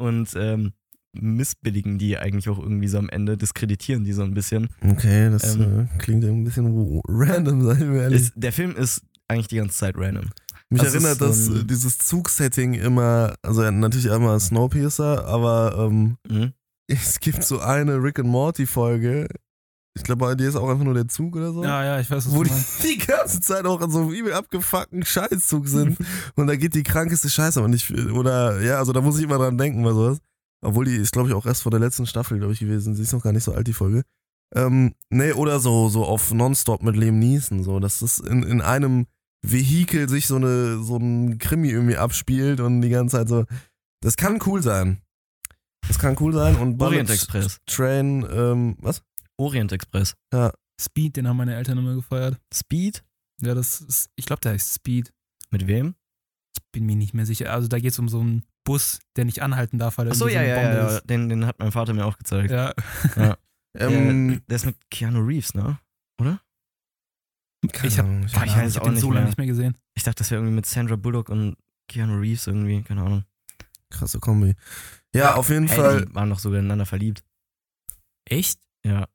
[0.00, 0.72] und ähm,
[1.20, 4.68] missbilligen die eigentlich auch irgendwie so am Ende, diskreditieren die so ein bisschen.
[4.82, 8.22] Okay, das Ähm, äh, klingt ein bisschen random, sag ich mir ehrlich.
[8.22, 10.26] Ist, der Film ist eigentlich die ganze Zeit random.
[10.70, 15.24] Mich das erinnert ist so das, ein- äh, dieses Zugsetting immer, also natürlich einmal Snowpiercer,
[15.26, 16.52] aber ähm, Mhm.
[16.88, 19.28] es gibt so eine Rick and Morty Folge.
[19.96, 21.64] Ich glaube, bei dir ist auch einfach nur der Zug oder so.
[21.64, 24.10] Ja, ja, ich weiß, was Wo du die die ganze Zeit auch in so einem
[24.10, 25.96] übel abgefuckten Scheißzug sind.
[26.36, 27.90] und da geht die krankeste Scheiße aber nicht.
[27.90, 30.18] Oder, ja, also da muss ich immer dran denken bei sowas.
[30.60, 32.94] Obwohl die ist, glaube ich, auch erst vor der letzten Staffel, glaube ich, gewesen.
[32.94, 34.02] Sie ist noch gar nicht so alt, die Folge.
[34.54, 38.60] Ähm, nee, oder so, so auf Nonstop mit Liam Neeson, so, dass das in, in
[38.60, 39.06] einem
[39.42, 43.44] Vehikel sich so eine, so ein Krimi irgendwie abspielt und die ganze Zeit so.
[44.00, 45.02] Das kann cool sein.
[45.86, 47.58] Das kann cool sein und Bullet Orient Express.
[47.66, 49.02] Train, ähm, was?
[49.36, 50.14] Orient Express.
[50.80, 52.38] Speed, den haben meine Eltern immer gefeiert.
[52.52, 53.04] Speed?
[53.40, 55.12] Ja, das ist, ich glaube, der heißt Speed.
[55.50, 55.94] Mit wem?
[56.58, 57.52] Ich bin mir nicht mehr sicher.
[57.52, 60.14] Also da geht es um so einen Bus, der nicht anhalten darf, weil er ja,
[60.14, 61.00] so ja, ja, Bombe ja.
[61.00, 62.50] Den, den hat mein Vater mir auch gezeigt.
[62.50, 63.16] ist.
[63.16, 63.36] Ja.
[63.74, 65.78] Ähm, der, ist mit Keanu Reeves, ne?
[67.72, 69.76] keine ich hab- Ahnung, ich ich hab den so lange nicht mehr gesehen.
[69.94, 71.56] Ich dachte, das wäre irgendwie mit Sandra Bullock und
[71.88, 73.24] Keanu Reeves irgendwie, keine Ahnung.
[73.90, 74.54] Krasse Kombi.
[75.14, 76.04] Ja, auf jeden Hey, Fall.
[76.06, 77.22] die waren doch sogar ineinander verliebt.
[78.24, 78.60] Echt?
[78.84, 79.06] Ja.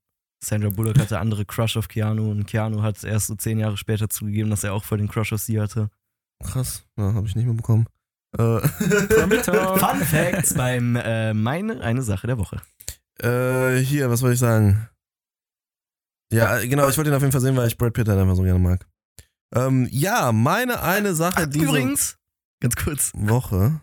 [0.43, 4.09] Sandra Bullock hatte andere Crush auf Keanu und Keanu hat erst so zehn Jahre später
[4.09, 5.89] zugegeben, dass er auch voll den Crush auf sie hatte.
[6.43, 6.85] Krass.
[6.97, 7.87] Ja, habe ich nicht mehr bekommen.
[8.37, 12.61] Äh, Fun Facts beim äh, Meine eine Sache der Woche.
[13.21, 14.89] äh, hier, was wollte ich sagen?
[16.31, 18.19] Ja, äh, genau, ich wollte ihn auf jeden Fall sehen, weil ich Brad Pitt halt
[18.19, 18.87] einfach so gerne mag.
[19.53, 22.17] Ähm, ja, meine eine Sache diese Übrigens,
[22.59, 23.79] ganz kurz, Woche.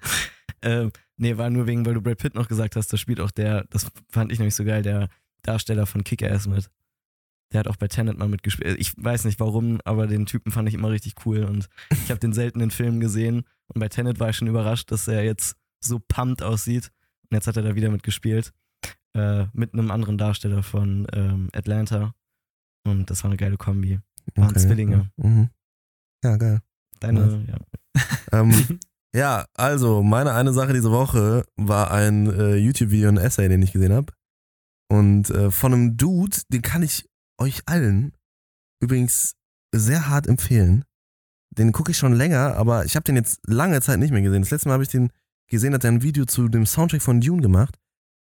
[0.60, 3.30] äh, nee, war nur wegen, weil du Brad Pitt noch gesagt hast, da spielt auch
[3.30, 5.08] der, das fand ich nämlich so geil, der
[5.42, 6.70] Darsteller von Kick-Ass mit.
[7.52, 8.78] Der hat auch bei Tenet mal mitgespielt.
[8.78, 12.18] Ich weiß nicht warum, aber den Typen fand ich immer richtig cool und ich habe
[12.18, 15.56] den selten in Filmen gesehen und bei Tenet war ich schon überrascht, dass er jetzt
[15.80, 16.90] so pumped aussieht
[17.22, 18.52] und jetzt hat er da wieder mitgespielt
[19.14, 22.14] äh, mit einem anderen Darsteller von ähm, Atlanta
[22.86, 24.00] und das war eine geile Kombi.
[24.34, 25.10] Waren Zwillinge.
[25.16, 25.50] Ja, mhm.
[26.24, 26.60] ja geil.
[27.00, 27.56] Deine, ja.
[28.32, 28.52] Ähm,
[29.14, 33.72] ja, also, meine eine Sache diese Woche war ein äh, YouTube-Video, ein Essay, den ich
[33.72, 34.12] gesehen habe.
[34.88, 37.08] Und äh, von einem Dude, den kann ich
[37.38, 38.12] euch allen
[38.80, 39.34] übrigens
[39.74, 40.84] sehr hart empfehlen.
[41.50, 44.42] Den gucke ich schon länger, aber ich habe den jetzt lange Zeit nicht mehr gesehen.
[44.42, 45.10] Das letzte Mal habe ich den
[45.48, 47.76] gesehen, hat er ein Video zu dem Soundtrack von Dune gemacht.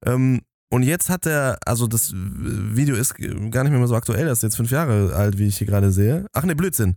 [0.05, 0.41] Ähm,
[0.71, 4.43] und jetzt hat er, also das Video ist gar nicht mehr so aktuell, das ist
[4.43, 6.27] jetzt fünf Jahre alt, wie ich hier gerade sehe.
[6.33, 6.95] Ach ne, Blödsinn.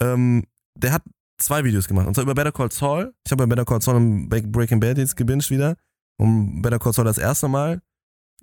[0.00, 0.44] Ähm,
[0.76, 1.02] der hat
[1.38, 2.06] zwei Videos gemacht.
[2.06, 3.14] Und zwar über Better Call Saul.
[3.24, 5.76] Ich habe bei Better Call Saul und Breaking Bad jetzt gebinged wieder.
[6.18, 7.80] Und Better Call Saul das erste Mal.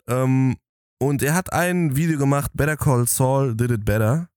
[0.07, 0.55] Ähm,
[1.01, 4.29] und er hat ein Video gemacht, Better Call Saul did it better.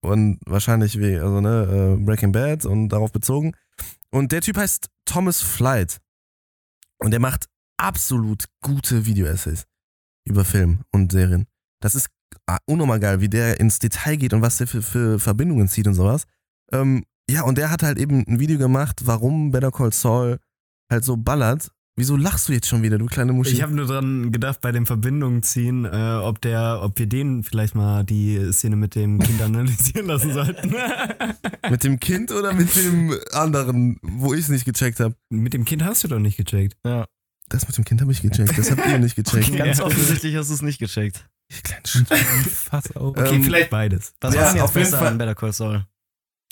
[0.00, 3.52] Und wahrscheinlich wie, also ne, äh, Breaking Bad und darauf bezogen.
[4.10, 6.00] Und der Typ heißt Thomas Flight.
[6.98, 9.66] Und der macht absolut gute Video-Essays
[10.26, 11.46] über Film und Serien.
[11.80, 12.08] Das ist
[12.64, 15.94] unnormal geil, wie der ins Detail geht und was der für, für Verbindungen zieht und
[15.94, 16.24] sowas.
[16.72, 20.38] Ähm, ja, und der hat halt eben ein Video gemacht, warum Better Call Saul
[20.90, 21.70] halt so ballert.
[21.96, 23.52] Wieso lachst du jetzt schon wieder, du kleine Muschi?
[23.52, 27.44] Ich habe nur dran gedacht, bei den Verbindungen ziehen, äh, ob der, ob wir den
[27.44, 30.74] vielleicht mal die Szene mit dem Kind analysieren lassen sollten.
[31.70, 35.14] mit dem Kind oder mit dem anderen, wo ich es nicht gecheckt habe?
[35.30, 36.74] mit dem Kind hast du doch nicht gecheckt.
[36.84, 37.06] ja.
[37.50, 39.54] Das mit dem Kind habe ich gecheckt, das habt ihr nicht gecheckt.
[39.54, 39.84] Ganz Ja.
[39.84, 41.28] offensichtlich hast du es nicht gecheckt.
[41.52, 42.02] Ich kleine Sch
[42.50, 43.16] Fass auf.
[43.16, 44.14] Okay, Ähm, vielleicht beides.
[44.22, 45.08] Was Ja, war denn jetzt auf jeden besser Fall.
[45.08, 45.84] an Better Call Saul?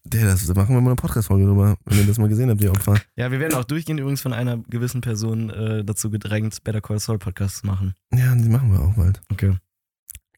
[0.04, 2.60] Der, das, da machen wir mal eine Podcast-Folge drüber, wenn ihr das mal gesehen habt,
[2.60, 3.00] die Opfer.
[3.16, 6.98] Ja, wir werden auch durchgehend übrigens von einer gewissen Person äh, dazu gedrängt, Better Call
[6.98, 7.94] Saul Podcasts zu machen.
[8.12, 9.22] Ja, die machen wir auch bald.
[9.30, 9.56] Okay.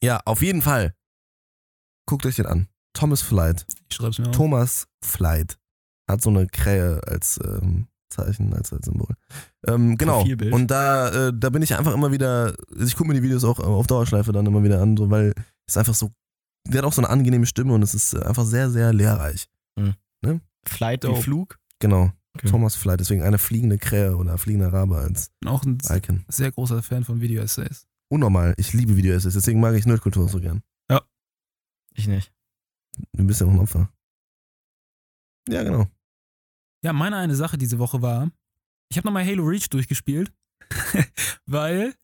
[0.01, 0.93] Ja, auf jeden Fall.
[2.05, 2.67] Guckt euch den an.
[2.93, 3.65] Thomas Flight.
[3.89, 4.35] Ich schreib's mir auf.
[4.35, 5.57] Thomas Flight.
[6.07, 9.15] Hat so eine Krähe als ähm, Zeichen, als, als Symbol.
[9.67, 10.23] Ähm, genau.
[10.51, 13.43] Und da, äh, da bin ich einfach immer wieder, also ich gucke mir die Videos
[13.43, 15.33] auch auf Dauerschleife dann immer wieder an, so, weil
[15.67, 16.11] es einfach so,
[16.67, 19.47] der hat auch so eine angenehme Stimme und es ist einfach sehr, sehr lehrreich.
[20.67, 21.21] Flight wie.
[21.21, 21.59] Flug.
[21.79, 22.11] Genau.
[22.35, 22.49] Okay.
[22.49, 26.25] Thomas Flight, deswegen eine fliegende Krähe oder fliegender Rabe als bin auch ein Icon.
[26.27, 27.87] sehr großer Fan von Video-Essays.
[28.09, 28.53] Unnormal.
[28.57, 30.61] Ich liebe Video-Essays, deswegen mag ich Nerdkultur so gern.
[31.95, 32.31] Ich nicht.
[33.13, 33.89] Du bist ja auch ein Opfer.
[35.47, 35.87] Ja, genau.
[36.83, 38.31] Ja, meine eine Sache diese Woche war,
[38.89, 40.31] ich habe nochmal Halo Reach durchgespielt,
[41.45, 41.95] weil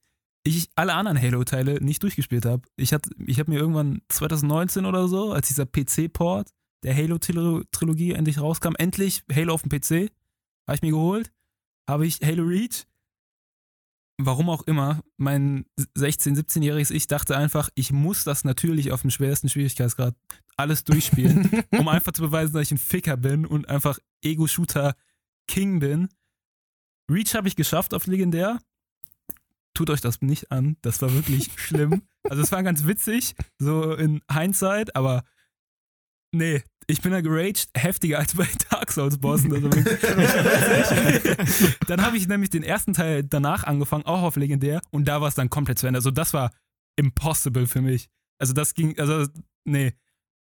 [0.43, 2.63] ich alle anderen Halo-Teile nicht durchgespielt habe.
[2.77, 2.95] Ich,
[3.25, 6.49] ich habe mir irgendwann 2019 oder so, als dieser PC-Port
[6.83, 10.11] der Halo-Trilogie endlich rauskam, endlich Halo auf dem PC,
[10.67, 11.31] habe ich mir geholt,
[11.87, 12.85] habe ich Halo Reach.
[14.17, 15.65] Warum auch immer, mein
[15.97, 20.15] 16-, 17-jähriges Ich dachte einfach, ich muss das natürlich auf dem schwersten Schwierigkeitsgrad
[20.57, 24.95] alles durchspielen um einfach zu beweisen, dass ich ein Ficker bin und einfach Ego-Shooter
[25.47, 26.09] King bin.
[27.09, 28.59] Reach habe ich geschafft auf legendär.
[29.73, 32.03] Tut euch das nicht an, das war wirklich schlimm.
[32.23, 35.23] Also es war ganz witzig, so in Hindsight, aber
[36.31, 39.51] nee, ich bin da geraged, heftiger als bei Dark Souls Bossen.
[39.51, 39.87] Witzig.
[41.87, 45.29] dann habe ich nämlich den ersten Teil danach angefangen, auch auf legendär, und da war
[45.29, 45.97] es dann komplett zu Ende.
[45.97, 46.51] Also das war
[46.97, 48.09] impossible für mich.
[48.39, 49.27] Also das ging, also
[49.65, 49.93] nee.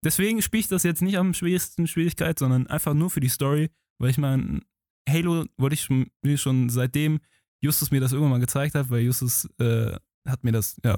[0.06, 3.72] Deswegen spiele ich das jetzt nicht am schwierigsten Schwierigkeit, sondern einfach nur für die Story,
[4.00, 4.62] weil ich meine,
[5.10, 7.20] Halo wollte ich schon, schon seitdem
[7.62, 9.96] Justus mir das irgendwann mal gezeigt hat, weil Justus äh,
[10.28, 10.98] hat mir das ja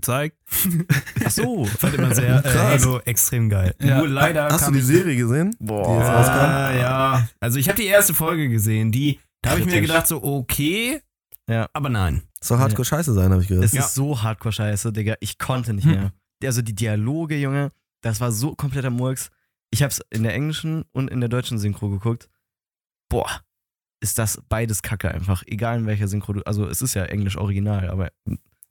[0.00, 0.36] gezeigt.
[1.24, 1.64] Ach so.
[1.64, 2.48] Fand immer sehr äh.
[2.48, 3.74] Halo extrem geil.
[3.80, 3.98] Ja.
[3.98, 5.54] Nur leider Hast du die Serie gesehen?
[5.58, 5.82] Boah.
[5.98, 6.76] Die rauskam?
[6.76, 7.28] Äh, ja.
[7.40, 11.00] Also ich habe die erste Folge gesehen, die, da habe ich mir gedacht so, okay,
[11.48, 11.68] Ja.
[11.72, 12.22] aber nein.
[12.40, 13.64] Soll hardcore scheiße sein, habe ich gehört.
[13.64, 13.80] Es Ja.
[13.80, 15.14] ist so hardcore scheiße, Digga.
[15.20, 15.92] Ich konnte nicht Hm.
[15.92, 16.12] mehr.
[16.44, 17.70] Also die Dialoge, Junge,
[18.00, 19.30] das war so kompletter Murks.
[19.70, 22.28] Ich hab's in der englischen und in der deutschen Synchro geguckt.
[23.10, 23.28] Boah,
[24.00, 25.42] ist das beides Kacke einfach.
[25.46, 26.42] Egal in welcher Synchro du.
[26.42, 28.10] Also es ist ja Englisch Original, aber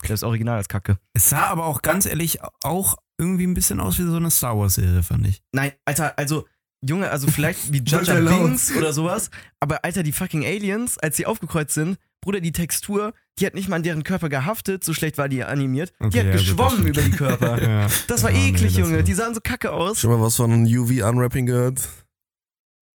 [0.07, 0.97] das Original ist Kacke.
[1.13, 4.57] Es sah aber auch ganz ehrlich auch irgendwie ein bisschen aus wie so eine Star
[4.57, 5.41] Wars Serie, fand ich.
[5.51, 6.45] Nein, Alter, also
[6.87, 8.19] Junge, also vielleicht wie Jaja.
[8.19, 13.13] Binks oder sowas, aber Alter, die fucking Aliens, als sie aufgekreuzt sind, Bruder, die Textur,
[13.39, 15.93] die hat nicht mal an deren Körper gehaftet, so schlecht war die animiert.
[15.99, 17.61] die Okay, hat ja, geschwommen über die Körper.
[17.67, 17.87] Ja.
[18.07, 18.97] Das war Ja, nee, eklig, das Junge.
[18.97, 19.99] war- Die sahen so kacke aus.
[19.99, 21.87] Schon mal was von UV-Unwrapping gehört?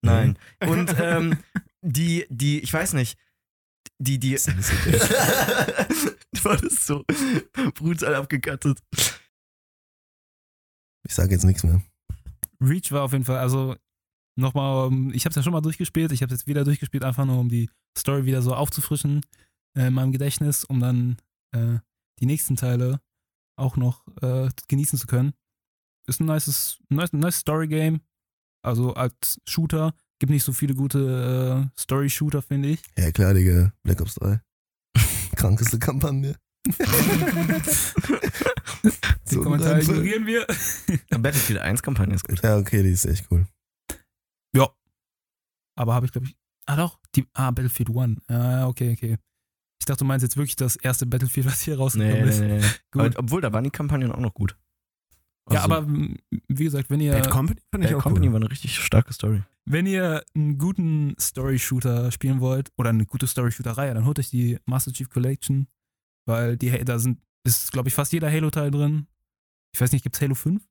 [0.03, 0.37] Nein.
[0.65, 1.37] Und ähm,
[1.81, 3.17] die, die, ich weiß nicht,
[3.99, 4.35] die, die.
[6.43, 7.03] war das so
[7.75, 8.79] brutal abgekattet.
[11.07, 11.81] Ich sage jetzt nichts mehr.
[12.59, 13.75] Reach war auf jeden Fall, also
[14.37, 17.03] nochmal, ähm, ich habe es ja schon mal durchgespielt, ich habe es jetzt wieder durchgespielt,
[17.03, 19.21] einfach nur um die Story wieder so aufzufrischen
[19.77, 21.17] äh, in meinem Gedächtnis, um dann
[21.53, 21.79] äh,
[22.19, 23.01] die nächsten Teile
[23.57, 25.33] auch noch äh, genießen zu können.
[26.07, 28.01] Ist ein nices, nice, nice Story-Game,
[28.63, 29.93] also als Shooter.
[30.19, 32.81] Gibt nicht so viele gute äh, Story-Shooter, finde ich.
[32.97, 33.71] Ja, klar, Digga.
[33.83, 34.41] Black Ops 3.
[35.35, 36.35] Krankeste Kampagne.
[36.67, 36.73] Den
[39.25, 39.95] So Kommentar ein Reinfall.
[40.05, 40.45] ignorieren wir.
[41.19, 42.41] Battlefield 1 Kampagne ist gut.
[42.43, 43.45] Ja, okay, die ist echt cool.
[45.79, 46.35] Aber habe ich, glaube ich.
[46.65, 46.97] Ah, doch.
[47.15, 48.19] Die, ah, Battlefield 1.
[48.29, 49.17] Ah, okay, okay.
[49.79, 52.39] Ich dachte, du meinst jetzt wirklich das erste Battlefield, was hier rausgekommen Nee, ist.
[52.39, 52.65] nee, nee.
[52.91, 53.01] Gut.
[53.15, 54.57] Aber, obwohl, da waren die Kampagnen auch noch gut.
[55.49, 56.17] Ja, Also, aber m,
[56.49, 58.33] wie gesagt, wenn ihr, Bad Company fand ich Bad auch Company cool.
[58.33, 59.43] war eine richtig starke Story.
[59.65, 64.57] wenn ihr einen guten Story-Shooter spielen wollt oder eine gute Story-Shooter-Reihe, dann holt euch die
[64.65, 65.67] Master Chief Collection,
[66.27, 69.07] weil die, da sind, ist, glaube ich, fast jeder Halo-Teil drin.
[69.73, 70.61] Ich weiß nicht, gibt's Halo 5?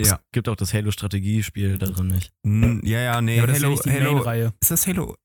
[0.00, 0.14] Ja.
[0.14, 2.32] Es gibt auch das Halo-Strategiespiel da drin nicht.
[2.44, 4.52] Hm, Ja, ja, nee, ja, aber das Halo, ist ja nicht die Halo, Main-Reihe.
[4.60, 5.16] ist das Halo?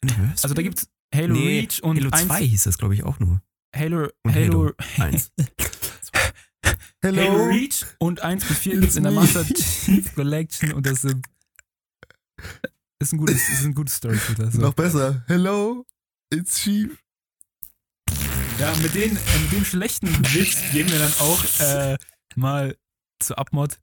[0.41, 3.19] Also da gibt's Halo nee, Reach und Halo 1, 2 hieß das, glaube ich, auch
[3.19, 3.41] nur.
[3.75, 5.17] Halo, und Halo, Halo.
[6.71, 7.17] Eins.
[7.17, 11.03] Halo Reach und 1 bis 4 gibt's in der Master Chief Collection und das
[12.99, 14.51] ist ein gutes, ist ein gutes Story-Shooter.
[14.51, 14.61] So.
[14.61, 15.23] Noch besser.
[15.27, 15.85] Hello,
[16.31, 16.97] it's Chief.
[18.59, 21.97] Ja, mit, den, äh, mit dem schlechten Witz gehen wir dann auch äh,
[22.35, 22.77] mal
[23.19, 23.79] zu Abmod.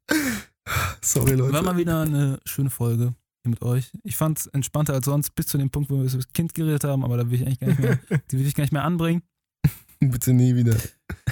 [1.01, 1.53] Sorry, Leute.
[1.53, 3.13] War mal wieder eine schöne Folge
[3.43, 3.91] hier mit euch.
[4.03, 6.53] Ich fand es entspannter als sonst, bis zu dem Punkt, wo wir über das Kind
[6.53, 7.99] geredet haben, aber da will ich eigentlich gar nicht mehr,
[8.31, 9.23] die will ich gar nicht mehr anbringen.
[10.11, 10.77] Bitte nie wieder.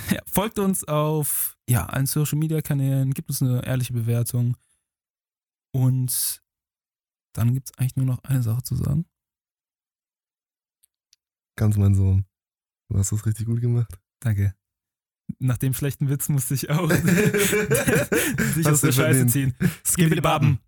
[0.10, 4.56] Ja, folgt uns auf ja, allen Social Media Kanälen, gibt uns eine ehrliche Bewertung.
[5.74, 6.42] Und
[7.34, 9.06] dann gibt es eigentlich nur noch eine Sache zu sagen.
[11.58, 12.26] Ganz mein Sohn.
[12.90, 14.00] Du hast das richtig gut gemacht.
[14.22, 14.56] Danke.
[15.40, 16.90] Nach dem schlechten Witz musste ich auch
[18.54, 19.56] sich aus der Scheiße ziehen.
[19.84, 20.60] Skibidi Baben.